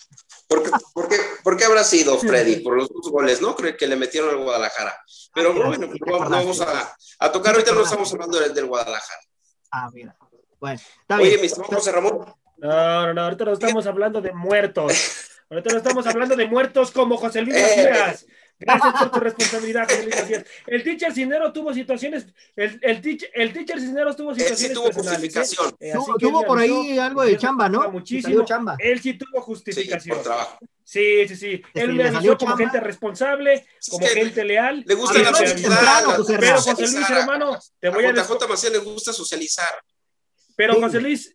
¿Por 0.48 1.56
qué, 1.56 1.64
habrá 1.64 1.84
sido, 1.84 2.18
Freddy? 2.18 2.56
Por 2.56 2.76
los 2.76 2.88
dos 2.88 3.10
goles, 3.10 3.40
¿no? 3.40 3.54
Creo 3.54 3.76
que 3.76 3.86
le 3.86 3.96
metieron 3.96 4.30
al 4.30 4.42
Guadalajara. 4.42 4.96
Pero 5.32 5.50
ah, 5.50 5.66
bueno, 5.68 5.88
vamos 6.28 6.60
a, 6.60 7.32
tocar, 7.32 7.54
ahorita 7.54 7.72
no 7.72 7.82
estamos 7.82 8.12
hablando 8.12 8.40
del, 8.40 8.54
del 8.54 8.66
Guadalajara. 8.66 9.20
Ah, 9.70 9.90
mira. 9.92 10.16
Bueno, 10.60 10.80
está 11.02 11.16
Oye, 11.18 11.38
mi 11.38 11.46
estimado 11.46 11.74
José 11.74 11.92
Ramón, 11.92 12.24
No, 12.56 13.06
no, 13.06 13.14
no, 13.14 13.22
ahorita 13.22 13.44
no 13.44 13.52
estamos 13.52 13.86
hablando 13.86 14.20
de 14.20 14.32
muertos. 14.32 14.92
Ahorita 15.50 15.72
no 15.72 15.76
estamos 15.76 16.06
hablando 16.06 16.36
de 16.36 16.46
muertos 16.46 16.90
como 16.90 17.18
José 17.18 17.42
Luis 17.42 17.60
Macías. 17.60 18.26
Gracias 18.58 18.94
por 18.94 19.10
tu 19.10 19.20
responsabilidad, 19.20 19.84
José 19.88 20.02
Luis 20.04 20.16
Macías. 20.16 20.44
El 20.66 20.84
teacher 20.84 21.12
Cisneros 21.12 21.52
tuvo 21.52 21.74
situaciones, 21.74 22.26
el, 22.56 22.78
el, 22.82 23.00
teacher, 23.00 23.30
el 23.34 23.52
teacher 23.52 23.80
Cisneros 23.80 24.16
tuvo 24.16 24.34
situaciones 24.34 24.62
Él 24.62 24.68
sí 24.68 24.74
tuvo 24.74 24.92
justificación. 24.92 25.76
¿eh? 25.80 25.92
Tuvo, 25.92 26.16
tuvo 26.16 26.44
por 26.44 26.58
ahí 26.58 26.98
algo 26.98 27.22
de 27.24 27.36
chamba, 27.36 27.68
¿no? 27.68 27.90
Muchísimo. 27.90 28.44
Chamba. 28.44 28.76
Él 28.78 29.00
sí 29.00 29.14
tuvo 29.14 29.40
justificación. 29.40 30.00
Sí, 30.00 30.10
por 30.10 30.22
trabajo. 30.22 30.58
Sí, 30.84 31.26
sí, 31.28 31.36
sí. 31.36 31.62
Él 31.72 31.94
me 31.94 32.04
avisó 32.04 32.36
como 32.36 32.56
gente 32.56 32.78
responsable, 32.78 33.66
como 33.90 34.06
que 34.06 34.12
gente 34.12 34.44
leal. 34.44 34.84
Le 34.86 34.94
gusta 34.94 35.18
la 35.18 35.32
temprano, 35.32 36.10
José 36.12 36.36
Pero 36.38 36.60
José 36.60 36.92
Luis, 36.92 37.10
hermano, 37.10 37.58
te 37.80 37.88
voy 37.88 38.04
a, 38.04 38.10
a 38.10 38.12
JJ 38.12 38.48
Macías 38.48 38.72
le 38.72 38.78
gusta 38.78 39.12
socializar. 39.12 39.82
Pero 40.56 40.80
José 40.80 41.00
Luis, 41.00 41.34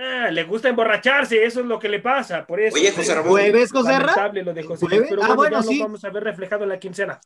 nah, 0.00 0.30
le 0.30 0.44
gusta 0.44 0.68
emborracharse, 0.68 1.44
eso 1.44 1.60
es 1.60 1.66
lo 1.66 1.78
que 1.78 1.88
le 1.88 2.00
pasa. 2.00 2.46
Por 2.46 2.60
eso. 2.60 2.76
Oye, 2.76 2.92
José 2.92 3.14
Ramón. 3.14 3.32
¿Jueves, 3.32 3.70
José 3.70 3.92
Lamentable 3.92 4.42
lo 4.42 4.54
de 4.54 4.62
José 4.62 4.86
pero 5.08 5.22
ah, 5.22 5.34
bueno, 5.34 5.60
ya 5.60 5.62
sí. 5.62 5.78
lo 5.78 5.84
vamos 5.84 6.04
a 6.04 6.10
ver 6.10 6.24
reflejado 6.24 6.64
en 6.64 6.70
la 6.70 6.78
quincena. 6.78 7.20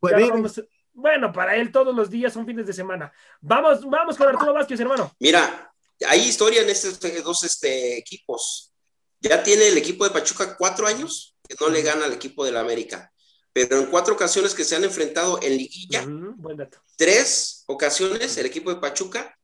Vamos, 0.00 0.62
bueno, 0.92 1.32
para 1.32 1.56
él 1.56 1.70
todos 1.70 1.94
los 1.94 2.10
días 2.10 2.32
son 2.32 2.44
fines 2.44 2.66
de 2.66 2.72
semana. 2.72 3.12
Vamos, 3.40 3.88
vamos 3.88 4.16
con 4.16 4.28
Arturo 4.28 4.52
Vázquez, 4.52 4.80
hermano. 4.80 5.14
Mira, 5.20 5.72
hay 6.08 6.20
historia 6.20 6.62
en 6.62 6.70
estos 6.70 6.98
dos 7.00 7.44
este, 7.44 7.96
equipos. 7.96 8.72
Ya 9.20 9.42
tiene 9.42 9.68
el 9.68 9.78
equipo 9.78 10.04
de 10.04 10.10
Pachuca 10.10 10.56
cuatro 10.56 10.86
años 10.86 11.36
que 11.48 11.56
no 11.60 11.68
le 11.68 11.82
gana 11.82 12.04
al 12.04 12.12
equipo 12.12 12.44
de 12.44 12.52
la 12.52 12.60
América. 12.60 13.12
Pero 13.52 13.78
en 13.78 13.86
cuatro 13.86 14.14
ocasiones 14.14 14.54
que 14.54 14.64
se 14.64 14.76
han 14.76 14.84
enfrentado 14.84 15.40
en 15.42 15.56
liguilla, 15.56 16.02
Uh 16.02 16.08
-huh, 16.08 16.34
buen 16.36 16.56
dato. 16.56 16.78
tres 16.96 17.64
ocasiones 17.66 18.36
el 18.36 18.46
equipo 18.46 18.70
de 18.70 18.80
Pachuca 18.80 19.37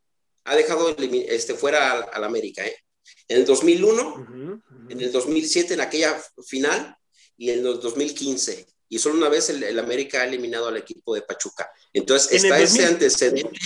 ha 0.44 0.56
dejado 0.56 0.94
este, 0.98 1.54
fuera 1.54 1.92
al, 1.92 2.06
al 2.12 2.24
América. 2.24 2.64
¿eh? 2.66 2.76
En 3.28 3.38
el 3.38 3.44
2001, 3.46 4.02
uh 4.02 4.04
-huh, 4.04 4.20
uh 4.20 4.56
-huh. 4.56 4.92
en 4.92 5.00
el 5.00 5.12
2007, 5.12 5.74
en 5.74 5.80
aquella 5.80 6.22
final, 6.46 6.96
y 7.36 7.50
en 7.50 7.66
el 7.66 7.80
2015. 7.80 8.66
Y 8.88 8.98
solo 8.98 9.16
una 9.16 9.28
vez 9.28 9.50
el, 9.50 9.62
el 9.62 9.78
América 9.78 10.20
ha 10.20 10.26
eliminado 10.26 10.68
al 10.68 10.76
equipo 10.76 11.14
de 11.14 11.22
Pachuca. 11.22 11.70
Entonces 11.92 12.32
está 12.32 12.60
ese 12.60 12.84
antecedente. 12.84 13.58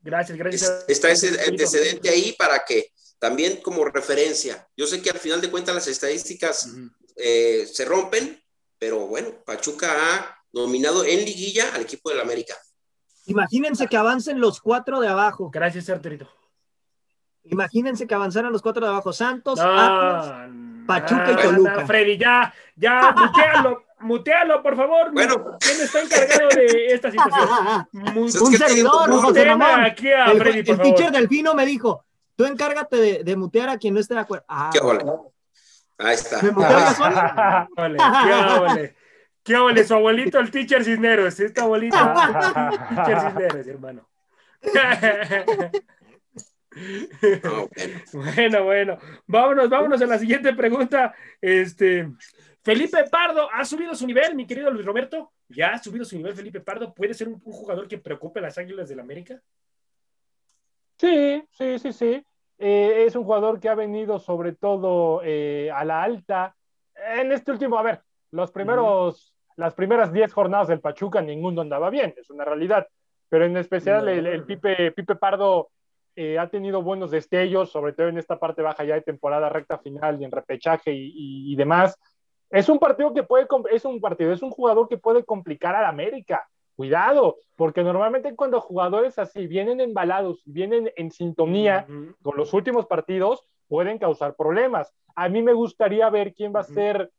Gracias, 0.00 0.38
gracias. 0.38 0.84
Está 0.88 1.10
ese 1.10 1.40
antecedente 1.40 2.08
ahí 2.08 2.32
para 2.38 2.64
que 2.64 2.92
también 3.18 3.58
como 3.62 3.84
referencia. 3.84 4.68
Yo 4.76 4.86
sé 4.86 5.00
que 5.00 5.10
al 5.10 5.18
final 5.18 5.40
de 5.40 5.50
cuentas 5.50 5.74
las 5.74 5.86
estadísticas 5.88 6.68
eh, 7.16 7.68
se 7.72 7.84
rompen, 7.84 8.42
pero 8.78 9.06
bueno, 9.06 9.42
Pachuca 9.44 9.88
ha 9.94 10.38
nominado 10.52 11.04
en 11.04 11.24
liguilla 11.24 11.72
al 11.74 11.82
equipo 11.82 12.10
del 12.10 12.20
América. 12.20 12.56
Imagínense 13.26 13.86
que 13.86 13.96
avancen 13.96 14.40
los 14.40 14.60
cuatro 14.60 15.00
de 15.00 15.08
abajo. 15.08 15.50
Gracias, 15.50 15.88
Arturito. 15.88 16.28
Imagínense 17.44 18.06
que 18.06 18.14
avanzaran 18.14 18.52
los 18.52 18.62
cuatro 18.62 18.84
de 18.84 18.92
abajo. 18.92 19.12
Santos, 19.12 19.58
no, 19.58 19.64
Atlas, 19.64 20.50
Pachuca 20.86 21.26
no, 21.26 21.32
y 21.32 21.42
Toluca. 21.42 21.74
No, 21.80 21.86
Freddy, 21.86 22.16
ya, 22.16 22.54
ya, 22.76 23.12
mutealo, 23.16 23.84
mutealo, 24.00 24.62
por 24.62 24.76
favor. 24.76 25.12
Bueno. 25.12 25.58
¿Quién 25.58 25.80
está 25.80 26.02
encargado 26.02 26.48
de 26.50 26.86
esta 26.86 27.10
situación? 27.10 27.88
Un 28.16 28.30
servidor, 28.30 29.10
José 29.10 29.44
Ramón. 29.44 29.84
Aquí 29.84 30.08
a 30.08 30.26
el, 30.26 30.38
Freddy, 30.38 30.62
por 30.62 30.72
el 30.72 30.76
favor. 30.78 30.94
teacher 30.94 31.12
Delfino 31.12 31.54
me 31.54 31.66
dijo, 31.66 32.04
tú 32.36 32.44
encárgate 32.44 32.96
de, 32.96 33.24
de, 33.24 33.36
mutear 33.36 33.68
a 33.70 33.78
quien 33.78 33.94
no 33.94 34.00
esté 34.00 34.14
de 34.14 34.20
acuerdo. 34.20 34.44
Ah, 34.48 34.70
¿Qué 34.72 34.80
vale? 34.80 35.04
Ahí 35.98 36.14
está. 36.14 36.42
¿Me 36.42 36.50
muteas 36.52 36.96
solo? 36.96 37.16
Vale, 37.76 37.96
qué 37.98 38.60
vale. 38.60 38.96
¿Qué 39.42 39.56
vale? 39.56 39.84
Su 39.84 39.94
abuelito, 39.94 40.38
el 40.38 40.50
teacher 40.50 40.84
Cisneros. 40.84 41.38
Este 41.40 41.60
abuelito, 41.60 41.96
teacher 42.94 43.20
Cisneros, 43.20 43.66
hermano. 43.66 44.08
No, 47.42 47.68
bueno. 47.72 48.34
bueno, 48.34 48.64
bueno. 48.64 48.98
Vámonos, 49.26 49.68
vámonos 49.68 50.00
a 50.02 50.06
la 50.06 50.18
siguiente 50.18 50.52
pregunta. 50.54 51.14
Este, 51.40 52.08
Felipe 52.62 53.04
Pardo 53.10 53.48
ha 53.52 53.64
subido 53.64 53.94
su 53.94 54.06
nivel, 54.06 54.34
mi 54.34 54.46
querido 54.46 54.70
Luis 54.70 54.86
Roberto. 54.86 55.32
Ya 55.48 55.74
ha 55.74 55.78
subido 55.78 56.04
su 56.04 56.16
nivel, 56.16 56.34
Felipe 56.34 56.60
Pardo. 56.60 56.94
¿Puede 56.94 57.14
ser 57.14 57.28
un, 57.28 57.34
un 57.44 57.52
jugador 57.52 57.88
que 57.88 57.98
preocupe 57.98 58.38
a 58.38 58.42
las 58.42 58.58
Águilas 58.58 58.88
del 58.88 58.98
la 58.98 59.02
América? 59.02 59.42
Sí, 60.98 61.42
sí, 61.50 61.78
sí, 61.80 61.92
sí. 61.92 62.24
Eh, 62.58 63.06
es 63.06 63.16
un 63.16 63.24
jugador 63.24 63.58
que 63.58 63.68
ha 63.68 63.74
venido 63.74 64.20
sobre 64.20 64.52
todo 64.52 65.20
eh, 65.24 65.68
a 65.74 65.84
la 65.84 66.02
alta. 66.02 66.54
En 66.94 67.32
este 67.32 67.50
último, 67.50 67.76
a 67.76 67.82
ver, 67.82 68.02
los 68.32 68.50
primeros, 68.50 68.84
uh 69.14 69.52
-huh. 69.52 69.52
las 69.56 69.74
primeras 69.74 70.12
10 70.12 70.32
jornadas 70.32 70.68
del 70.68 70.80
Pachuca, 70.80 71.20
ninguno 71.22 71.60
andaba 71.60 71.90
bien, 71.90 72.14
es 72.16 72.28
una 72.30 72.44
realidad. 72.44 72.86
Pero 73.28 73.44
en 73.46 73.56
especial 73.56 74.08
el, 74.08 74.26
el 74.26 74.44
Pipe, 74.44 74.92
Pipe 74.92 75.16
Pardo 75.16 75.70
eh, 76.16 76.38
ha 76.38 76.48
tenido 76.48 76.82
buenos 76.82 77.10
destellos, 77.10 77.70
sobre 77.70 77.94
todo 77.94 78.08
en 78.08 78.18
esta 78.18 78.38
parte 78.38 78.60
baja 78.60 78.84
ya 78.84 78.94
de 78.94 79.00
temporada 79.00 79.48
recta 79.48 79.78
final 79.78 80.20
y 80.20 80.24
en 80.24 80.30
repechaje 80.30 80.92
y, 80.92 81.06
y, 81.06 81.52
y, 81.52 81.56
demás. 81.56 81.98
Es 82.50 82.68
un 82.68 82.78
partido 82.78 83.14
que 83.14 83.22
puede, 83.22 83.46
es 83.70 83.84
un 83.86 84.00
partido, 84.00 84.32
es 84.32 84.42
un 84.42 84.50
jugador 84.50 84.88
que 84.88 84.98
puede 84.98 85.24
complicar 85.24 85.74
al 85.74 85.86
América. 85.86 86.46
Cuidado, 86.74 87.36
porque 87.56 87.82
normalmente 87.82 88.34
cuando 88.34 88.60
jugadores 88.60 89.18
así 89.18 89.46
vienen 89.46 89.80
embalados, 89.80 90.42
vienen 90.46 90.90
en 90.96 91.10
sintonía 91.10 91.86
uh 91.88 91.92
-huh. 91.92 92.14
con 92.22 92.36
los 92.36 92.52
últimos 92.52 92.86
partidos, 92.86 93.46
pueden 93.68 93.98
causar 93.98 94.34
problemas. 94.36 94.92
A 95.14 95.28
mí 95.28 95.42
me 95.42 95.52
gustaría 95.54 96.10
ver 96.10 96.34
quién 96.34 96.52
va 96.54 96.60
a 96.60 96.64
ser 96.64 97.10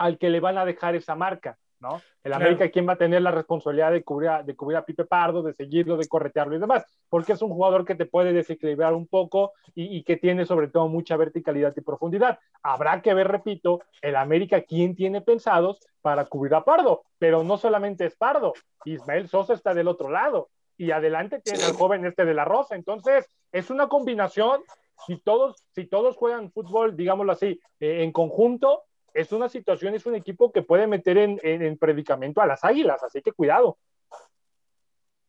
al 0.00 0.18
que 0.18 0.30
le 0.30 0.40
van 0.40 0.56
a 0.58 0.64
dejar 0.64 0.96
esa 0.96 1.14
marca. 1.14 1.58
¿no? 1.78 2.00
El 2.24 2.32
América, 2.32 2.58
claro. 2.58 2.72
¿quién 2.72 2.88
va 2.88 2.92
a 2.94 2.98
tener 2.98 3.22
la 3.22 3.30
responsabilidad 3.30 3.92
de 3.92 4.02
cubrir, 4.02 4.28
a, 4.28 4.42
de 4.42 4.54
cubrir 4.54 4.76
a 4.76 4.84
Pipe 4.84 5.04
Pardo, 5.04 5.42
de 5.42 5.54
seguirlo, 5.54 5.96
de 5.96 6.08
corretearlo 6.08 6.56
y 6.56 6.58
demás? 6.58 6.84
Porque 7.08 7.32
es 7.32 7.42
un 7.42 7.50
jugador 7.50 7.84
que 7.84 7.94
te 7.94 8.06
puede 8.06 8.32
desequilibrar 8.32 8.94
un 8.94 9.06
poco 9.06 9.52
y, 9.74 9.96
y, 9.96 10.02
que 10.02 10.16
tiene 10.16 10.44
sobre 10.44 10.68
todo 10.68 10.88
mucha 10.88 11.16
verticalidad 11.16 11.74
y 11.76 11.80
profundidad. 11.80 12.38
Habrá 12.62 13.00
que 13.00 13.14
ver, 13.14 13.28
repito, 13.28 13.80
el 14.02 14.16
América, 14.16 14.62
¿quién 14.62 14.94
tiene 14.94 15.20
pensados 15.20 15.80
para 16.02 16.26
cubrir 16.26 16.54
a 16.54 16.64
Pardo? 16.64 17.02
Pero 17.18 17.44
no 17.44 17.56
solamente 17.56 18.04
es 18.04 18.16
Pardo, 18.16 18.52
Ismael 18.84 19.28
Sosa 19.28 19.54
está 19.54 19.74
del 19.74 19.88
otro 19.88 20.10
lado 20.10 20.48
y 20.76 20.92
adelante 20.92 21.40
tiene 21.40 21.62
al 21.64 21.74
joven 21.74 22.06
este 22.06 22.24
de 22.24 22.32
la 22.32 22.46
Rosa. 22.46 22.74
Entonces, 22.74 23.28
es 23.52 23.68
una 23.68 23.88
combinación. 23.88 24.62
Si 25.06 25.18
todos, 25.18 25.62
si 25.74 25.86
todos 25.86 26.16
juegan 26.16 26.52
fútbol, 26.52 26.96
digámoslo 26.96 27.32
así, 27.32 27.60
eh, 27.80 28.02
en 28.02 28.12
conjunto, 28.12 28.84
es 29.14 29.32
una 29.32 29.48
situación, 29.48 29.94
es 29.94 30.06
un 30.06 30.14
equipo 30.14 30.52
que 30.52 30.62
puede 30.62 30.86
meter 30.86 31.18
en, 31.18 31.40
en, 31.42 31.62
en, 31.62 31.78
predicamento 31.78 32.40
a 32.40 32.46
las 32.46 32.64
águilas, 32.64 33.02
así 33.02 33.20
que 33.22 33.32
cuidado. 33.32 33.78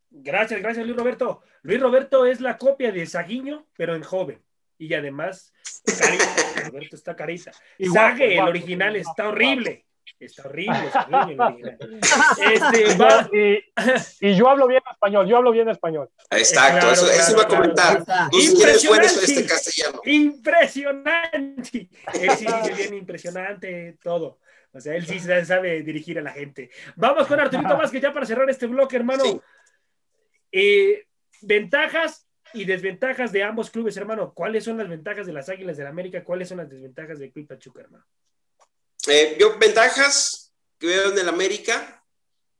Gracias, 0.10 0.62
gracias 0.62 0.86
Luis 0.86 0.98
Roberto. 0.98 1.42
Luis 1.62 1.80
Roberto 1.80 2.26
es 2.26 2.42
la 2.42 2.58
copia 2.58 2.92
de 2.92 3.06
Saguiño, 3.06 3.68
pero 3.78 3.96
en 3.96 4.04
joven. 4.04 4.44
Y 4.78 4.94
además, 4.94 5.54
carita. 5.86 6.26
Roberto 6.70 6.96
está 6.96 7.16
carita. 7.16 7.52
Sague, 7.94 8.38
el 8.38 8.48
original, 8.48 8.96
está 8.96 9.30
horrible. 9.30 9.86
Está 10.20 10.44
horrible, 10.48 10.78
el 11.08 11.16
original. 11.16 11.78
Este, 12.54 12.96
va... 12.96 13.30
y, 13.34 14.28
y, 14.28 14.36
yo 14.36 14.48
hablo 14.50 14.68
bien 14.68 14.82
español, 14.92 15.28
yo 15.28 15.38
hablo 15.38 15.52
bien 15.52 15.68
español. 15.70 16.10
Exacto, 16.30 16.80
claro, 16.80 16.92
eso, 16.94 17.06
claro, 17.06 17.22
eso 17.22 17.32
iba 17.32 17.42
a 17.42 17.48
comentar. 17.48 18.06
Claro, 18.06 18.30
Tú 18.32 18.88
bueno 18.88 19.04
este 19.04 19.46
castellano. 19.48 20.02
Impresionante. 20.06 21.90
Él 22.14 22.32
sí 22.38 22.46
dice 22.46 22.74
bien 22.76 22.94
impresionante 22.94 23.98
todo. 24.04 24.40
O 24.74 24.80
sea, 24.80 24.96
él 24.96 25.06
sí 25.06 25.20
sabe 25.20 25.82
dirigir 25.82 26.20
a 26.20 26.22
la 26.22 26.32
gente. 26.32 26.70
Vamos 26.96 27.28
con 27.28 27.40
Arturito 27.40 27.76
Vázquez 27.76 28.02
ya 28.02 28.14
para 28.14 28.26
cerrar 28.26 28.50
este 28.50 28.68
bloque, 28.68 28.96
hermano. 28.96 29.24
Sí. 29.24 29.42
Eh, 30.52 31.08
ventajas 31.42 32.28
y 32.54 32.66
desventajas 32.66 33.32
de 33.32 33.44
ambos 33.44 33.70
clubes, 33.70 33.98
hermano. 33.98 34.34
¿Cuáles 34.34 34.64
son 34.64 34.78
las 34.78 34.88
ventajas 34.88 35.26
de 35.26 35.34
las 35.34 35.50
Águilas 35.50 35.78
del 35.78 35.86
la 35.86 35.90
América? 35.90 36.24
¿Cuáles 36.24 36.48
son 36.48 36.60
las 36.60 36.70
desventajas 36.70 37.20
de 37.20 37.32
Club 37.32 37.48
Pachuca, 37.48 37.82
hermano? 37.82 38.06
Eh, 39.08 39.38
ventajas 39.60 40.54
que 40.78 40.88
veo 40.88 41.12
en 41.12 41.18
el 41.18 41.30
América 41.30 42.04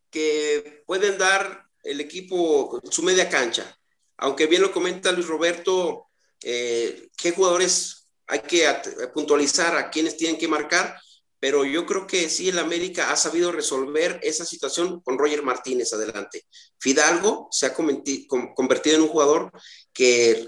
que 0.10 0.84
pueden 0.86 1.18
dar 1.18 1.68
el 1.84 2.02
equipo 2.02 2.80
su 2.90 3.04
media 3.04 3.30
cancha. 3.30 3.78
Aunque 4.18 4.48
bien 4.48 4.62
lo 4.62 4.72
comenta 4.72 5.12
Luis 5.12 5.28
Roberto, 5.28 6.08
eh, 6.44 7.10
qué 7.18 7.32
jugadores 7.32 8.08
hay 8.28 8.40
que 8.40 8.68
puntualizar, 9.14 9.76
a 9.76 9.90
quienes 9.90 10.16
tienen 10.18 10.38
que 10.38 10.48
marcar, 10.48 10.98
pero 11.40 11.66
yo 11.66 11.86
creo 11.88 12.06
que 12.06 12.30
sí, 12.30 12.50
el 12.50 12.60
América 12.60 13.12
ha 13.12 13.16
sabido 13.16 13.52
resolver 13.52 14.20
esa 14.22 14.46
situación 14.46 15.02
con 15.02 15.18
Roger 15.18 15.42
Martínez 15.42 15.92
adelante. 15.92 16.46
Fidalgo 16.80 17.48
se 17.52 17.66
ha 17.66 17.74
convertido 17.74 18.96
en 18.96 19.02
un 19.02 19.08
jugador 19.08 19.52
que 19.92 20.48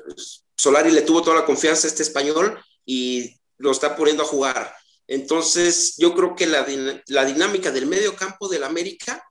Solari 0.56 0.92
le 0.92 1.02
tuvo 1.02 1.24
toda 1.24 1.38
la 1.38 1.46
confianza 1.46 1.88
a 1.88 1.90
este 1.90 2.04
español 2.04 2.64
y 2.86 3.36
lo 3.58 3.72
está 3.72 3.96
poniendo 3.96 4.22
a 4.22 4.28
jugar. 4.28 4.76
Entonces, 5.08 5.96
yo 5.98 6.14
creo 6.16 6.36
que 6.36 6.48
la, 6.48 6.66
la 7.08 7.26
dinámica 7.26 7.72
del 7.72 7.86
medio 7.88 8.16
campo 8.16 8.48
del 8.48 8.64
América, 8.64 9.22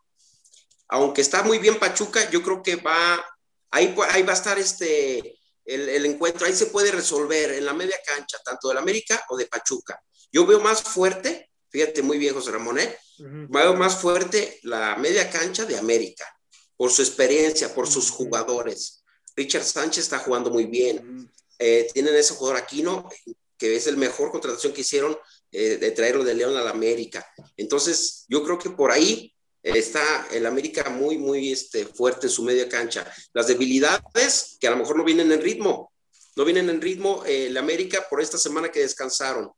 aunque 0.88 1.22
está 1.22 1.42
muy 1.42 1.58
bien 1.58 1.78
Pachuca, 1.78 2.30
yo 2.30 2.42
creo 2.42 2.62
que 2.62 2.76
va, 2.76 3.24
ahí, 3.70 3.94
ahí 4.10 4.22
va 4.22 4.32
a 4.32 4.36
estar 4.36 4.58
este, 4.58 5.38
el, 5.64 5.88
el 5.88 6.06
encuentro, 6.06 6.46
ahí 6.46 6.54
se 6.54 6.66
puede 6.66 6.90
resolver 6.90 7.52
en 7.52 7.64
la 7.64 7.72
media 7.72 7.96
cancha, 8.06 8.38
tanto 8.44 8.68
del 8.68 8.78
América 8.78 9.24
o 9.30 9.36
de 9.36 9.46
Pachuca. 9.46 9.98
Yo 10.30 10.46
veo 10.46 10.60
más 10.60 10.82
fuerte, 10.82 11.50
fíjate 11.70 12.02
muy 12.02 12.18
bien 12.18 12.34
José 12.34 12.50
Ramón, 12.50 12.78
¿eh? 12.78 12.98
uh 13.18 13.22
-huh. 13.24 13.46
veo 13.48 13.74
más 13.74 13.96
fuerte 13.96 14.58
la 14.64 14.96
media 14.96 15.30
cancha 15.30 15.64
de 15.64 15.78
América, 15.78 16.26
por 16.76 16.90
su 16.90 17.00
experiencia, 17.02 17.74
por 17.74 17.86
sus 17.86 18.10
jugadores. 18.10 19.02
Richard 19.34 19.64
Sánchez 19.64 20.04
está 20.04 20.18
jugando 20.18 20.50
muy 20.50 20.66
bien. 20.66 20.98
Uh 20.98 21.22
-huh. 21.22 21.30
eh, 21.58 21.88
tienen 21.94 22.14
ese 22.14 22.34
jugador 22.34 22.60
Aquino, 22.60 23.08
que 23.56 23.76
es 23.76 23.86
el 23.86 23.96
mejor 23.96 24.30
contratación 24.30 24.72
que 24.72 24.82
hicieron 24.82 25.16
eh, 25.52 25.76
de 25.76 25.90
traerlo 25.90 26.24
de 26.24 26.34
León 26.34 26.56
a 26.56 26.62
la 26.62 26.70
América. 26.70 27.26
Entonces, 27.56 28.24
yo 28.28 28.42
creo 28.42 28.58
que 28.58 28.70
por 28.70 28.90
ahí 28.90 29.32
está 29.62 30.26
el 30.32 30.46
América 30.46 30.90
muy, 30.90 31.18
muy 31.18 31.52
este, 31.52 31.84
fuerte 31.84 32.26
en 32.26 32.32
su 32.32 32.42
media 32.42 32.68
cancha. 32.68 33.06
Las 33.32 33.46
debilidades 33.46 34.56
que 34.58 34.66
a 34.66 34.70
lo 34.70 34.78
mejor 34.78 34.96
no 34.96 35.04
vienen 35.04 35.30
en 35.30 35.40
ritmo, 35.40 35.92
no 36.36 36.44
vienen 36.44 36.70
en 36.70 36.80
ritmo 36.80 37.22
eh, 37.26 37.46
el 37.46 37.56
América 37.56 38.06
por 38.08 38.20
esta 38.20 38.38
semana 38.38 38.70
que 38.70 38.80
descansaron. 38.80 39.50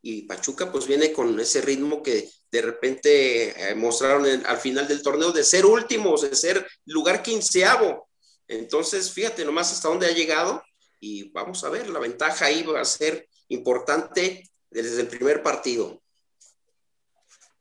Y 0.00 0.22
Pachuca 0.22 0.70
pues 0.70 0.86
viene 0.86 1.12
con 1.12 1.40
ese 1.40 1.60
ritmo 1.60 2.02
que 2.02 2.30
de 2.50 2.62
repente 2.62 3.70
eh, 3.70 3.74
mostraron 3.74 4.26
al 4.46 4.58
final 4.58 4.86
del 4.86 5.02
torneo 5.02 5.32
de 5.32 5.42
ser 5.42 5.66
últimos, 5.66 6.22
de 6.22 6.36
ser 6.36 6.66
lugar 6.84 7.22
quinceavo. 7.22 8.08
Entonces, 8.46 9.10
fíjate 9.10 9.44
nomás 9.44 9.72
hasta 9.72 9.88
dónde 9.88 10.06
ha 10.06 10.12
llegado 10.12 10.62
y 11.00 11.30
vamos 11.30 11.64
a 11.64 11.68
ver, 11.68 11.88
la 11.90 11.98
ventaja 11.98 12.46
ahí 12.46 12.62
va 12.62 12.80
a 12.80 12.84
ser 12.84 13.28
importante 13.48 14.48
desde 14.70 15.02
el 15.02 15.08
primer 15.08 15.42
partido. 15.42 16.00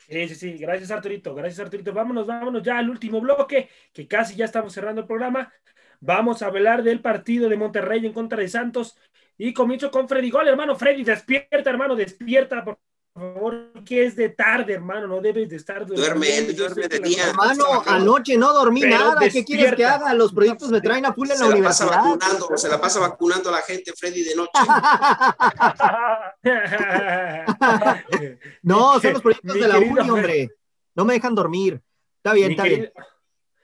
Sí, 0.07 0.27
sí, 0.29 0.35
sí, 0.35 0.57
gracias 0.57 0.89
Arturito, 0.89 1.35
gracias 1.35 1.59
Arturito. 1.59 1.91
Vámonos, 1.93 2.25
vámonos 2.25 2.63
ya 2.63 2.77
al 2.77 2.89
último 2.89 3.19
bloque, 3.19 3.69
que 3.91 4.07
casi 4.07 4.35
ya 4.35 4.45
estamos 4.45 4.73
cerrando 4.73 5.01
el 5.01 5.07
programa. 5.07 5.51
Vamos 5.99 6.41
a 6.41 6.47
hablar 6.47 6.83
del 6.83 7.01
partido 7.01 7.49
de 7.49 7.57
Monterrey 7.57 8.05
en 8.05 8.13
contra 8.13 8.39
de 8.39 8.47
Santos 8.47 8.97
y 9.37 9.53
comienzo 9.53 9.91
con 9.91 10.07
Freddy 10.07 10.29
Gol, 10.29 10.47
hermano. 10.47 10.75
Freddy, 10.75 11.03
despierta, 11.03 11.69
hermano, 11.69 11.95
despierta, 11.95 12.63
por 12.63 12.79
favor, 13.17 13.71
que 13.83 14.05
es 14.05 14.15
de 14.15 14.29
tarde, 14.29 14.73
hermano, 14.73 15.07
no 15.07 15.21
debes 15.21 15.49
de 15.49 15.55
estar 15.55 15.85
Duerme, 15.85 16.41
duerme 16.53 16.87
de 16.87 16.99
día. 16.99 17.29
Hermano, 17.29 17.83
anoche 17.85 18.37
no 18.37 18.53
dormí 18.53 18.81
nada, 18.81 19.27
¿qué 19.29 19.43
quieres 19.43 19.75
que 19.75 19.85
haga? 19.85 20.13
Los 20.13 20.33
proyectos 20.33 20.69
me 20.69 20.81
traen 20.81 21.05
a 21.05 21.13
full 21.13 21.29
en 21.29 21.39
la, 21.39 21.47
universidad. 21.47 21.89
Pasa 21.89 22.01
vacunando, 22.01 22.57
se 22.57 22.69
la 22.69 22.79
pasa 22.79 22.99
vacunando 22.99 23.49
a 23.49 23.53
la 23.53 23.61
gente, 23.61 23.93
Freddy, 23.93 24.23
de 24.23 24.35
noche. 24.35 24.51
no, 28.63 28.99
son 28.99 29.13
los 29.13 29.21
proyectos 29.21 29.53
de 29.53 29.67
la 29.67 29.79
uni, 29.79 30.09
hombre. 30.09 30.51
No 30.95 31.05
me 31.05 31.13
dejan 31.13 31.35
dormir. 31.35 31.81
Está 32.17 32.33
bien, 32.33 32.51
está 32.51 32.63
bien. 32.63 32.91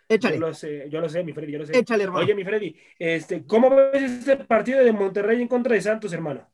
Échale. 0.09 0.35
Yo 0.35 0.41
lo 0.41 0.53
sé, 0.53 0.89
yo 0.89 1.01
lo 1.01 1.09
sé, 1.09 1.23
mi 1.23 1.33
Freddy, 1.33 1.51
yo 1.51 1.59
lo 1.59 1.65
sé. 1.65 1.77
Échale, 1.77 2.03
hermano. 2.03 2.23
Oye, 2.23 2.35
mi 2.35 2.43
Freddy, 2.43 2.75
este, 2.99 3.45
¿cómo 3.45 3.69
ves 3.69 4.11
este 4.11 4.37
partido 4.37 4.83
de 4.83 4.91
Monterrey 4.91 5.41
en 5.41 5.47
contra 5.47 5.73
de 5.73 5.81
Santos, 5.81 6.13
hermano? 6.13 6.47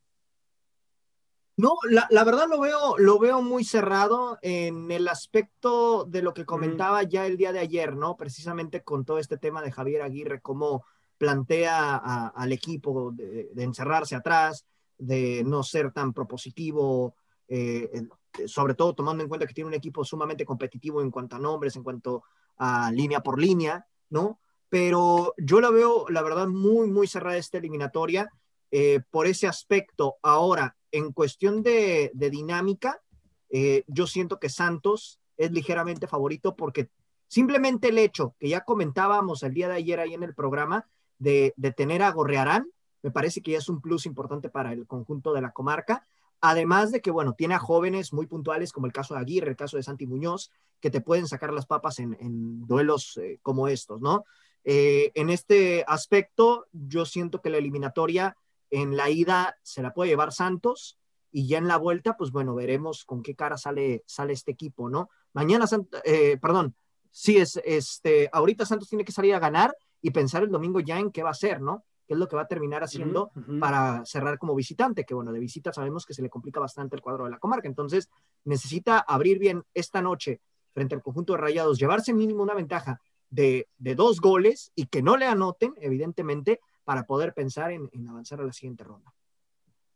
No, 1.60 1.74
la, 1.90 2.24
verdad 2.24 2.48
lo 2.48 2.62
veo, 2.62 2.98
lo 2.98 3.20
veo 3.20 3.42
muy 3.42 3.66
cerrado 3.66 4.40
en 4.42 4.90
el 4.92 5.10
aspecto 5.10 6.06
de 6.06 6.22
lo 6.22 6.34
que 6.34 6.46
comentaba 6.46 7.04
ya 7.04 7.26
el 7.26 7.36
día 7.36 7.52
de 7.52 7.60
ayer, 7.60 7.98
¿no? 7.98 8.16
Precisamente 8.16 8.82
con 8.82 9.04
todo 9.04 9.20
este 9.20 9.38
tema 9.38 9.62
de 9.62 9.70
Javier 9.70 10.02
Aguirre, 10.02 10.40
cómo 10.40 10.86
plantea 11.18 11.98
al 12.28 12.54
equipo 12.54 13.12
de, 13.12 13.50
encerrarse 13.58 14.16
atrás, 14.16 14.66
de 14.98 15.44
no 15.46 15.62
ser 15.62 15.92
tan 15.92 16.14
propositivo, 16.14 17.16
eh, 17.50 18.08
sobre 18.46 18.74
todo 18.74 18.96
tomando 18.96 19.22
en 19.22 19.28
cuenta 19.28 19.46
que 19.46 19.54
tiene 19.54 19.68
un 19.68 19.74
equipo 19.74 20.06
sumamente 20.06 20.46
competitivo 20.46 21.02
en 21.02 21.12
cuanto 21.12 21.36
a 21.36 21.40
nombres, 21.40 21.76
en 21.76 21.84
cuanto 21.84 22.24
a 22.56 22.90
línea 22.90 23.20
por 23.20 23.38
línea, 23.38 23.86
¿no? 24.10 24.40
Pero 24.70 25.34
yo 25.38 25.60
la 25.60 25.72
veo, 25.72 26.06
la 26.08 26.22
verdad, 26.22 26.48
muy, 26.48 26.90
muy 26.90 27.06
cerrada 27.06 27.36
esta 27.36 27.58
eliminatoria 27.58 28.32
eh, 28.72 29.02
por 29.10 29.26
ese 29.26 29.48
aspecto. 29.48 30.18
Ahora, 30.22 30.76
en 30.92 31.12
cuestión 31.12 31.64
de, 31.64 32.12
dinámica, 32.14 33.02
eh, 33.50 33.84
yo 33.88 34.06
siento 34.06 34.40
que 34.40 34.50
Santos 34.50 35.20
es 35.38 35.52
ligeramente 35.52 36.08
favorito 36.08 36.56
porque 36.56 36.90
simplemente 37.28 37.90
el 37.90 37.98
hecho 37.98 38.36
que 38.40 38.50
ya 38.50 38.62
comentábamos 38.62 39.42
el 39.42 39.56
día 39.56 39.70
de 39.70 39.76
ayer 39.76 40.00
ahí 40.00 40.14
en 40.14 40.22
el 40.22 40.36
programa 40.36 40.88
de, 41.18 41.54
tener 41.76 42.04
a 42.04 42.12
Gorrearán, 42.12 42.68
me 43.02 43.10
parece 43.10 43.42
que 43.42 43.52
ya 43.52 43.58
es 43.58 43.70
un 43.70 43.82
plus 43.82 44.06
importante 44.06 44.50
para 44.50 44.72
el 44.72 44.86
conjunto 44.86 45.34
de 45.34 45.42
la 45.42 45.52
comarca. 45.52 46.06
Además 46.42 46.92
de 46.92 47.02
que, 47.02 47.12
bueno, 47.12 47.34
tiene 47.34 47.56
a 47.56 47.60
jóvenes 47.60 48.14
muy 48.14 48.28
puntuales, 48.28 48.72
como 48.72 48.86
el 48.86 48.94
caso 48.94 49.16
de 49.16 49.22
Aguirre, 49.22 49.50
el 49.50 49.58
caso 49.58 49.78
de 49.78 49.84
Santi 49.84 50.06
Muñoz, 50.06 50.52
que 50.80 50.92
te 50.92 51.02
pueden 51.02 51.28
sacar 51.28 51.52
las 51.54 51.66
papas 51.66 52.00
en, 52.00 52.68
duelos 52.68 53.18
eh, 53.18 53.40
como 53.42 53.68
estos, 53.68 54.00
¿no? 54.00 54.26
En 54.64 55.32
este 55.32 55.84
aspecto, 55.88 56.68
yo 56.72 57.06
siento 57.06 57.42
que 57.42 57.50
la 57.50 57.58
eliminatoria 57.58 58.38
en 58.70 58.96
la 58.98 59.10
ida 59.10 59.58
se 59.64 59.82
la 59.82 59.94
puede 59.94 60.12
llevar 60.12 60.32
Santos 60.32 60.98
y 61.32 61.48
ya 61.48 61.58
en 61.58 61.68
la 61.68 61.78
vuelta, 61.78 62.18
pues 62.18 62.32
bueno, 62.32 62.56
veremos 62.56 63.06
con 63.06 63.22
qué 63.22 63.36
cara 63.36 63.58
sale, 63.58 64.04
sale 64.06 64.34
este 64.34 64.52
equipo, 64.52 64.90
¿no? 64.90 65.10
Mañana, 65.34 65.66
eh, 66.04 66.38
perdón, 66.42 66.76
sí, 67.12 67.38
es, 67.38 67.60
este, 67.64 68.30
ahorita 68.32 68.66
Santos 68.66 68.90
tiene 68.90 69.06
que 69.06 69.12
salir 69.12 69.36
a 69.36 69.40
ganar 69.40 69.76
y 70.02 70.12
pensar 70.12 70.44
el 70.44 70.50
domingo 70.50 70.80
ya 70.80 71.00
en 71.00 71.12
qué 71.12 71.24
va 71.24 71.30
a 71.30 71.34
hacer, 71.34 71.62
¿no? 71.62 71.84
¿Qué 72.08 72.14
es 72.14 72.20
lo 72.20 72.28
que 72.28 72.36
va 72.36 72.44
a 72.44 72.48
terminar 72.48 72.84
haciendo 72.84 73.32
para 73.60 74.04
cerrar 74.04 74.40
como 74.40 74.56
visitante? 74.56 75.06
Que 75.06 75.14
bueno, 75.14 75.32
de 75.32 75.40
visita 75.40 75.72
sabemos 75.72 76.08
que 76.08 76.16
se 76.16 76.24
le 76.24 76.30
complica 76.30 76.60
bastante 76.60 76.96
el 76.96 77.04
cuadro 77.04 77.26
de 77.26 77.32
la 77.32 77.38
comarca, 77.38 77.68
entonces 77.68 78.10
necesita 78.46 78.98
abrir 78.98 79.38
bien 79.38 79.64
esta 79.76 80.02
noche 80.02 80.42
frente 80.74 80.96
al 80.96 81.04
conjunto 81.04 81.34
de 81.34 81.38
Rayados, 81.38 81.78
llevarse 81.78 82.14
mínimo 82.14 82.42
una 82.42 82.56
ventaja 82.56 83.00
de, 83.30 83.68
de 83.78 83.94
dos 83.94 84.22
goles 84.22 84.72
y 84.74 84.88
que 84.88 85.04
no 85.04 85.18
le 85.18 85.28
anoten, 85.28 85.76
evidentemente, 85.78 86.62
para 86.90 87.04
poder 87.04 87.36
pensar 87.36 87.72
en, 87.72 87.88
avanzar 88.10 88.42
a 88.42 88.44
la 88.44 88.52
siguiente 88.52 88.84
ronda. 88.84 89.14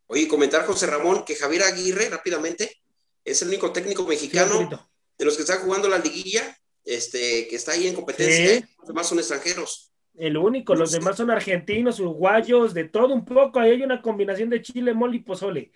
Oye, 0.05 0.27
comentar 0.27 0.63
José 0.63 0.85
Ramón 0.85 1.25
que 1.25 1.33
Javier 1.33 1.63
Aguirre, 1.63 2.07
rápidamente, 2.07 2.69
es 3.25 3.41
el 3.41 3.47
único 3.47 3.71
técnico 3.71 4.05
mexicano 4.05 4.69
de 5.17 5.25
los 5.25 5.35
que 5.35 5.41
está 5.41 5.57
jugando 5.57 5.89
la 5.89 5.97
liguilla, 5.97 6.55
este, 6.85 7.47
que 7.47 7.55
está 7.55 7.71
ahí 7.71 7.87
en 7.87 7.95
competencia. 7.95 8.69
Los 8.77 8.87
demás 8.89 9.07
son 9.07 9.17
extranjeros. 9.17 9.91
El 10.13 10.37
único, 10.37 10.75
los 10.75 10.91
demás 10.91 11.17
son 11.17 11.31
argentinos, 11.31 11.99
uruguayos, 11.99 12.75
de 12.75 12.83
todo 12.83 13.15
un 13.15 13.25
poco. 13.25 13.59
Ahí 13.59 13.71
hay 13.71 13.81
una 13.81 13.99
combinación 13.99 14.51
de 14.51 14.61
chile, 14.61 14.93
mole 14.93 15.15
y 15.15 15.21
pozole. 15.21 15.71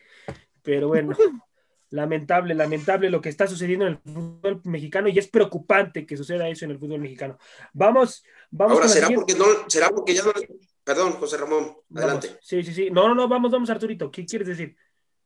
Pero 0.61 0.89
bueno, 0.89 1.17
lamentable, 1.89 2.53
lamentable 2.53 3.09
lo 3.09 3.21
que 3.21 3.29
está 3.29 3.47
sucediendo 3.47 3.87
en 3.87 3.93
el 3.93 3.97
fútbol 3.97 4.61
mexicano 4.65 5.07
y 5.07 5.17
es 5.17 5.27
preocupante 5.29 6.05
que 6.05 6.15
suceda 6.15 6.47
eso 6.47 6.65
en 6.65 6.71
el 6.71 6.77
fútbol 6.77 6.99
mexicano. 6.99 7.39
Vamos, 7.73 8.23
vamos. 8.51 8.75
Ahora, 8.75 8.87
¿será 8.87 9.09
porque, 9.09 9.33
no, 9.33 9.45
¿será 9.67 9.89
porque 9.89 10.13
ya 10.13 10.21
no, 10.21 10.31
Perdón, 10.87 11.17
José 11.19 11.35
Ramón, 11.35 11.75
adelante. 11.93 12.39
Sí, 12.41 12.63
sí, 12.63 12.73
sí. 12.73 12.89
No, 12.89 13.09
no, 13.09 13.13
no, 13.13 13.27
vamos, 13.27 13.51
vamos, 13.51 13.69
Arturito. 13.69 14.09
¿Qué 14.09 14.25
quieres 14.25 14.47
decir? 14.47 14.73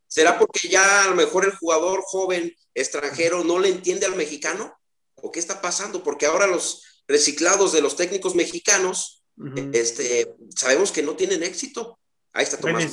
¿Será 0.07 0.39
porque 0.39 0.67
ya 0.67 1.03
a 1.03 1.09
lo 1.09 1.15
mejor 1.15 1.45
el 1.45 1.55
jugador 1.55 2.01
joven 2.01 2.51
extranjero 2.73 3.43
no 3.43 3.59
le 3.59 3.69
entiende 3.69 4.07
al 4.07 4.15
mexicano? 4.15 4.75
¿O 5.13 5.31
qué 5.31 5.39
está 5.39 5.61
pasando? 5.61 6.01
Porque 6.01 6.25
ahora 6.25 6.47
los 6.47 7.03
reciclados 7.07 7.73
de 7.73 7.81
los 7.81 7.95
técnicos 7.95 8.33
mexicanos, 8.33 9.23
este, 9.71 10.33
sabemos 10.55 10.91
que 10.91 11.03
no 11.03 11.15
tienen 11.15 11.43
éxito. 11.43 11.99
Ahí 12.33 12.45
está 12.45 12.57
Tomás 12.57 12.91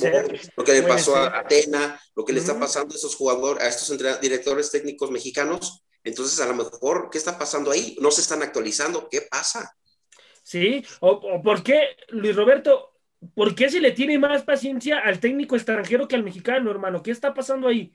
lo 0.55 0.63
que 0.63 0.73
le 0.73 0.83
pasó 0.83 1.15
a 1.15 1.39
Atena, 1.39 1.99
lo 2.15 2.23
que 2.23 2.33
le 2.33 2.39
está 2.39 2.59
pasando 2.59 2.93
a 2.93 2.97
esos 2.99 3.15
jugadores, 3.15 3.63
a 3.63 3.67
estos 3.67 3.97
directores 4.21 4.69
técnicos 4.69 5.09
mexicanos. 5.09 5.83
Entonces, 6.03 6.39
a 6.39 6.45
lo 6.45 6.53
mejor, 6.53 7.09
¿qué 7.11 7.17
está 7.17 7.39
pasando 7.39 7.71
ahí? 7.71 7.97
No 7.99 8.11
se 8.11 8.21
están 8.21 8.43
actualizando. 8.43 9.09
¿Qué 9.09 9.21
pasa? 9.21 9.75
¿Sí? 10.49 10.83
O, 11.01 11.41
por 11.43 11.61
qué, 11.61 11.95
Luis 12.09 12.35
Roberto, 12.35 12.95
por 13.35 13.53
qué 13.53 13.69
se 13.69 13.79
le 13.79 13.91
tiene 13.91 14.17
más 14.17 14.41
paciencia 14.41 14.97
al 14.97 15.19
técnico 15.19 15.55
extranjero 15.55 16.07
que 16.07 16.15
al 16.15 16.23
mexicano, 16.23 16.71
hermano? 16.71 17.03
¿Qué 17.03 17.11
está 17.11 17.35
pasando 17.35 17.67
ahí? 17.67 17.93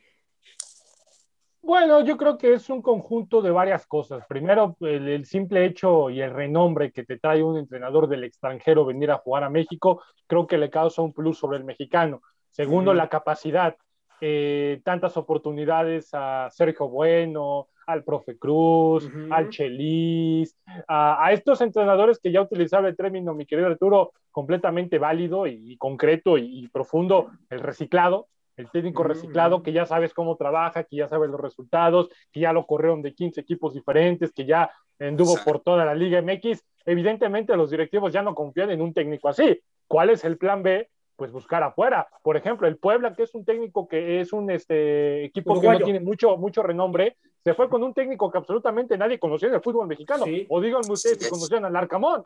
Bueno, 1.60 2.04
yo 2.04 2.16
creo 2.16 2.38
que 2.38 2.52
es 2.52 2.70
un 2.70 2.80
conjunto 2.80 3.42
de 3.42 3.50
varias 3.50 3.86
cosas. 3.86 4.24
Primero, 4.28 4.76
el, 4.80 5.24
simple 5.24 5.64
hecho 5.64 6.10
y 6.10 6.20
el 6.20 6.32
renombre 6.32 6.92
que 6.92 7.04
te 7.04 7.18
trae 7.18 7.42
un 7.42 7.58
entrenador 7.58 8.06
del 8.06 8.22
extranjero 8.22 8.84
venir 8.84 9.10
a 9.10 9.18
jugar 9.18 9.42
a 9.42 9.50
México, 9.50 10.04
creo 10.28 10.46
que 10.46 10.58
le 10.58 10.70
causa 10.70 11.02
un 11.02 11.12
plus 11.12 11.36
sobre 11.36 11.58
el 11.58 11.64
mexicano. 11.64 12.22
Segundo, 12.50 12.94
la 12.94 13.08
capacidad. 13.08 13.76
Eh, 14.20 14.80
tantas 14.84 15.16
oportunidades 15.16 16.10
a 16.12 16.48
Sergio 16.50 16.88
Bueno, 16.88 17.68
al 17.86 18.04
profe 18.04 18.38
Cruz, 18.38 19.08
al 19.30 19.50
Chelis, 19.50 20.56
a, 20.88 21.32
estos 21.32 21.60
entrenadores 21.60 22.18
que 22.18 22.32
ya 22.32 22.42
utilizaba 22.42 22.88
el 22.88 22.96
término, 22.96 23.34
mi 23.34 23.46
querido 23.46 23.68
Arturo, 23.68 24.12
completamente 24.30 24.98
válido 24.98 25.46
y, 25.46 25.76
concreto 25.76 26.38
y, 26.38 26.68
profundo, 26.68 27.30
el 27.50 27.60
reciclado, 27.60 28.28
el 28.56 28.70
técnico 28.70 29.02
reciclado, 29.02 29.62
que 29.62 29.72
ya 29.72 29.86
sabes 29.86 30.14
cómo 30.14 30.36
trabaja, 30.36 30.84
que 30.84 30.96
ya 30.96 31.08
sabes 31.08 31.30
los 31.30 31.40
resultados, 31.40 32.08
que 32.32 32.40
ya 32.40 32.52
lo 32.52 32.66
corrieron 32.66 33.02
de 33.02 33.14
15 33.14 33.40
equipos 33.40 33.74
diferentes, 33.74 34.32
que 34.32 34.44
ya 34.44 34.70
anduvo 34.98 35.36
por 35.44 35.60
toda 35.60 35.84
la 35.84 35.94
Liga 35.94 36.22
MX. 36.22 36.64
Evidentemente 36.86 37.56
los 37.56 37.70
directivos 37.70 38.12
ya 38.12 38.22
no 38.22 38.34
confían 38.34 38.70
en 38.70 38.80
un 38.80 38.92
técnico 38.92 39.28
así. 39.28 39.60
¿Cuál 39.86 40.10
es 40.10 40.24
el 40.24 40.38
plan 40.38 40.62
B? 40.62 40.88
Pues 41.16 41.30
buscar 41.32 41.62
afuera. 41.62 42.08
Por 42.22 42.36
ejemplo, 42.36 42.66
el 42.66 42.76
Puebla, 42.76 43.14
que 43.14 43.22
es 43.22 43.34
un 43.34 43.44
técnico 43.44 43.86
que 43.86 44.20
es 44.20 44.32
un 44.32 44.50
este, 44.50 45.24
equipo 45.24 45.60
que 45.60 45.68
no 45.68 45.78
tiene 45.80 46.00
mucho, 46.00 46.36
mucho 46.36 46.62
renombre, 46.62 47.16
se 47.42 47.54
fue 47.54 47.68
con 47.68 47.82
un 47.82 47.94
técnico 47.94 48.30
que 48.30 48.38
absolutamente 48.38 48.96
nadie 48.96 49.18
conocía 49.18 49.48
en 49.48 49.54
el 49.54 49.62
fútbol 49.62 49.86
mexicano. 49.86 50.24
O 50.48 50.60
díganme 50.60 50.90
ustedes 50.90 51.18
si 51.18 51.30
conocían 51.30 51.64
al 51.64 51.76
Arcamón. 51.76 52.24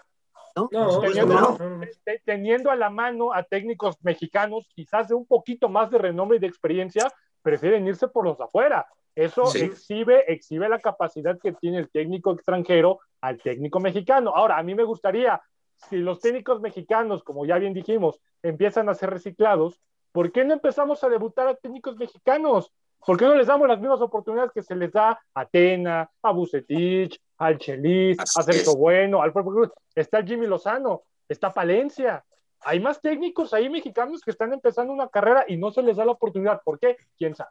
No, 0.55 1.01
teniendo, 2.25 2.71
a 2.71 2.77
la 2.77 2.91
mano 2.91 3.33
a 3.33 3.43
técnicos 3.43 3.97
mexicanos, 4.03 4.67
quizás 4.75 5.09
de 5.09 5.15
un 5.15 5.27
poquito 5.27 5.69
más 5.69 5.91
de 5.91 5.99
renombre 5.99 6.39
y 6.39 6.41
de 6.41 6.47
experiencia, 6.47 7.13
prefieren 7.43 7.87
irse 7.87 8.09
por 8.09 8.25
los 8.25 8.41
afuera. 8.41 8.87
Eso 9.15 9.53
exhibe, 9.55 10.33
exhibe 10.33 10.69
la 10.69 10.79
capacidad 10.79 11.39
que 11.39 11.53
tiene 11.53 11.79
el 11.79 11.91
técnico 11.91 12.33
extranjero 12.33 13.01
al 13.21 13.39
técnico 13.39 13.81
mexicano. 13.81 14.33
Ahora, 14.35 14.59
a 14.59 14.63
mí 14.63 14.75
me 14.75 14.85
gustaría 14.85 15.41
si 15.89 15.97
los 15.97 16.21
técnicos 16.21 16.61
mexicanos, 16.61 17.23
como 17.23 17.47
ya 17.47 17.59
bien 17.59 17.75
dijimos, 17.75 18.21
empiezan 18.43 18.89
a 18.89 18.95
ser 18.95 19.11
reciclados, 19.11 19.81
¿por 20.13 20.33
qué 20.33 20.45
no 20.45 20.55
empezamos 20.55 21.03
a 21.05 21.09
debutar 21.09 21.49
a 21.49 21.55
técnicos 21.55 21.97
mexicanos? 21.97 22.73
¿Por 23.05 23.17
qué 23.17 23.25
no 23.25 23.35
les 23.35 23.47
damos 23.47 23.69
las 23.69 23.81
mismas 23.81 24.01
oportunidades 24.01 24.53
que 24.53 24.63
se 24.63 24.75
les 24.75 24.93
da 24.93 25.11
a 25.11 25.41
Atena, 25.41 26.11
a 26.21 26.33
Bucetich, 26.33 27.21
al 27.39 27.59
Chelis, 27.59 28.19
a 28.19 28.43
Sergio 28.43 28.75
Bueno, 28.77 29.23
al 29.23 29.33
Está 29.95 30.23
Jimmy 30.23 30.47
Lozano, 30.47 31.03
está 31.29 31.55
Palencia. 31.55 32.25
Hay 32.61 32.81
más 32.81 33.01
técnicos 33.01 33.55
ahí 33.55 33.71
mexicanos 33.71 34.21
que 34.21 34.33
están 34.33 34.53
empezando 34.53 34.93
una 34.93 35.09
carrera 35.09 35.45
y 35.47 35.57
no 35.57 35.71
se 35.71 35.83
les 35.83 35.97
da 35.97 36.05
la 36.05 36.13
oportunidad. 36.13 36.61
¿Por 36.65 36.81
qué? 36.81 36.97
¿Quién 37.17 37.37
sabe? 37.37 37.51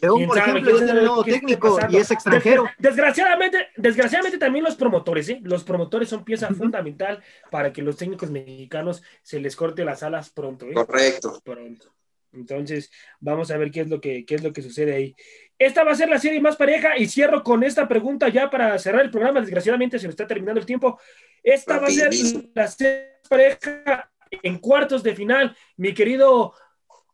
León, 0.00 0.26
por 0.26 0.38
ejemplo, 0.38 0.76
es 0.76 0.82
un 0.82 0.96
nuevo 0.96 1.24
técnico 1.24 1.78
y 1.88 1.96
es 1.96 2.10
extranjero. 2.10 2.64
Desgraciadamente, 2.78 3.68
desgraciadamente 3.76 4.38
también 4.38 4.64
los 4.64 4.76
promotores, 4.76 5.28
¿eh? 5.28 5.40
Los 5.42 5.64
promotores 5.64 6.08
son 6.08 6.24
pieza 6.24 6.48
fundamental 6.48 7.22
para 7.50 7.72
que 7.72 7.82
los 7.82 7.96
técnicos 7.96 8.30
mexicanos 8.30 9.02
se 9.22 9.40
les 9.40 9.56
corte 9.56 9.84
las 9.84 10.02
alas 10.02 10.30
pronto, 10.30 10.66
¿eh? 10.66 10.74
Correcto. 10.74 11.40
Pronto. 11.44 11.92
Entonces, 12.32 12.90
vamos 13.20 13.50
a 13.50 13.56
ver 13.56 13.70
qué 13.70 13.80
es 13.80 13.88
lo 13.88 14.00
que, 14.00 14.24
qué 14.24 14.34
es 14.34 14.42
lo 14.42 14.52
que 14.52 14.62
sucede 14.62 14.94
ahí. 14.94 15.16
Esta 15.58 15.84
va 15.84 15.92
a 15.92 15.96
ser 15.96 16.08
la 16.08 16.18
serie 16.18 16.40
más 16.40 16.56
pareja 16.56 16.98
y 16.98 17.06
cierro 17.06 17.42
con 17.42 17.64
esta 17.64 17.88
pregunta 17.88 18.28
ya 18.28 18.50
para 18.50 18.78
cerrar 18.78 19.02
el 19.02 19.10
programa. 19.10 19.40
Desgraciadamente 19.40 19.98
se 19.98 20.06
nos 20.06 20.12
está 20.12 20.26
terminando 20.26 20.60
el 20.60 20.66
tiempo. 20.66 21.00
Esta 21.42 21.78
va 21.78 21.86
a 21.86 21.90
ser 21.90 22.12
la 22.54 22.66
serie 22.68 23.20
más 23.22 23.28
pareja 23.28 24.10
en 24.30 24.58
cuartos 24.58 25.02
de 25.02 25.14
final. 25.14 25.56
Mi 25.76 25.94
querido 25.94 26.52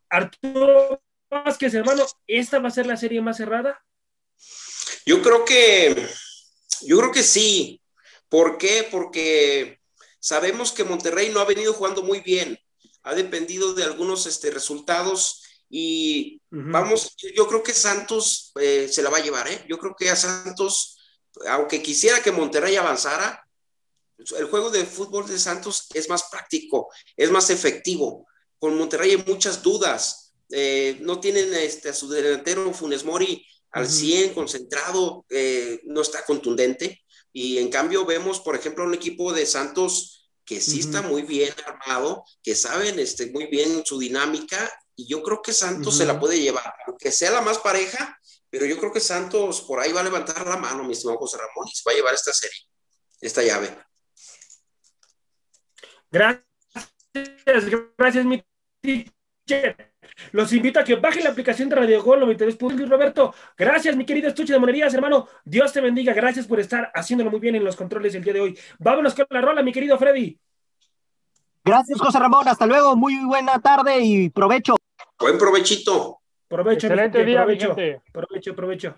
Arturo 0.09 1.01
Vázquez, 1.33 1.73
hermano, 1.73 2.05
¿esta 2.27 2.59
va 2.59 2.69
a 2.69 2.71
ser 2.71 2.85
la 2.85 2.97
serie 2.97 3.21
más 3.21 3.37
cerrada? 3.37 3.83
Yo 5.05 5.21
creo 5.21 5.43
que, 5.43 6.07
yo 6.81 6.97
creo 6.99 7.11
que 7.11 7.23
sí. 7.23 7.81
¿Por 8.29 8.57
qué? 8.57 8.87
Porque 8.89 9.79
sabemos 10.19 10.71
que 10.71 10.83
Monterrey 10.83 11.29
no 11.29 11.39
ha 11.39 11.45
venido 11.45 11.73
jugando 11.73 12.03
muy 12.03 12.21
bien. 12.21 12.57
Ha 13.03 13.13
dependido 13.15 13.73
de 13.73 13.83
algunos 13.83 14.25
este, 14.25 14.49
resultados 14.49 15.43
y 15.69 16.41
vamos, 16.49 17.15
yo 17.35 17.47
creo 17.47 17.63
que 17.63 17.73
Santos 17.73 18.51
eh, 18.61 18.87
se 18.89 19.01
la 19.01 19.09
va 19.09 19.17
a 19.17 19.23
llevar, 19.23 19.47
¿eh? 19.47 19.65
Yo 19.67 19.79
creo 19.79 19.95
que 19.95 20.09
a 20.09 20.15
Santos, 20.15 20.99
aunque 21.47 21.81
quisiera 21.81 22.21
que 22.21 22.31
Monterrey 22.31 22.75
avanzara, 22.75 23.43
el 24.37 24.45
juego 24.45 24.69
de 24.69 24.85
fútbol 24.85 25.27
de 25.27 25.39
Santos 25.39 25.87
es 25.93 26.07
más 26.09 26.29
práctico, 26.29 26.89
es 27.17 27.31
más 27.31 27.49
efectivo. 27.49 28.27
Con 28.59 28.77
Monterrey 28.77 29.11
hay 29.11 29.23
muchas 29.25 29.61
dudas 29.63 30.22
eh, 30.55 30.97
no 31.01 31.19
tienen 31.19 31.51
este, 31.55 31.89
a 31.89 31.93
su 31.93 32.07
delantero 32.07 32.71
Funes 32.73 33.03
Mori 33.03 33.43
al 33.71 33.89
100 33.89 34.35
concentrado, 34.35 35.25
eh, 35.29 35.81
no 35.85 36.01
está 36.01 36.23
contundente. 36.25 37.03
Y 37.31 37.57
en 37.57 37.69
cambio 37.69 38.05
vemos, 38.05 38.39
por 38.39 38.55
ejemplo, 38.55 38.83
un 38.83 38.93
equipo 38.93 39.33
de 39.33 39.47
Santos 39.47 40.29
que 40.45 40.61
sí 40.61 40.81
está 40.81 41.01
muy 41.01 41.23
bien 41.23 41.53
armado, 41.65 42.23
que 42.43 42.53
saben 42.53 42.99
este, 42.99 43.31
muy 43.31 43.47
bien 43.47 43.83
su 43.83 43.97
dinámica, 43.97 44.71
y 44.95 45.07
yo 45.07 45.23
creo 45.23 45.41
que 45.41 45.53
Santos 45.53 45.97
se 45.97 46.05
la 46.05 46.19
puede 46.19 46.39
llevar, 46.39 46.71
aunque 46.85 47.11
sea 47.11 47.31
la 47.31 47.41
más 47.41 47.57
pareja, 47.57 48.19
pero 48.49 48.65
yo 48.65 48.77
creo 48.77 48.91
que 48.91 48.99
Santos 48.99 49.61
por 49.61 49.79
ahí 49.79 49.91
va 49.91 50.01
a 50.01 50.03
levantar 50.03 50.45
la 50.45 50.57
mano, 50.57 50.83
mi 50.83 50.93
estimado 50.93 51.17
José 51.17 51.37
Ramón, 51.37 51.67
y 51.71 51.75
se 51.75 51.81
va 51.87 51.93
a 51.93 51.95
llevar 51.95 52.13
esta 52.13 52.33
serie, 52.33 52.59
esta 53.21 53.41
llave. 53.41 53.75
Gracias, 56.11 56.45
gracias, 57.97 58.25
mi 58.25 58.43
los 60.31 60.51
invito 60.53 60.79
a 60.79 60.83
que 60.83 60.95
bajen 60.95 61.23
la 61.23 61.31
aplicación 61.31 61.69
de 61.69 61.75
Radio 61.75 62.03
Gol 62.03 62.21
92. 62.21 62.89
Roberto, 62.89 63.33
gracias, 63.57 63.95
mi 63.95 64.05
querido 64.05 64.27
estuche 64.29 64.53
de 64.53 64.59
monerías, 64.59 64.93
hermano. 64.93 65.27
Dios 65.43 65.71
te 65.73 65.81
bendiga. 65.81 66.13
Gracias 66.13 66.47
por 66.47 66.59
estar 66.59 66.91
haciéndolo 66.93 67.31
muy 67.31 67.39
bien 67.39 67.55
en 67.55 67.63
los 67.63 67.75
controles 67.75 68.15
el 68.15 68.23
día 68.23 68.33
de 68.33 68.41
hoy. 68.41 68.59
Vámonos 68.79 69.13
con 69.13 69.25
la 69.29 69.41
rola, 69.41 69.61
mi 69.61 69.71
querido 69.71 69.97
Freddy. 69.97 70.37
Gracias, 71.65 71.99
José 71.99 72.19
Ramón. 72.19 72.47
Hasta 72.47 72.65
luego. 72.65 72.95
Muy 72.95 73.23
buena 73.25 73.59
tarde 73.59 73.99
y 74.01 74.29
provecho. 74.29 74.75
Buen 75.19 75.37
provechito. 75.37 76.19
Provecho. 76.47 76.87
Excelente 76.87 77.23
día, 77.23 77.43
provecho. 77.43 77.75
Provecho, 78.11 78.55
provecho. 78.55 78.95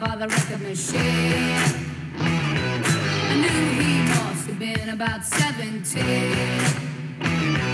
The 0.00 0.28
record 0.28 0.60
machine. 0.62 1.00
I 2.16 3.36
knew 3.36 3.82
he 3.82 4.02
must 4.08 4.46
have 4.46 4.58
been 4.58 4.88
about 4.88 5.22
17. 5.24 7.69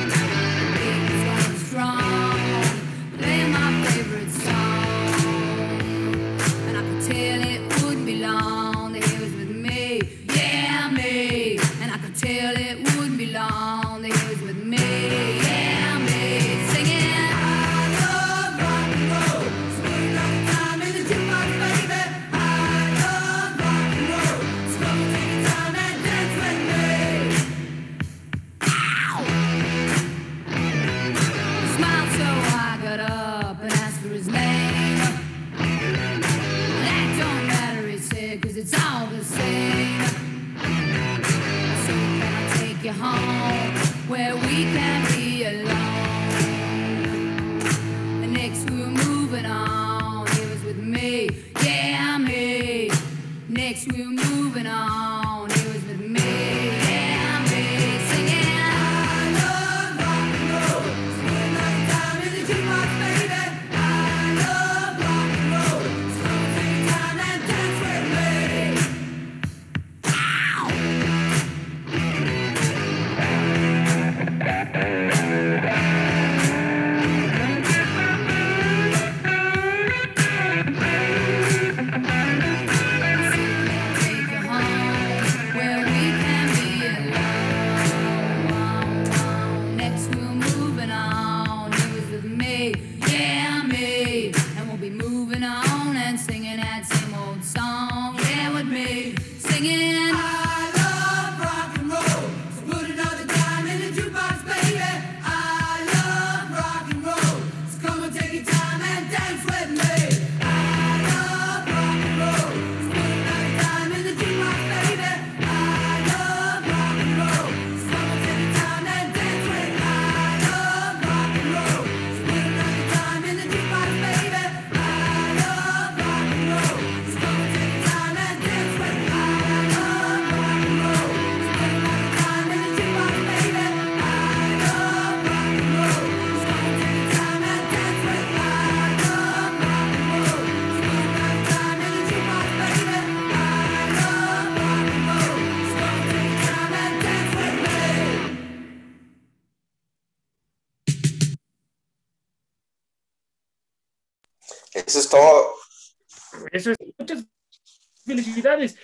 Felicidades. 158.17 158.77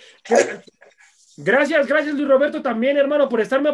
Gracias, 1.35 1.87
gracias 1.87 2.13
Luis 2.15 2.27
Roberto 2.27 2.61
también, 2.61 2.97
hermano, 2.97 3.27
por 3.27 3.41
estarme 3.41 3.61